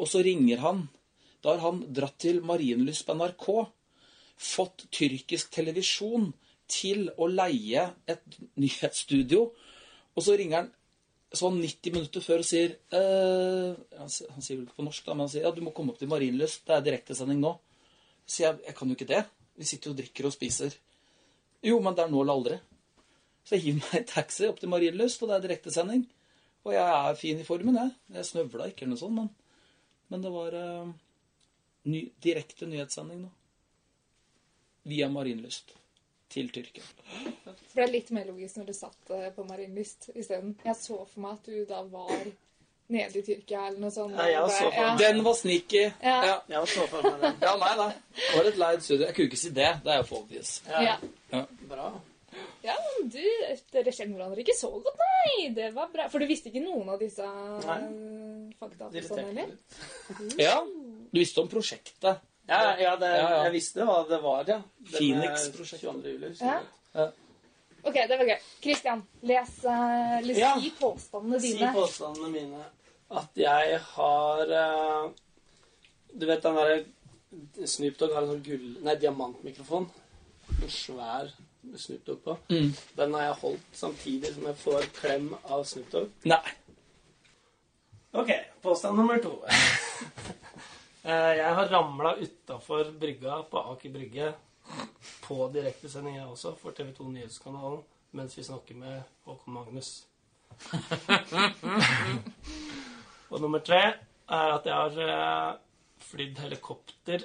Og 0.00 0.08
så 0.10 0.22
ringer 0.24 0.62
han. 0.64 0.86
Da 1.44 1.54
har 1.54 1.62
han 1.66 1.82
dratt 1.94 2.18
til 2.20 2.40
Marienlyst 2.44 3.06
på 3.08 3.14
NRK. 3.16 3.46
Fått 4.40 4.86
tyrkisk 4.94 5.52
televisjon 5.54 6.30
til 6.70 7.08
å 7.20 7.28
leie 7.30 7.84
et 8.10 8.38
nyhetsstudio. 8.60 9.44
Og 10.16 10.24
så 10.24 10.36
ringer 10.38 10.62
han 10.62 10.70
sånn 11.36 11.60
90 11.62 11.94
minutter 11.94 12.24
før 12.24 12.42
og 12.42 12.46
sier 12.48 12.72
eh, 12.96 13.74
han, 14.00 14.10
sier- 14.10 14.56
vel 14.56 14.64
ikke 14.64 14.80
på 14.80 14.86
norsk, 14.86 15.04
da, 15.06 15.14
men 15.14 15.24
han 15.28 15.30
sier 15.30 15.44
ja, 15.46 15.52
du 15.54 15.60
må 15.62 15.70
komme 15.76 15.92
opp 15.94 16.00
til 16.00 16.10
Marienlyst. 16.10 16.64
Det 16.66 16.74
er 16.76 16.86
direktesending 16.88 17.38
nå. 17.42 17.52
Så 18.26 18.42
jeg 18.46 18.58
jeg 18.66 18.76
kan 18.78 18.90
jo 18.90 18.96
ikke 18.98 19.10
det. 19.12 19.22
Vi 19.60 19.68
sitter 19.68 19.90
jo 19.90 19.94
og 19.94 20.00
drikker 20.00 20.26
og 20.26 20.34
spiser. 20.34 20.74
Jo, 21.66 21.78
men 21.84 21.94
det 21.94 22.06
er 22.06 22.10
nå 22.10 22.22
eller 22.24 22.38
aldri. 22.38 22.58
Så 23.44 23.56
jeg 23.56 23.64
hiver 23.66 23.84
meg 23.84 24.02
i 24.02 24.08
taxi 24.10 24.48
opp 24.48 24.58
til 24.62 24.72
Marienlyst, 24.72 25.22
og 25.22 25.30
det 25.30 25.36
er 25.36 25.46
direktesending. 25.46 26.06
Og 26.66 26.74
jeg 26.74 26.86
er 26.86 27.18
fin 27.18 27.40
i 27.40 27.46
formen, 27.46 27.78
jeg. 27.80 27.92
Jeg 28.18 28.28
snøvla 28.28 28.68
ikke 28.68 28.84
eller 28.84 28.96
noe 28.96 29.00
sånt, 29.00 29.16
men, 29.16 29.30
men 30.12 30.24
det 30.24 30.32
var 30.34 30.56
uh, 30.60 30.90
ny, 31.88 32.02
direkte 32.22 32.68
nyhetssending 32.68 33.22
nå. 33.24 33.30
Via 34.90 35.08
Marienlyst 35.12 35.74
til 36.30 36.50
Tyrkia. 36.54 36.84
Det 37.74 37.82
er 37.82 37.90
litt 37.90 38.12
mer 38.14 38.28
logisk 38.30 38.60
når 38.60 38.70
du 38.70 38.76
satt 38.76 39.10
eh, 39.12 39.26
på 39.34 39.44
Marienlyst 39.48 40.10
isteden. 40.14 40.54
Jeg 40.64 40.76
så 40.78 41.00
for 41.02 41.24
meg 41.24 41.40
at 41.40 41.50
du 41.50 41.64
da 41.68 41.80
var 41.90 42.14
nede 42.90 43.18
i 43.18 43.24
Tyrkia 43.26 43.64
eller 43.68 43.80
noe 43.82 43.94
sånt. 43.94 44.14
Ja, 44.18 44.28
jeg 44.30 44.52
så 44.54 44.68
for 44.68 44.86
meg. 44.86 45.00
Den 45.02 45.24
var 45.26 45.36
sneaky. 45.38 45.82
Ja. 46.02 46.16
Ja. 46.30 46.36
Jeg 46.54 46.70
så 46.74 46.86
for 46.90 47.06
meg 47.06 47.18
den. 47.24 47.40
ja, 47.46 47.56
nei, 47.64 47.72
nei. 47.82 47.90
Det 48.20 48.30
var 48.36 48.52
et 48.52 48.62
leid 48.62 48.86
studio. 48.86 49.02
Jeg 49.06 49.16
kunne 49.18 49.30
ikke 49.30 49.42
si 49.42 49.52
det. 49.58 49.72
Det 49.84 49.94
er 49.94 50.00
jo 50.00 50.06
for 50.12 50.22
obvious. 50.24 50.54
Ja. 50.70 50.96
Ja. 51.34 51.44
Bra. 51.70 51.90
Ja, 52.62 52.74
men 52.84 53.08
du, 53.12 53.22
dere 53.74 53.92
kjenner 53.94 54.18
hverandre 54.18 54.42
ikke 54.44 54.56
så 54.58 54.70
godt, 54.72 54.98
nei. 55.00 55.48
Det 55.56 55.70
var 55.76 55.90
bra. 55.92 56.08
For 56.12 56.22
du 56.22 56.28
visste 56.30 56.50
ikke 56.52 56.62
noen 56.64 56.88
av 56.92 57.00
disse 57.02 57.24
eh, 57.24 57.86
fakta? 58.60 58.90
Sånn, 59.06 59.32
litt. 59.36 59.78
Ja. 60.40 60.58
Du 61.10 61.18
visste 61.18 61.42
om 61.44 61.48
prosjektet. 61.50 62.26
Ja, 62.50 62.60
ja, 62.80 62.94
det, 62.98 63.08
Ja, 63.14 63.26
ja. 63.30 63.40
jeg 63.46 63.54
visste 63.58 63.86
hva 63.86 64.00
det 64.08 64.20
var, 64.22 64.44
ja. 64.48 64.60
Phoenix-prosjektet. 64.90 66.40
Ja. 66.42 67.08
Ok, 67.80 67.94
det 67.96 68.16
var 68.20 68.26
gøy. 68.28 68.38
Christian, 68.60 69.02
les, 69.22 69.52
eh, 69.64 70.16
les 70.26 70.38
Ja. 70.38 70.54
si 70.60 70.70
påstandene 70.78 71.38
dine. 71.40 71.70
Si 71.70 71.74
påstandene 71.78 72.28
mine. 72.34 72.64
At 73.10 73.34
jeg 73.34 73.78
har 73.96 74.50
eh, 74.54 75.10
Du 76.12 76.26
vet 76.26 76.42
den 76.42 76.54
derre 76.54 76.84
Snoop 77.66 77.96
Dogg 77.98 78.12
har 78.14 78.22
en 78.24 78.32
sånn 78.32 78.42
gull... 78.42 78.66
Nei, 78.82 78.96
diamantmikrofon. 78.98 79.86
En 80.50 80.72
svær 80.74 81.30
Snoop 81.76 82.06
Dogg 82.06 82.24
på. 82.24 82.36
Mm. 82.48 82.72
Den 82.96 83.14
har 83.14 83.22
jeg 83.28 83.38
holdt 83.42 83.76
samtidig 83.76 84.32
som 84.34 84.46
jeg 84.48 84.56
får 84.62 84.86
klem 84.96 85.34
av 85.44 85.64
Snoop 85.68 85.90
Dogg. 85.92 86.08
Nei. 86.30 86.54
Ok, 88.10 88.30
påstand 88.62 88.98
nummer 88.98 89.18
to. 89.22 89.36
Eh, 91.00 91.32
jeg 91.38 91.52
har 91.56 91.70
ramla 91.72 92.10
utafor 92.20 92.90
brygga 93.00 93.38
på 93.48 93.60
Aker 93.70 93.92
Brygge 93.94 94.26
på 95.24 95.46
direktesending, 95.54 96.18
jeg 96.18 96.26
også, 96.28 96.50
for 96.60 96.76
TV 96.76 96.90
2 96.92 97.06
Nyhetskanalen, 97.14 97.78
mens 98.12 98.36
vi 98.36 98.44
snakker 98.44 98.76
med 98.76 99.00
Håkon 99.24 99.54
Magnus. 99.54 99.88
Og 103.32 103.40
nummer 103.40 103.64
tre 103.64 103.80
er 104.28 104.52
at 104.58 104.68
jeg 104.68 104.76
har 104.76 105.00
eh, 105.06 105.56
flydd 106.04 106.44
helikopter 106.44 107.24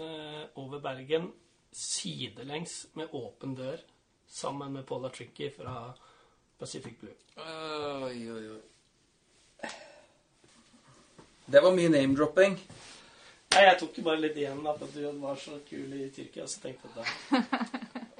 eh, 0.00 0.42
over 0.56 0.80
Bergen 0.80 1.28
sidelengs 1.72 2.86
med 2.98 3.12
åpen 3.16 3.54
dør 3.54 3.82
sammen 4.30 4.72
med 4.72 4.86
Paula 4.86 5.08
Tricky 5.08 5.50
fra 5.54 5.92
Pacific 6.58 6.98
Blue. 7.00 7.14
Oi, 7.36 8.30
oi, 8.30 8.50
oi. 8.50 8.60
Det 11.50 11.62
var 11.62 11.74
mye 11.74 11.90
name-dropping. 11.90 12.58
Nei, 13.50 13.62
jeg 13.66 13.78
tok 13.80 13.96
jo 13.98 14.04
bare 14.06 14.22
litt 14.22 14.36
igjen 14.38 14.60
da, 14.62 14.76
at 14.76 14.92
du 14.94 15.00
var 15.18 15.38
så 15.40 15.56
kul 15.66 15.96
i 15.98 16.04
Tyrkia, 16.14 16.46
så 16.46 16.60
tenkte 16.62 16.86
jeg 16.86 16.94
da 16.94 17.04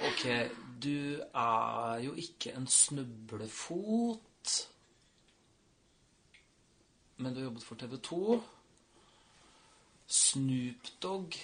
Ok, 0.09 0.25
du 0.83 1.21
er 1.21 2.01
jo 2.03 2.17
ikke 2.19 2.57
en 2.59 2.67
snublefot. 2.67 4.57
Men 7.21 7.35
du 7.35 7.39
har 7.43 7.51
jobbet 7.51 7.67
for 7.69 7.79
TV 7.79 7.97
2. 8.09 8.41
Snoop 10.11 10.91
Dogg 11.05 11.39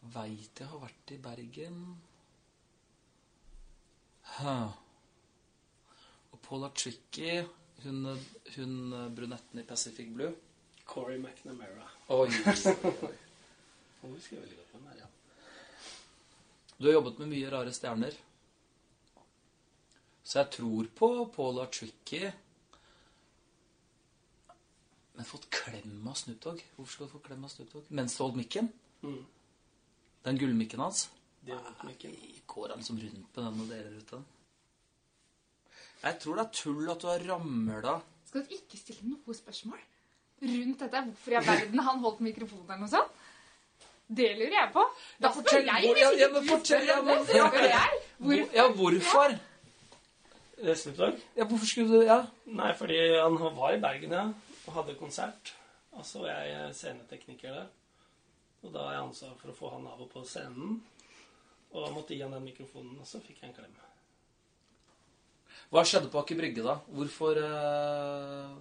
Veit 0.00 0.60
jeg 0.60 0.68
har 0.70 0.80
vært 0.80 1.12
i 1.12 1.18
Bergen. 1.20 1.80
Hæ. 4.38 4.54
Og 6.30 6.38
Paula 6.46 6.70
Tricky, 6.72 7.42
hun, 7.84 8.06
hun 8.56 8.76
brunetten 9.16 9.60
i 9.60 9.66
Pacific 9.66 10.08
Blue. 10.14 10.32
Corey 10.90 11.18
McNamara. 11.18 11.86
Oi. 12.08 12.28
Hun 14.00 14.14
husker 14.16 14.36
jeg 14.36 14.42
veldig 14.42 14.56
godt 14.56 14.70
hvem 14.72 14.86
er, 14.90 15.00
ja. 15.02 15.08
Du 16.78 16.86
har 16.88 16.94
jobbet 16.96 17.18
med 17.20 17.28
mye 17.30 17.50
rare 17.52 17.72
stjerner. 17.76 18.14
Så 20.24 20.38
jeg 20.40 20.50
tror 20.56 20.88
på 20.96 21.10
Paula 21.34 21.66
Tricky. 21.70 22.22
Men 25.14 25.28
fått 25.28 25.50
klem 25.52 26.08
av 26.08 26.16
Snoop 26.16 26.40
Dogg? 26.42 26.64
Hvorfor 26.74 26.92
skal 26.94 27.10
du 27.10 27.12
få 27.12 27.22
klem 27.28 27.44
av 27.44 27.52
Snoop 27.52 27.74
Dogg? 27.74 27.92
Mens 28.00 28.16
du 28.16 28.24
holdt 28.24 28.40
mikken? 28.40 28.72
Mm. 29.04 29.20
Den 30.24 30.38
gullmikken 30.38 30.80
hans? 30.84 31.06
Diamantmikken. 31.46 32.16
Går 32.46 32.68
han 32.74 32.78
liksom 32.82 32.98
rundt 33.00 33.32
på 33.34 33.40
den 33.44 33.60
og 33.62 33.68
deler 33.70 33.96
ut 34.00 34.10
den? 34.10 34.24
Jeg 36.02 36.18
tror 36.20 36.36
det 36.38 36.44
er 36.46 36.52
tull 36.56 36.90
at 36.90 37.00
du 37.02 37.06
har 37.10 37.24
ramla 37.28 37.94
Skal 38.28 38.44
du 38.46 38.54
ikke 38.56 38.78
stille 38.80 39.10
noe 39.10 39.34
spørsmål 39.36 39.80
rundt 40.42 40.80
dette? 40.80 41.02
Hvorfor 41.08 41.30
i 41.34 41.36
all 41.40 41.44
verden 41.50 41.82
han 41.84 41.98
holdt 42.04 42.20
mikrofonen 42.24 42.64
eller 42.70 42.80
noe 42.84 42.92
sånt? 42.92 43.16
Det 44.10 44.30
lurer 44.38 44.56
jeg 44.56 44.70
på. 44.74 44.82
Da 45.22 45.28
Ja, 45.28 45.32
spør 45.34 45.60
jeg, 45.60 45.82
hvor- 45.84 45.94
hvis 45.94 46.02
ja, 46.02 46.10
ja, 46.10 46.26
ikke 46.26 46.32
men 46.34 46.42
du 46.42 46.48
fortell, 46.48 46.82
spør 46.82 46.88
ja, 46.90 46.98
om 46.98 47.04
men- 47.06 47.18
det. 47.18 47.26
Spør 47.28 47.68
jeg? 47.70 47.90
Hvorfor? 48.18 48.54
Ja, 48.56 48.68
hvorfor? 48.80 49.38
Dogg? 50.96 51.20
Ja, 51.36 51.44
hvorfor 51.44 51.66
skulle 51.66 51.88
du 51.92 52.00
Ja. 52.06 52.26
Nei, 52.46 52.72
fordi 52.76 52.96
han 53.20 53.36
var 53.56 53.70
i 53.72 53.80
Bergen, 53.80 54.10
ja, 54.12 54.24
og 54.66 54.72
hadde 54.74 54.94
konsert. 54.98 55.54
Og 55.92 56.04
så 56.04 56.18
var 56.20 56.28
jeg 56.42 56.74
scenetekniker 56.74 57.52
der. 57.54 57.66
Og 58.62 58.72
da 58.74 58.82
har 58.86 58.96
jeg 58.96 59.04
ansvar 59.06 59.36
for 59.40 59.52
å 59.52 59.56
få 59.56 59.70
han 59.74 59.86
av 59.88 60.00
og 60.04 60.10
på 60.12 60.22
scenen. 60.28 60.80
Og 61.70 61.84
jeg 61.86 61.94
måtte 61.94 62.16
gi 62.16 62.22
han 62.24 62.34
den 62.34 62.44
mikrofonen, 62.44 62.98
og 63.00 63.06
så 63.08 63.20
fikk 63.22 63.40
jeg 63.40 63.50
en 63.50 63.56
klem. 63.56 63.76
Hva 65.70 65.84
skjedde 65.86 66.10
på 66.10 66.18
Aker 66.18 66.38
Brygge, 66.40 66.64
da? 66.66 66.74
Hvorfor 66.90 67.38
uh, 67.38 68.56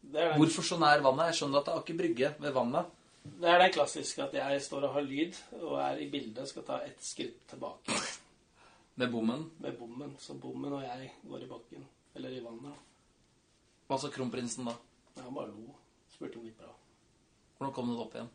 Det 0.00 0.20
er 0.22 0.30
den, 0.30 0.38
Hvorfor 0.38 0.62
så 0.66 0.78
nær 0.78 1.02
vannet? 1.02 1.32
Jeg 1.32 1.40
skjønner 1.40 1.58
at 1.58 1.66
det 1.66 1.74
er 1.74 1.80
Aker 1.82 1.98
Brygge 1.98 2.30
ved 2.44 2.54
vannet. 2.54 2.92
det 3.26 3.48
er 3.50 3.58
det 3.58 3.72
klassiske 3.74 4.22
at 4.22 4.34
jeg 4.38 4.60
står 4.62 4.86
og 4.86 4.94
har 4.94 5.02
lyd, 5.02 5.34
og 5.58 5.74
er 5.82 5.98
i 5.98 6.08
bildet 6.10 6.38
og 6.44 6.48
skal 6.52 6.66
ta 6.68 6.78
ett 6.86 7.02
skritt 7.02 7.40
tilbake 7.50 7.96
Med 8.94 9.10
bommen. 9.10 9.50
med 9.58 9.74
bommen. 9.78 10.14
Så 10.18 10.34
bommen 10.34 10.72
og 10.72 10.82
jeg 10.84 11.10
går 11.28 11.42
i 11.42 11.48
bakken. 11.50 11.82
Eller 12.14 12.30
i 12.30 12.40
vannet. 12.44 12.78
Hva 13.88 13.98
sa 13.98 14.08
kronprinsen 14.08 14.64
da? 14.70 14.72
Han 15.20 15.34
bare 15.34 15.50
lo. 15.50 15.74
Spurte 16.14 16.38
om 16.38 16.44
det 16.46 16.52
gikk 16.54 16.62
bra. 16.62 16.72
Hvordan 17.58 17.74
kom 17.74 17.90
den 17.90 18.00
opp 18.00 18.14
igjen? 18.14 18.30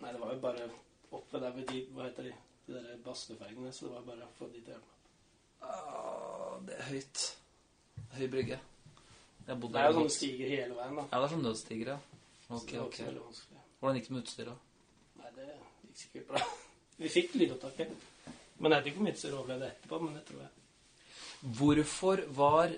Nei, 0.00 0.12
det 0.12 0.20
var 0.20 0.32
jo 0.34 0.40
bare 0.40 0.70
oppe 1.10 1.42
der 1.42 1.52
ved 1.56 1.68
de 1.68 1.82
Hva 1.94 2.06
heter 2.08 2.30
de? 2.30 2.32
De 2.66 2.74
der 2.78 3.02
badstuefergene. 3.04 3.72
Så 3.72 3.86
det 3.86 3.94
var 3.94 4.08
bare 4.08 4.26
å 4.28 4.34
få 4.38 4.48
de 4.52 4.62
til 4.64 4.72
å 4.72 4.78
hjelpe 4.78 4.86
meg. 4.86 5.00
Ah, 5.70 6.56
det 6.66 6.76
er 6.78 6.86
høyt. 6.88 7.24
Høy 8.16 8.26
brygge. 8.32 8.60
Det 9.46 9.56
er 9.56 9.88
jo 9.88 9.96
sånne 9.96 10.14
stiger 10.14 10.50
hele 10.52 10.76
veien, 10.76 10.96
da. 10.96 11.04
Ja, 11.10 11.18
det 11.18 11.26
er 11.26 11.32
som 11.32 11.42
nødstiger, 11.42 11.92
ja. 11.94 11.98
Ok, 12.50 12.72
ok. 12.84 12.98
Hvordan 13.80 13.96
gikk 13.98 14.08
det 14.08 14.14
med 14.14 14.22
utstyret? 14.24 14.66
Nei, 15.18 15.30
det 15.36 15.46
gikk 15.48 16.00
sikkert 16.04 16.30
bra. 16.30 16.42
Vi 17.00 17.10
fikk 17.10 17.36
lydopptaket. 17.40 17.92
Men 18.60 18.74
jeg 18.74 18.82
vet 18.82 18.90
ikke 18.90 19.02
om 19.02 19.10
som 19.16 19.36
overlevde 19.40 19.70
etterpå, 19.70 20.00
men 20.04 20.16
det 20.18 20.24
tror 20.28 20.42
jeg. 20.44 20.50
Hvorfor 21.58 22.22
var 22.36 22.74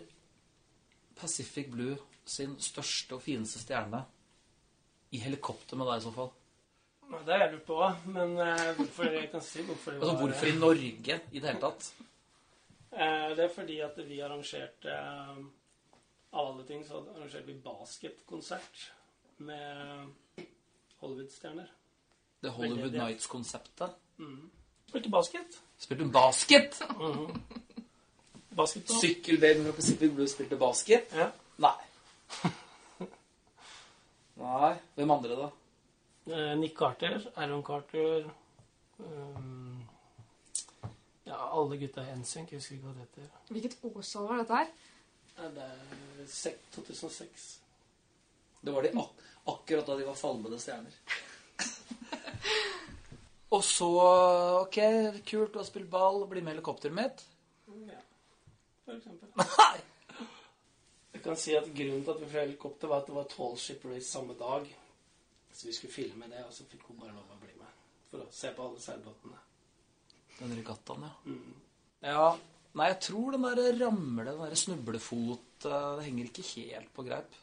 Pacific 1.19 1.71
Blue 1.71 1.97
sin 2.25 2.55
største 2.63 3.17
og 3.19 3.25
fineste 3.25 3.59
stjerne 3.59 4.05
i 5.13 5.19
helikopter 5.19 5.77
med 5.77 5.91
deg 5.91 5.99
i 5.99 6.05
så 6.07 6.13
fall? 6.15 6.31
Nei, 7.11 7.19
Det 7.27 7.33
har 7.35 7.43
jeg 7.45 7.53
lurt 7.53 7.67
på 7.67 7.77
òg, 7.85 8.07
men 8.07 8.37
eh, 8.41 8.69
hvorfor 8.79 9.05
jeg 9.13 9.31
kan 9.33 9.41
si 9.45 9.63
hvorfor 9.67 9.93
Altså, 9.99 10.17
hvorfor 10.21 10.47
i 10.47 10.55
Norge 10.59 11.19
i 11.33 11.41
det 11.41 11.49
hele 11.49 11.61
tatt? 11.61 11.93
Eh, 12.93 13.29
Det 13.37 13.45
er 13.45 13.53
fordi 13.55 13.81
at 13.81 13.99
vi 14.09 14.21
arrangerte 14.21 14.89
eh, 14.97 15.43
Av 16.33 16.47
alle 16.49 16.65
ting 16.69 16.85
så 16.89 17.03
arrangerte 17.03 17.47
vi 17.47 17.59
basketkonsert 17.65 18.87
med 19.39 20.07
Hollywood-stjerner. 21.03 21.67
Det 22.43 22.51
Hollywood 22.51 22.79
Veldig, 22.87 22.99
ja. 22.99 23.09
Nights-konseptet. 23.09 23.91
Spilte 24.89 25.11
basket. 25.11 25.59
Spilte 25.79 26.05
du 26.05 26.11
basket? 26.15 26.79
Basketball. 28.57 29.01
Sykkelbaby 29.01 29.65
med 29.67 29.73
Pacific 29.77 30.13
Blue 30.15 30.29
spilte 30.29 30.57
basket? 30.57 31.13
Ja. 31.17 31.29
Nei. 31.59 31.75
Nei. 34.37 34.73
Hvem 34.97 35.11
andre, 35.11 35.37
da? 35.43 35.49
Eh, 36.27 36.57
Nick 36.57 36.77
Carter, 36.79 37.31
Aaron 37.35 37.63
Carter 37.63 38.31
um, 38.99 39.85
Ja, 41.25 41.37
alle 41.51 41.77
gutta 41.77 42.03
i 42.03 42.15
NSYNC. 42.17 42.53
Jeg 42.53 42.61
husker 42.61 42.77
ikke 42.77 42.87
hva 42.87 42.95
det 42.95 43.07
heter. 43.07 43.31
Hvilket 43.51 43.77
årstall 43.89 44.29
var 44.29 44.43
dette 44.43 44.61
her? 44.61 44.71
Nei, 45.39 45.49
Det 45.57 45.67
er 45.67 46.59
2006. 46.77 47.47
Det 48.63 48.75
var 48.75 48.87
de 48.87 48.93
ak 48.95 49.23
akkurat 49.53 49.87
da 49.87 49.97
de 49.99 50.07
var 50.07 50.19
falmede 50.19 50.59
stjerner. 50.63 50.95
Og 53.55 53.65
så 53.67 53.89
Ok, 54.63 54.79
kult, 55.27 55.53
du 55.53 55.59
har 55.59 55.67
spilt 55.67 55.91
ball. 55.91 56.23
Bli 56.31 56.41
med 56.41 56.53
i 56.53 56.57
helikopteret 56.57 56.95
mitt. 56.95 57.25
Ja, 57.89 57.99
for 58.85 58.95
eksempel. 58.95 59.33
Nei! 59.43 59.81
Jeg 61.13 61.25
kan 61.27 61.37
si 61.39 61.57
at 61.59 61.67
Grunnen 61.75 62.05
til 62.07 62.15
at 62.15 62.23
vi 62.23 62.31
fløy 62.31 62.45
helikopter, 62.47 62.89
var 62.89 63.03
at 63.03 63.11
det 63.11 63.15
var 63.19 63.27
tall 63.31 63.59
ship 63.59 63.85
race 63.91 64.09
samme 64.11 64.39
dag. 64.39 64.71
Så 65.53 65.69
vi 65.69 65.75
skulle 65.77 65.93
filme 65.93 66.29
det, 66.31 66.45
og 66.47 66.53
så 66.55 66.65
fikk 66.69 66.87
hun 66.89 67.01
bare 67.01 67.15
lov 67.15 67.29
å 67.35 67.41
bli 67.43 67.53
med. 67.59 67.81
For 68.11 68.25
å 68.25 68.31
se 68.33 68.53
på 68.57 68.65
alle 68.67 68.81
seilbåtene. 68.81 69.41
Den 70.39 70.57
regattaen, 70.57 71.05
ja. 71.07 71.13
Mm. 71.29 71.53
Ja. 72.09 72.31
Nei, 72.73 72.87
jeg 72.89 73.01
tror 73.05 73.35
den 73.35 73.45
der 73.45 73.61
ramle, 73.83 74.25
den 74.31 74.41
der 74.41 74.57
snublefot 74.57 75.67
eh, 75.69 75.89
Det 75.99 76.07
henger 76.07 76.31
ikke 76.31 76.45
helt 76.49 76.89
på 76.97 77.05
greip. 77.05 77.37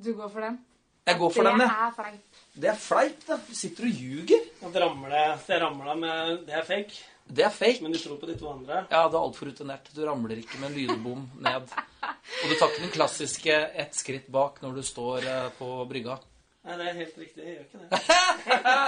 Du 0.00 0.10
går 0.16 0.32
for 0.32 0.42
den? 0.42 0.58
Jeg 1.06 1.18
går 1.20 1.32
for 1.34 1.46
den, 1.46 1.62
Det 1.62 1.68
er 1.70 1.94
fleip. 1.96 2.40
Det 2.54 2.70
er 2.70 2.80
fleip, 2.80 3.22
da. 3.28 3.38
Du 3.46 3.54
sitter 3.56 3.86
og 3.86 4.02
ljuger. 4.02 4.44
At 4.66 4.76
ramle, 4.82 5.22
det 5.46 5.60
ramla 5.62 5.96
med 5.98 6.44
Det 6.48 6.56
er 6.56 6.66
fake, 6.66 6.98
Det 7.30 7.44
er 7.46 7.50
fake. 7.54 7.82
men 7.82 7.92
du 7.92 7.98
tror 7.98 8.16
på 8.20 8.26
de 8.26 8.34
to 8.38 8.48
andre. 8.50 8.86
Ja, 8.90 9.04
det 9.08 9.14
er 9.14 9.22
altfor 9.22 9.46
rutinert. 9.50 9.90
Du 9.94 10.02
ramler 10.06 10.36
ikke 10.42 10.58
med 10.60 10.70
en 10.72 10.78
lydbom 10.78 11.22
ned. 11.46 11.70
Og 12.02 12.48
du 12.50 12.54
tar 12.58 12.68
ikke 12.72 12.82
den 12.86 12.94
klassiske 12.96 13.54
ett 13.84 13.94
skritt 13.94 14.26
bak 14.32 14.58
når 14.62 14.74
du 14.80 14.82
står 14.82 15.26
eh, 15.30 15.48
på 15.58 15.70
brygga. 15.90 16.18
Nei, 16.64 16.74
det 16.76 16.86
er 16.90 16.96
helt 16.98 17.18
riktig. 17.18 17.44
Jeg 17.46 17.54
gjør 17.56 17.64
ikke 17.64 17.78
det. 17.80 17.90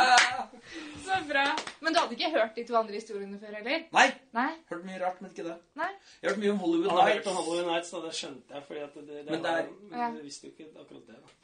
Så 1.04 1.16
bra. 1.28 1.44
Men 1.80 1.94
du 1.94 1.98
hadde 2.02 2.16
ikke 2.18 2.30
hørt 2.34 2.54
de 2.58 2.64
to 2.68 2.76
andre 2.78 2.98
historiene 2.98 3.38
før, 3.40 3.54
heller? 3.58 3.86
Nei! 3.96 4.06
Nei? 4.36 4.48
Hørt 4.70 4.84
mye 4.88 4.98
rart, 5.00 5.22
men 5.24 5.32
ikke 5.32 5.46
det. 5.46 5.56
Nei? 5.80 5.88
Jeg 6.20 6.28
har 6.28 6.34
hørt 6.34 6.42
mye 6.44 6.52
om 6.52 6.60
Hollywood 6.64 6.88
Jeg 6.90 6.92
har 6.98 7.08
hørt 7.08 7.14
Nights. 7.16 7.30
om 7.32 7.38
Hollywood 7.40 7.70
Nights, 7.72 7.90
da. 7.94 8.02
det 8.06 8.12
skjønte 8.18 8.54
jeg. 8.58 8.64
fordi 8.68 8.82
at 8.84 8.94
det, 8.98 9.06
det, 9.08 9.24
Men 9.30 9.42
det 9.46 9.50
er- 9.54 9.62
var, 9.62 9.72
men 9.90 10.04
jeg 10.16 10.24
visste 10.28 10.46
jo 10.46 10.52
ikke 10.52 10.68
akkurat 10.84 11.06
det. 11.08 11.16
da. 11.22 11.38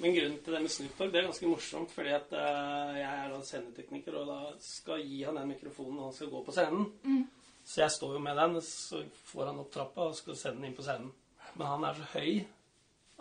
Men 0.00 0.14
grunnen 0.16 0.38
til 0.44 0.54
det 0.56 0.60
med 0.64 0.72
Snoop 0.72 0.98
Dogg, 0.98 1.12
det 1.12 1.20
er 1.20 1.26
ganske 1.28 1.50
morsomt. 1.50 1.92
Fordi 1.92 2.12
at 2.16 2.32
uh, 2.32 2.92
jeg 2.96 3.06
er 3.10 3.32
da 3.32 3.40
scenetekniker, 3.44 4.18
og 4.20 4.30
da 4.30 4.38
skal 4.64 5.02
gi 5.04 5.22
han 5.26 5.36
den 5.40 5.50
mikrofonen 5.52 5.98
når 5.98 6.10
han 6.10 6.18
skal 6.18 6.30
gå 6.32 6.42
på 6.46 6.54
scenen. 6.56 7.24
Så 7.66 7.80
jeg 7.82 7.90
står 7.96 8.12
jo 8.16 8.20
med 8.22 8.38
den, 8.38 8.60
så 8.62 9.02
får 9.32 9.50
han 9.50 9.58
opp 9.64 9.72
trappa 9.74 10.06
og 10.10 10.14
skal 10.16 10.36
sende 10.38 10.60
den 10.62 10.70
inn 10.70 10.76
på 10.78 10.84
scenen. 10.86 11.10
Men 11.56 11.66
han 11.72 11.84
er 11.88 11.98
så 11.98 12.06
høy 12.12 12.30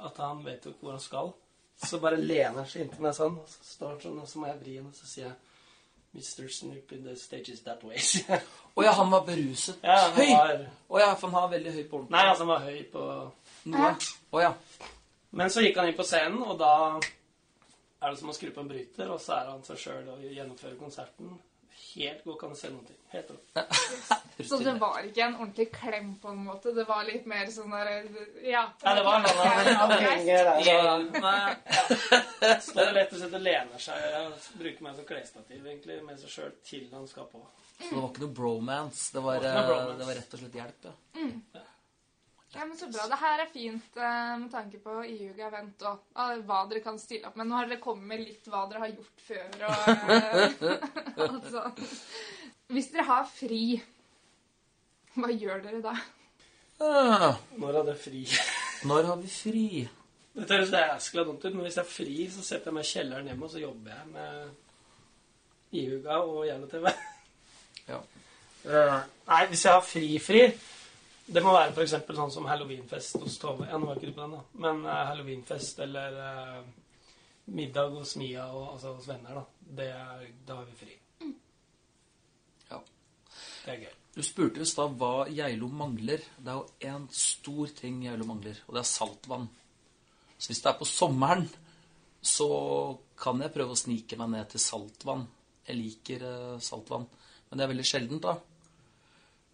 at 0.05 0.17
han 0.21 0.43
vet 0.45 0.65
jo 0.67 0.73
ikke 0.73 0.85
hvor 0.85 0.95
han 0.97 1.03
skal. 1.03 1.33
Så 1.85 1.99
bare 2.03 2.19
lener 2.19 2.61
han 2.61 2.67
seg 2.69 2.85
inntil 2.85 3.03
meg 3.03 3.15
sånn, 3.17 3.35
og 3.41 3.49
så 3.51 3.65
står 3.67 3.93
han 3.93 4.01
sånn, 4.03 4.19
og 4.21 4.27
så 4.31 4.39
må 4.39 4.47
jeg 4.47 4.59
vri 4.61 4.75
henne, 4.77 4.91
og 4.93 4.95
så 4.95 5.09
sier 5.09 5.25
jeg 5.27 5.35
Mr. 6.15 6.47
Snoop 6.47 6.91
in 6.95 7.03
the 7.03 7.15
stage 7.19 7.51
is 7.51 7.63
that 7.65 7.81
way. 7.83 7.99
Å 8.75 8.83
ja, 8.85 8.93
han 8.95 9.09
var 9.11 9.25
beruset. 9.27 9.81
ja, 9.83 9.97
han 10.05 10.13
høy! 10.15 10.29
var, 10.31 10.61
Å 10.87 11.01
ja, 11.01 11.09
for 11.19 11.27
han 11.27 11.41
har 11.41 11.49
veldig 11.51 11.73
høy 11.75 11.81
på 11.89 11.97
ordentlig. 11.97 12.15
nei, 12.15 12.23
altså 12.29 12.45
han 12.45 12.53
var 12.53 12.63
høy 12.69 12.83
på 12.93 13.07
Noe. 13.73 13.89
Å 14.31 14.43
ja. 14.45 14.53
Men 15.35 15.51
så 15.51 15.61
gikk 15.65 15.77
han 15.81 15.89
inn 15.91 15.97
på 15.97 16.05
scenen, 16.07 16.39
og 16.47 16.55
da 16.61 16.71
er 16.99 18.11
det 18.13 18.19
som 18.21 18.31
å 18.31 18.35
skru 18.37 18.51
på 18.55 18.61
en 18.63 18.69
bryter, 18.71 19.09
og 19.11 19.19
så 19.23 19.33
er 19.41 19.49
han 19.51 19.63
seg 19.67 19.77
sjøl 19.81 20.07
og 20.13 20.23
gjennomfører 20.23 20.77
konserten. 20.79 21.33
Helt 21.95 22.23
god 22.27 22.37
kan 22.39 22.51
du 22.51 22.57
se 22.59 22.69
noen 22.71 22.85
ting. 22.87 22.97
Helt 23.11 23.29
rått. 23.31 23.47
Så 24.49 24.57
det 24.59 24.73
var 24.81 24.97
ikke 25.07 25.23
en 25.23 25.35
ordentlig 25.37 25.65
klem 25.71 26.09
på 26.19 26.27
en 26.31 26.41
måte? 26.43 26.73
Det 26.75 26.83
var 26.87 27.05
litt 27.07 27.23
mer 27.31 27.47
sånn 27.51 27.71
der 27.71 27.91
Ja. 28.43 28.65
Nei, 28.83 28.93
det 28.97 29.03
var 29.05 29.21
noe 29.23 29.33
der. 29.39 29.69
Ja. 30.67 30.99
Så 32.59 32.75
det 32.75 32.83
er 32.83 32.93
rett 32.97 33.13
og 33.15 33.21
slett 33.21 33.37
lener 33.39 33.79
seg 33.79 34.01
Jeg 34.11 34.33
bruker 34.59 34.87
meg 34.87 34.97
som 34.99 35.07
klesstativ 35.07 35.61
egentlig, 35.63 36.01
med 36.03 36.19
seg 36.19 36.33
sjøl 36.33 36.51
til 36.67 36.89
han 36.91 37.07
skal 37.07 37.29
på. 37.31 37.39
Så 37.79 37.91
det 37.93 38.01
var 38.01 38.09
ikke 38.11 38.25
noe 38.25 38.35
bromance. 38.41 39.07
Det 39.15 39.23
var, 39.23 39.39
Det 39.39 39.53
var 39.55 39.61
eh, 39.61 39.69
bromance. 39.69 39.97
det 40.01 40.09
var 40.09 40.19
rett 40.19 40.35
og 40.35 40.43
slett 40.43 40.59
hjelp, 40.61 40.89
ja. 40.89 40.95
Ja, 42.55 42.65
men 42.65 42.77
Så 42.77 42.87
bra. 42.87 43.07
Det 43.11 43.19
her 43.19 43.41
er 43.43 43.49
fint 43.51 43.97
eh, 43.99 44.35
med 44.39 44.51
tanke 44.51 44.79
på 44.79 45.01
iuga 45.03 45.49
event 45.49 45.81
og 45.89 46.05
ah, 46.15 46.35
hva 46.47 46.61
dere 46.69 46.83
kan 46.85 46.99
stille 46.99 47.27
opp 47.27 47.35
med. 47.39 47.49
Nå 47.49 47.57
har 47.59 47.67
dere 47.67 47.83
kommet 47.83 48.07
med 48.13 48.23
litt 48.23 48.47
hva 48.51 48.63
dere 48.69 48.85
har 48.85 48.93
gjort 48.93 49.25
før. 49.27 49.49
og 49.67 49.73
eh, 49.91 51.25
altså. 51.27 51.65
Hvis 52.71 52.89
dere 52.93 53.07
har 53.09 53.27
fri, 53.27 53.63
hva 55.19 55.31
gjør 55.33 55.65
dere 55.67 55.81
da? 55.83 55.95
Ah, 56.79 57.35
Når 57.59 57.79
hadde 57.81 57.95
jeg 57.95 58.03
fri? 58.05 58.23
Når 58.87 59.09
har 59.09 59.19
vi 59.19 59.31
fri? 59.31 59.67
Dette 60.35 60.57
høres 60.57 60.71
jæskla 60.75 61.23
dumt 61.23 61.43
ut, 61.45 61.53
men 61.53 61.63
hvis 61.63 61.77
jeg 61.77 61.83
har 61.85 61.91
fri, 61.91 62.15
så 62.31 62.43
setter 62.43 62.71
jeg 62.71 62.75
meg 62.75 62.87
i 62.87 62.89
kjelleren 62.89 63.29
hjemme, 63.29 63.47
og 63.47 63.51
så 63.51 63.61
jobber 63.61 63.93
jeg 63.95 64.07
med 64.11 65.75
iuga 65.75 66.17
og 66.23 66.41
jævla-TV. 66.47 66.89
Ja. 67.85 67.99
Uh, 68.65 68.97
Nei, 69.29 69.43
hvis 69.51 69.63
jeg 69.67 69.75
har 69.75 69.83
fri-fri 69.85 70.41
Det 71.25 71.41
må 71.41 71.53
være 71.55 71.73
f.eks. 71.73 71.95
sånn 72.17 72.33
som 72.33 72.45
halloweenfest 72.49 73.17
hos 73.23 73.39
Tove. 73.41 73.65
Ja, 73.69 73.79
nå 73.81 73.89
var 73.89 73.97
ikke 73.97 74.11
du 74.11 74.17
på 74.17 74.25
den, 74.25 74.35
da. 74.37 74.43
Men 74.61 74.83
uh, 74.85 74.93
halloweenfest 75.09 75.81
eller 75.85 76.19
uh, 76.21 76.59
middag 77.55 77.95
hos 77.97 78.13
Mia 78.21 78.45
og 78.53 78.75
altså 78.75 78.93
hos 78.93 79.09
venner, 79.09 79.39
da. 79.41 79.69
Det 79.79 79.89
er, 79.89 80.25
da 80.45 80.59
har 80.59 80.69
vi 80.69 80.79
fri. 80.83 80.97
Ja. 82.69 82.81
Det 83.65 83.73
er 83.73 83.85
gøy. 83.87 83.93
Du 84.15 84.21
spurte 84.23 84.61
i 84.63 84.69
stad 84.69 84.93
hva 85.01 85.25
Geilo 85.27 85.67
mangler. 85.67 86.21
Det 86.37 86.51
er 86.53 86.59
jo 86.61 86.93
en 86.93 87.07
stor 87.11 87.73
ting 87.75 88.03
Geilo 88.05 88.27
mangler, 88.29 88.61
og 88.67 88.77
det 88.77 88.83
er 88.85 88.91
saltvann. 88.93 89.49
Så 90.37 90.51
hvis 90.51 90.61
det 90.63 90.71
er 90.71 90.77
på 90.79 90.87
sommeren, 90.87 91.49
så 92.25 92.47
kan 93.19 93.41
jeg 93.43 93.53
prøve 93.53 93.75
å 93.75 93.79
snike 93.79 94.17
meg 94.21 94.31
ned 94.33 94.53
til 94.53 94.63
saltvann. 94.63 95.25
Jeg 95.65 95.79
liker 95.79 96.23
eh, 96.29 96.61
saltvann, 96.63 97.05
men 97.49 97.57
det 97.57 97.65
er 97.65 97.71
veldig 97.73 97.87
sjeldent, 97.89 98.25
da. 98.25 98.37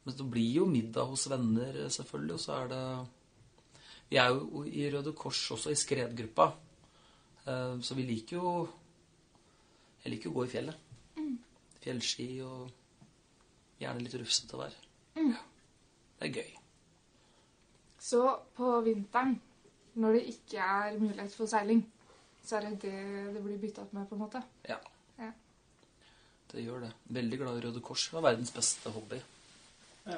Men 0.03 0.17
det 0.17 0.27
blir 0.33 0.55
jo 0.61 0.65
middag 0.65 1.09
hos 1.11 1.27
venner, 1.29 1.75
eh, 1.83 1.89
selvfølgelig, 1.93 2.33
og 2.33 2.39
så 2.39 2.53
er 2.59 2.67
det 2.67 3.07
Vi 4.11 4.17
er 4.17 4.29
jo 4.29 4.63
i 4.65 4.89
Røde 4.91 5.13
Kors 5.13 5.51
også, 5.51 5.71
i 5.71 5.75
skredgruppa. 5.75 6.51
Eh, 7.47 7.81
så 7.81 7.95
vi 7.95 8.03
liker 8.03 8.37
jo 8.37 8.69
Jeg 10.03 10.15
liker 10.15 10.29
å 10.29 10.33
gå 10.33 10.45
i 10.45 10.49
fjellet. 10.49 10.87
Fjellski 11.81 12.27
og 12.45 12.69
gjerne 13.81 14.03
litt 14.05 14.17
rufsete 14.21 14.57
vær. 14.57 14.73
Mm. 15.17 15.33
Det 16.19 16.27
er 16.27 16.35
gøy. 16.41 16.51
Så 18.01 18.21
på 18.57 18.69
vinteren, 18.85 19.35
når 20.01 20.17
det 20.17 20.21
ikke 20.33 20.61
er 20.61 20.97
mulighet 20.99 21.33
for 21.37 21.49
seiling, 21.49 21.83
så 22.45 22.57
er 22.57 22.69
det 22.69 22.81
det 22.85 23.33
det 23.35 23.43
blir 23.45 23.59
bytta 23.61 23.85
opp 23.85 23.93
med, 23.93 24.07
på 24.09 24.17
en 24.17 24.23
måte. 24.23 24.41
Ja. 24.69 24.77
Ja. 25.17 25.29
Det 26.51 26.65
gjør 26.65 26.87
det. 26.87 26.91
Veldig 27.17 27.37
glad 27.41 27.59
i 27.59 27.65
Røde 27.67 27.81
Kors. 27.85 28.07
Det 28.09 28.17
var 28.17 28.31
verdens 28.31 28.53
beste 28.53 28.93
hobby. 28.93 29.21
Ja. 30.05 30.17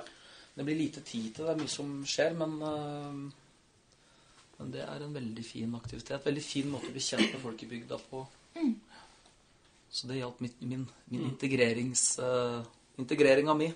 Det 0.56 0.64
blir 0.68 0.76
lite 0.78 1.02
tid 1.02 1.32
til 1.36 1.46
det. 1.46 1.54
Det 1.54 1.56
er 1.56 1.62
mye 1.64 1.72
som 1.74 1.94
skjer, 2.06 2.36
men, 2.38 2.52
uh, 2.62 4.58
men 4.60 4.72
det 4.76 4.84
er 4.86 5.02
en 5.06 5.16
veldig 5.16 5.46
fin 5.46 5.74
aktivitet. 5.80 6.26
Veldig 6.26 6.44
fin 6.46 6.70
måte 6.70 6.92
å 6.92 6.94
bli 6.94 7.02
kjent 7.02 7.32
med 7.34 7.42
folk 7.42 7.64
i 7.66 7.70
bygda 7.72 7.98
på. 8.12 8.22
Så 9.94 10.08
det 10.10 10.20
hjalp 10.22 10.40
min, 10.42 10.54
min, 10.62 10.86
min 11.14 11.26
integrerings, 11.32 12.06
uh, 12.22 12.62
integreringa 13.02 13.54
mi. 13.58 13.72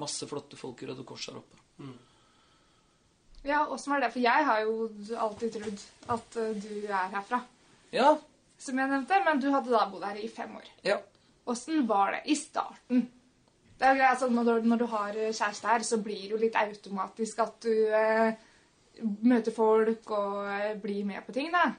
Masse 0.00 0.26
flotte 0.30 0.56
folk 0.56 0.82
i 0.82 0.86
Røde 0.88 1.04
Kors 1.06 1.26
her 1.30 1.38
oppe. 1.42 1.58
Ja, 3.42 3.64
åssen 3.72 3.92
var 3.94 4.00
det? 4.04 4.10
For 4.14 4.20
jeg 4.22 4.44
har 4.46 4.60
jo 4.66 4.88
alltid 5.16 5.54
trodd 5.54 5.84
at 6.12 6.36
eh, 6.36 6.50
du 6.60 6.72
er 6.86 7.06
herfra, 7.14 7.38
Ja. 7.96 8.10
som 8.60 8.78
jeg 8.78 8.90
nevnte. 8.90 9.18
Men 9.24 9.40
du 9.40 9.46
hadde 9.50 9.72
da 9.72 9.86
bodd 9.90 10.04
her 10.04 10.18
i 10.20 10.28
fem 10.28 10.52
år. 10.56 10.68
ja. 10.84 10.98
Åssen 11.48 11.86
var 11.88 12.12
det 12.12 12.20
i 12.30 12.34
starten? 12.36 13.06
Det 13.80 13.86
er 13.88 13.94
greit, 13.96 14.10
altså, 14.12 14.28
når, 14.28 14.60
når 14.68 14.78
du 14.82 14.86
har 14.92 15.14
kjæreste 15.16 15.68
her, 15.70 15.84
så 15.88 15.96
blir 16.04 16.26
det 16.26 16.34
jo 16.34 16.40
litt 16.42 16.56
automatisk 16.60 17.38
at 17.40 17.54
du 17.64 17.70
eh, 17.96 18.34
møter 19.24 19.54
folk 19.56 20.10
og 20.12 20.42
eh, 20.52 20.74
blir 20.82 21.06
med 21.08 21.24
på 21.24 21.32
ting, 21.32 21.48
da. 21.54 21.70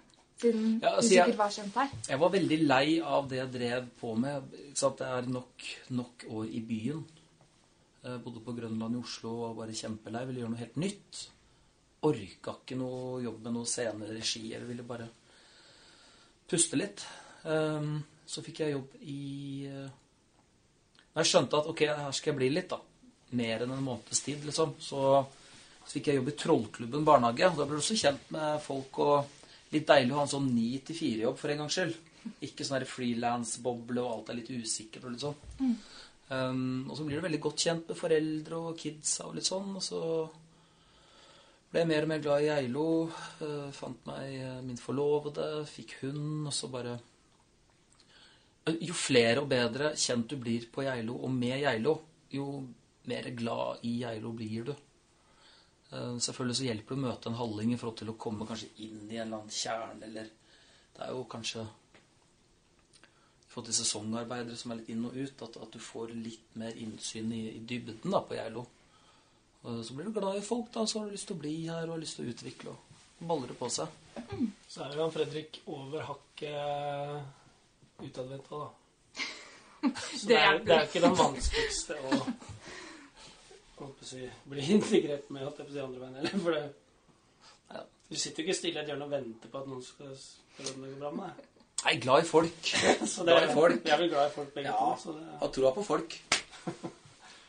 Siden 0.42 0.80
Ja, 0.82 0.96
altså, 0.96 1.10
du 1.10 1.14
jeg- 1.16 1.26
sikkert 1.28 1.38
var 1.38 1.52
kjent 1.54 1.76
her. 1.78 1.90
Jeg 2.10 2.20
var 2.24 2.32
veldig 2.34 2.58
lei 2.66 2.86
av 3.06 3.28
det 3.30 3.38
jeg 3.38 3.52
drev 3.54 3.90
på 4.02 4.16
med. 4.18 4.48
Ikke 4.72 4.82
sant? 4.82 4.98
Det 4.98 5.08
er 5.20 5.30
nok, 5.30 5.68
nok 6.00 6.26
år 6.34 6.48
i 6.50 6.62
byen. 6.66 7.04
Jeg 8.02 8.24
bodde 8.26 8.42
på 8.42 8.56
Grønland 8.58 8.96
i 8.98 9.04
Oslo 9.04 9.30
og 9.36 9.44
var 9.52 9.68
bare 9.68 9.78
kjempelei. 9.78 10.24
Ville 10.26 10.42
gjøre 10.42 10.56
noe 10.56 10.64
helt 10.64 10.80
nytt. 10.82 11.20
Orka 12.10 12.56
ikke 12.64 12.80
noe 12.82 13.22
jobb 13.22 13.44
med 13.46 13.54
noe 13.60 13.70
scenere 13.70 14.16
regi. 14.18 14.48
Jeg 14.56 14.66
ville 14.66 14.82
bare 14.90 15.06
puste 16.50 16.80
litt. 16.82 17.06
Um, 17.46 18.00
Så 18.26 18.42
fikk 18.46 18.62
jeg 18.64 18.72
jobb 18.74 18.94
i 19.04 19.68
eh, 21.12 21.16
Når 21.16 21.24
jeg 21.24 21.32
skjønte 21.32 21.60
at 21.60 21.70
ok, 21.72 21.84
her 21.90 22.16
skal 22.16 22.32
jeg 22.32 22.40
bli 22.40 22.50
litt, 22.56 22.72
da. 22.72 22.80
Mer 23.38 23.64
enn 23.64 23.76
en 23.76 23.84
måneds 23.84 24.24
tid, 24.24 24.44
liksom. 24.48 24.76
Så, 24.80 25.02
så 25.84 25.94
fikk 25.94 26.12
jeg 26.12 26.20
jobb 26.20 26.32
i 26.32 26.38
Trollklubben 26.40 27.08
barnehage. 27.08 27.52
Da 27.58 27.68
ble 27.68 27.78
du 27.78 27.84
også 27.84 28.00
kjent 28.00 28.32
med 28.36 28.62
folk 28.64 29.02
og 29.04 29.72
litt 29.72 29.88
deilig 29.88 30.16
å 30.16 30.20
ha 30.20 30.26
en 30.28 30.34
sånn 30.36 30.52
ni 30.52 30.74
til 30.84 30.98
fire-jobb 30.98 31.40
for 31.40 31.54
en 31.54 31.64
gangs 31.64 31.78
skyld. 31.80 31.98
Ikke 32.46 32.68
sånn 32.68 32.86
frilans-boble 32.86 34.04
og 34.04 34.14
alt 34.14 34.32
er 34.32 34.40
litt 34.42 34.52
usikkert 34.52 35.08
og 35.08 35.16
litt 35.16 35.24
sånn. 35.24 35.76
Um, 36.32 36.88
og 36.88 36.96
så 36.96 37.04
blir 37.04 37.20
du 37.20 37.26
veldig 37.26 37.42
godt 37.44 37.64
kjent 37.66 37.90
med 37.92 38.00
foreldre 38.00 38.60
og 38.60 38.78
kidsa 38.80 39.28
og 39.28 39.36
litt 39.36 39.48
sånn. 39.48 39.72
Og 39.80 39.84
så 39.84 40.02
ble 41.72 41.84
jeg 41.84 41.92
mer 41.92 42.08
og 42.08 42.12
mer 42.12 42.24
glad 42.24 42.44
i 42.44 42.52
Geilo. 42.52 42.90
uh, 43.42 43.72
fant 43.76 44.08
meg 44.08 44.36
eh, 44.38 44.60
min 44.64 44.80
forlovede, 44.80 45.66
fikk 45.72 45.98
hund, 46.04 46.52
og 46.52 46.56
så 46.56 46.72
bare 46.72 47.00
Eh, 47.00 47.11
Jo 48.70 48.94
flere 48.94 49.42
og 49.42 49.50
bedre 49.50 49.96
kjent 49.98 50.30
du 50.30 50.38
blir 50.38 50.68
på 50.72 50.84
Geilo 50.86 51.16
og 51.26 51.32
med 51.34 51.64
Geilo, 51.64 51.96
jo 52.30 52.46
mer 53.10 53.30
glad 53.34 53.82
i 53.90 53.96
Geilo 54.04 54.32
blir 54.38 54.68
du. 54.70 54.74
Eh, 55.92 56.18
Selvfølgelig 56.22 56.58
så 56.60 56.68
hjelper 56.68 56.96
det 56.96 57.00
å 57.00 57.06
møte 57.08 57.32
en 57.32 57.40
halling 57.40 57.74
i 57.74 57.80
forhold 57.82 57.98
til 58.04 58.12
å 58.14 58.18
komme 58.22 58.46
kanskje 58.50 58.70
inn 58.86 59.08
i 59.10 59.18
en 59.18 59.26
eller 59.26 59.40
annen 59.42 59.56
kjerne, 59.56 60.06
eller 60.06 60.30
Det 60.92 61.08
er 61.08 61.16
jo 61.16 61.24
kanskje 61.24 61.62
i 61.64 63.48
forhold 63.50 63.68
til 63.72 63.78
sesongarbeidere 63.80 64.58
som 64.60 64.72
er 64.72 64.82
litt 64.82 64.90
inn 64.94 65.06
og 65.08 65.16
ut, 65.18 65.42
at, 65.48 65.58
at 65.58 65.72
du 65.74 65.80
får 65.82 66.14
litt 66.14 66.56
mer 66.60 66.78
innsyn 66.78 67.32
i, 67.34 67.42
i 67.56 67.62
dybden 67.66 68.12
da 68.14 68.22
på 68.28 68.38
Geilo. 68.38 68.66
Og 69.64 69.82
Så 69.86 69.96
blir 69.96 70.06
du 70.06 70.14
glad 70.14 70.38
i 70.38 70.46
folk, 70.46 70.70
da, 70.74 70.86
så 70.86 71.00
har 71.00 71.10
du 71.10 71.16
lyst 71.16 71.28
til 71.32 71.38
å 71.40 71.42
bli 71.42 71.56
her 71.66 71.88
og 71.88 71.96
har 71.96 72.04
lyst 72.04 72.20
til 72.20 72.28
å 72.28 72.34
utvikle 72.36 72.76
og 72.76 73.26
baller 73.28 73.52
det 73.52 73.58
på 73.58 73.70
seg. 73.70 73.88
Så 74.68 74.84
er 74.86 74.96
jo 74.96 75.04
han 75.06 75.14
Fredrik 75.14 75.62
over 75.66 76.06
hakket 76.12 77.41
utadvendt 78.08 78.52
òg, 78.52 78.68
da. 78.68 78.70
Så 80.18 80.28
Det 80.28 80.36
det, 80.36 80.40
er, 80.40 80.58
det 80.66 80.76
er 80.78 80.88
ikke 80.88 81.02
den 81.08 81.16
vanskeligste 81.18 81.98
å 82.06 82.22
å 83.82 84.06
si, 84.06 84.28
bli 84.46 84.66
integrert 84.76 85.30
med 85.34 85.48
at 85.48 85.58
det 85.58 85.64
er 85.66 85.70
på 85.72 85.78
å 85.80 85.86
andre 85.88 86.02
veien 86.04 86.18
heller. 86.20 86.44
For 86.44 86.58
det, 86.58 86.64
Ja. 87.72 87.82
du 88.12 88.16
sitter 88.20 88.44
jo 88.44 88.48
ikke 88.50 88.58
stille 88.60 88.80
i 88.80 88.84
et 88.84 88.92
hjørne 88.92 89.08
og 89.08 89.14
venter 89.16 89.50
på 89.54 89.62
at 89.64 89.70
noen 89.72 89.82
skal 89.86 90.12
spørre 90.22 90.76
om 90.76 90.84
det 90.86 90.92
går 90.94 91.00
bra 91.02 91.12
med 91.18 91.26
deg. 91.32 91.48
Jeg 91.82 91.96
er 91.98 92.02
glad 92.04 92.22
i 92.22 92.28
folk. 92.30 92.72
Så 93.12 93.26
det, 93.26 93.34
Glad 93.34 93.50
i 93.50 93.54
folk. 93.58 93.78
Jeg 93.88 93.94
er 93.96 94.02
vel 94.04 94.10
glad 94.14 94.28
i 94.30 94.34
folk 94.36 94.54
begge 94.54 94.70
Ja. 94.70 94.78
to. 94.78 95.02
Så 95.02 95.16
det, 95.18 95.24
Har 95.42 95.54
troa 95.56 95.72
på 95.74 95.84
folk. 95.88 96.18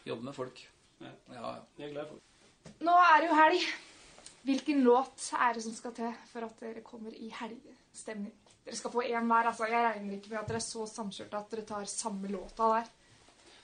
Jobbe 0.08 0.24
med 0.24 0.34
folk. 0.34 0.62
Ja. 1.02 1.10
Ja, 1.34 1.50
Jeg 1.78 1.88
er 1.90 1.92
glad 1.92 2.06
i 2.06 2.08
folk. 2.14 2.78
Nå 2.88 2.94
er 2.96 3.20
det 3.20 3.28
jo 3.28 3.36
helg. 3.42 3.66
Hvilken 4.48 4.80
låt 4.86 5.28
er 5.38 5.52
det 5.54 5.62
som 5.66 5.74
skal 5.76 5.92
til 5.94 6.14
for 6.32 6.46
at 6.48 6.56
dere 6.64 6.80
kommer 6.82 7.12
i 7.14 7.28
helgestemning? 7.36 8.32
Dere 8.64 8.76
skal 8.78 8.90
få 8.94 9.02
én 9.02 9.26
hver. 9.26 9.46
altså. 9.50 9.66
Jeg 9.66 9.84
regner 9.84 10.14
ikke 10.18 10.30
med 10.30 10.38
at 10.38 10.48
dere 10.48 10.56
er 10.60 10.66
så 10.66 10.86
samkjørte 10.86 11.38
at 11.38 11.50
dere 11.50 11.64
tar 11.66 11.84
samme 11.90 12.28
låta 12.30 12.68
der. 12.76 12.90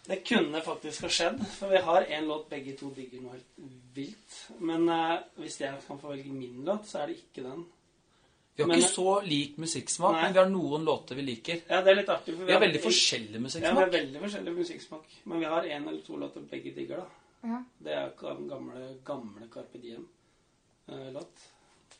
Det 0.08 0.22
kunne 0.24 0.60
faktisk 0.64 1.02
ha 1.04 1.08
skjedd, 1.12 1.40
for 1.58 1.68
vi 1.68 1.76
har 1.84 2.06
en 2.16 2.26
låt 2.30 2.48
begge 2.48 2.72
to 2.78 2.88
digger 2.96 3.20
noe 3.20 3.32
helt 3.32 3.66
vilt. 3.94 4.36
Men 4.60 4.88
uh, 4.88 5.18
hvis 5.36 5.58
jeg 5.60 5.82
kan 5.86 5.98
få 6.00 6.08
velge 6.14 6.32
min 6.32 6.62
låt, 6.64 6.86
så 6.88 7.02
er 7.02 7.06
det 7.12 7.16
ikke 7.18 7.42
den. 7.44 7.66
Vi 8.56 8.62
har 8.62 8.68
Men- 8.68 8.78
ikke 8.80 8.88
så 8.94 9.20
lik 9.22 9.58
musikksmak, 9.58 10.12
Nei. 10.16 10.22
men 10.22 10.32
vi 10.32 10.38
har 10.38 10.48
noen 10.50 10.84
låter 10.84 11.14
vi 11.14 11.22
liker. 11.22 11.60
Ja, 11.68 11.82
det 11.82 11.92
er 11.92 11.94
litt 12.00 12.08
artig. 12.08 12.34
For 12.38 12.44
Vi 12.48 12.52
har 12.52 12.60
veldig 12.60 12.80
forskjellig 12.82 13.40
musikksmak. 13.44 13.68
Ja, 13.70 13.74
vi 13.74 13.84
har 13.84 13.92
veldig 14.00 14.20
forskjellig 14.24 14.54
musikksmak. 14.56 15.04
Men 15.24 15.38
vi 15.38 15.44
har 15.52 15.62
en 15.76 15.88
eller 15.88 16.00
to 16.06 16.16
låter 16.16 16.40
begge 16.40 16.72
digger, 16.74 16.96
da. 17.04 17.06
Ja. 17.52 17.60
Det 17.78 17.92
er 17.92 18.10
den 18.18 18.48
gamle, 18.48 18.88
gamle 19.06 19.46
Carpe 19.52 19.78
Diem-låt, 19.78 21.44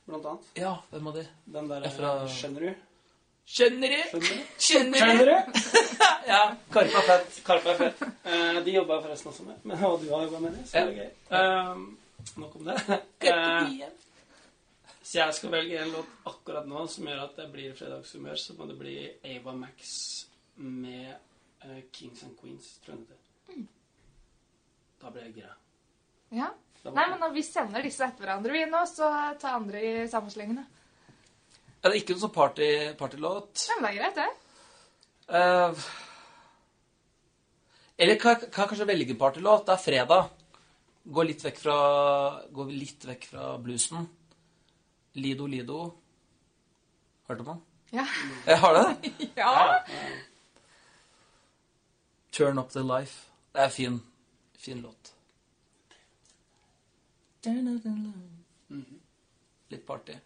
blant 0.07 0.24
annet. 0.26 0.51
Ja, 0.59 0.72
hvem 0.90 1.07
av 1.07 1.14
de? 1.14 1.26
Den 1.44 1.68
der 1.68 1.82
Er 1.84 1.90
fra- 1.90 2.26
Skjønner 2.28 2.61
du? 2.61 2.74
Skjønner 3.49 3.94
du? 3.94 4.26
Skjønner 4.61 5.24
du? 5.24 5.61
Ja, 6.28 6.42
Karpe 6.68 7.01
er 7.01 7.07
fett. 7.09 7.38
Karpe 7.46 7.72
er 7.72 7.78
fett. 7.78 8.03
Uh, 8.26 8.59
de 8.64 8.74
jobba 8.74 8.99
forresten 9.01 9.30
også 9.30 9.46
med. 9.46 9.62
Men, 9.64 9.80
og 9.88 10.03
du 10.03 10.11
har 10.12 10.26
jobba 10.26 10.42
med 10.42 10.59
det, 10.59 10.66
så 10.68 10.82
det 10.84 10.90
er 10.90 10.99
gøy. 10.99 11.38
Eh, 11.38 12.34
nok 12.42 12.59
om 12.61 12.68
det. 12.68 12.76
Uh, 13.28 13.88
så 15.09 15.18
jeg 15.22 15.34
skal 15.38 15.53
velge 15.55 15.78
en 15.80 15.94
låt 15.94 16.28
akkurat 16.28 16.68
nå 16.68 16.82
som 16.92 17.09
gjør 17.09 17.22
at 17.24 17.38
det 17.40 17.46
blir 17.55 17.72
fredagshumør. 17.76 18.36
Så 18.36 18.55
må 18.59 18.68
det 18.68 18.76
bli 18.76 18.96
Ava 19.24 19.55
Max 19.57 19.94
med 20.61 21.14
eh, 21.64 21.80
Kings 21.92 22.26
and 22.26 22.36
Queens, 22.36 22.74
tror 22.84 22.99
jeg 22.99 23.07
det 23.09 23.16
heter. 23.16 23.64
Da 25.01 25.12
blir 25.14 25.28
jeg 25.30 25.38
gira. 25.40 25.55
ja. 26.36 26.53
Nei, 26.84 27.05
men 27.11 27.18
når 27.18 27.32
vi 27.34 27.42
sender 27.42 27.82
disse 27.82 28.07
etter 28.07 28.22
hverandre, 28.22 28.53
vi 28.55 28.66
nå, 28.70 28.84
så 28.86 29.09
ta 29.40 29.57
andre 29.57 29.80
i 29.82 29.94
samme. 30.09 30.30
Er 31.78 31.92
det 31.92 32.00
ikke 32.00 32.14
noen 32.14 32.24
sånn 32.24 32.34
party, 32.34 32.68
partylåt? 32.98 33.64
Ja, 33.68 33.76
men 33.78 33.86
det 33.86 33.90
er 33.90 33.98
greit, 34.00 34.18
det. 34.18 34.30
Uh, 35.28 35.88
eller 37.98 38.18
kan 38.18 38.36
kan 38.40 38.64
jeg 38.64 38.70
kanskje 38.72 38.88
velge 38.88 39.14
en 39.14 39.20
partylåt? 39.20 39.66
Det 39.66 39.74
er 39.74 39.84
fredag. 39.84 40.28
Gå 41.08 41.24
litt 41.24 41.44
vekk 41.44 41.58
fra, 41.62 41.78
gå 42.52 42.66
litt 42.70 43.06
vekk 43.08 43.26
fra 43.30 43.46
bluesen. 43.62 44.06
Lido 45.18 45.46
Lido. 45.46 45.80
Hørte 47.28 47.46
man? 47.46 47.62
Ja. 47.92 48.04
Jeg 48.46 48.58
har 48.58 48.78
det. 48.78 49.12
ja. 49.40 49.84
Turn 52.32 52.58
Up 52.58 52.70
The 52.70 52.82
Life. 52.82 53.28
Det 53.52 53.64
er 53.64 53.68
fin, 53.74 54.02
fin 54.58 54.82
låt. 54.82 55.12
Litt 59.70 59.86
party. 59.86 60.18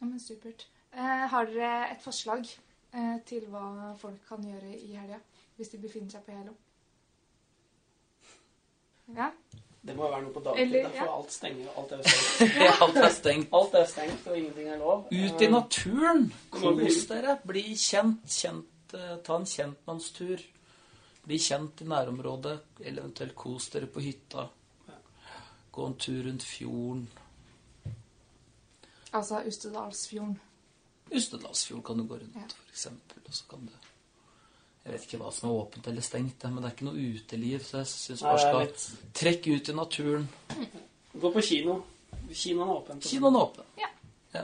Ja, 0.00 0.06
men 0.06 0.20
supert. 0.20 0.66
Eh, 0.92 1.26
har 1.30 1.46
dere 1.46 1.90
et 1.92 2.02
forslag 2.02 2.46
eh, 2.94 3.16
til 3.26 3.44
hva 3.52 3.94
folk 4.00 4.20
kan 4.28 4.42
gjøre 4.42 4.72
i 4.78 4.94
helga 4.96 5.18
hvis 5.56 5.68
de 5.74 5.78
befinner 5.82 6.10
seg 6.10 6.22
på 6.24 6.32
Helo? 6.32 6.54
Ja? 9.16 9.30
Det 9.82 9.94
må 9.96 10.08
være 10.12 10.22
noe 10.26 10.32
på 10.34 10.40
dagtid, 10.44 10.62
Eller- 10.62 10.90
ja. 10.94 11.04
for 11.04 11.16
alt 11.18 11.32
stenger. 11.32 11.68
Alt 11.76 11.92
er 11.92 12.02
stengt. 12.08 12.82
Alt 12.84 12.96
er 13.00 13.12
stengt. 13.16 13.48
Alt 13.56 13.74
er 13.74 13.86
stengt, 13.88 14.26
og 14.28 14.36
ingenting 14.38 14.68
er 14.68 14.78
lov. 14.78 15.06
Ut 15.10 15.40
i 15.42 15.44
Eh, 15.46 15.50
naturen. 15.52 16.26
Kos 16.50 17.06
dere. 17.08 17.38
Bli 17.46 17.62
kjent. 17.76 18.26
kjent 18.28 18.94
eh, 18.94 19.16
ta 19.24 19.36
en 19.40 19.46
kjentmannstur. 19.48 20.42
Bli 21.24 21.38
kjent 21.38 21.80
i 21.80 21.84
nærområdet. 21.88 22.58
Eller 22.80 23.02
eventuelt 23.02 23.34
kos 23.34 23.70
dere 23.72 23.86
på 23.86 24.00
hytta. 24.04 24.48
Gå 25.72 25.86
en 25.86 25.94
tur 25.96 26.22
rundt 26.28 26.42
fjorden. 26.44 27.08
Altså 29.12 29.42
Ustedalsfjorden. 29.46 30.40
Ustedalsfjord 31.10 31.82
kan 31.84 31.96
du 31.98 32.04
gå 32.06 32.14
rundt, 32.14 32.34
Ja. 32.36 32.40
for 32.48 32.70
eksempel. 32.72 33.18
Og 33.26 33.34
så 33.34 33.44
kan 33.50 33.58
du 33.66 33.72
Jeg 34.84 34.92
vet 34.92 35.02
ikke 35.04 35.18
hva 35.20 35.30
som 35.32 35.50
er 35.50 35.54
åpent 35.54 35.86
eller 35.88 36.00
stengt, 36.02 36.42
men 36.44 36.56
det 36.56 36.64
er 36.64 36.70
ikke 36.74 36.84
noe 36.84 37.14
uteliv. 37.14 37.60
Så 37.64 37.76
jeg 37.82 37.86
syns 37.86 38.22
bare 38.22 38.38
skal 38.38 38.60
litt- 38.60 38.90
trekke 39.14 39.54
ut 39.56 39.68
i 39.68 39.72
naturen. 39.72 40.28
Gå 41.20 41.30
på 41.32 41.40
kino. 41.42 41.82
Kinoen 42.32 42.68
er 42.68 42.72
åpen. 42.74 43.00
Kinoen 43.00 43.34
er 43.36 43.40
åpen. 43.40 43.64
Ja. 43.78 43.86
Ja. 44.34 44.42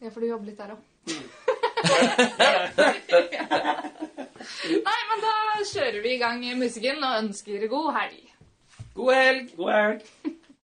Ja, 0.00 0.08
for 0.10 0.20
du 0.20 0.26
jobber 0.26 0.46
litt 0.46 0.58
der 0.58 0.70
òg. 0.74 0.78
Nei, 4.84 5.00
men 5.10 5.22
da 5.24 5.32
kjører 5.70 6.00
vi 6.04 6.12
i 6.14 6.18
gang 6.20 6.44
musikken 6.58 7.02
og 7.04 7.18
ønsker 7.24 7.66
god 7.70 7.90
helg. 7.98 8.20
God 8.96 9.14
helg! 9.14 9.52
God 9.56 9.72
helg! 9.72 10.02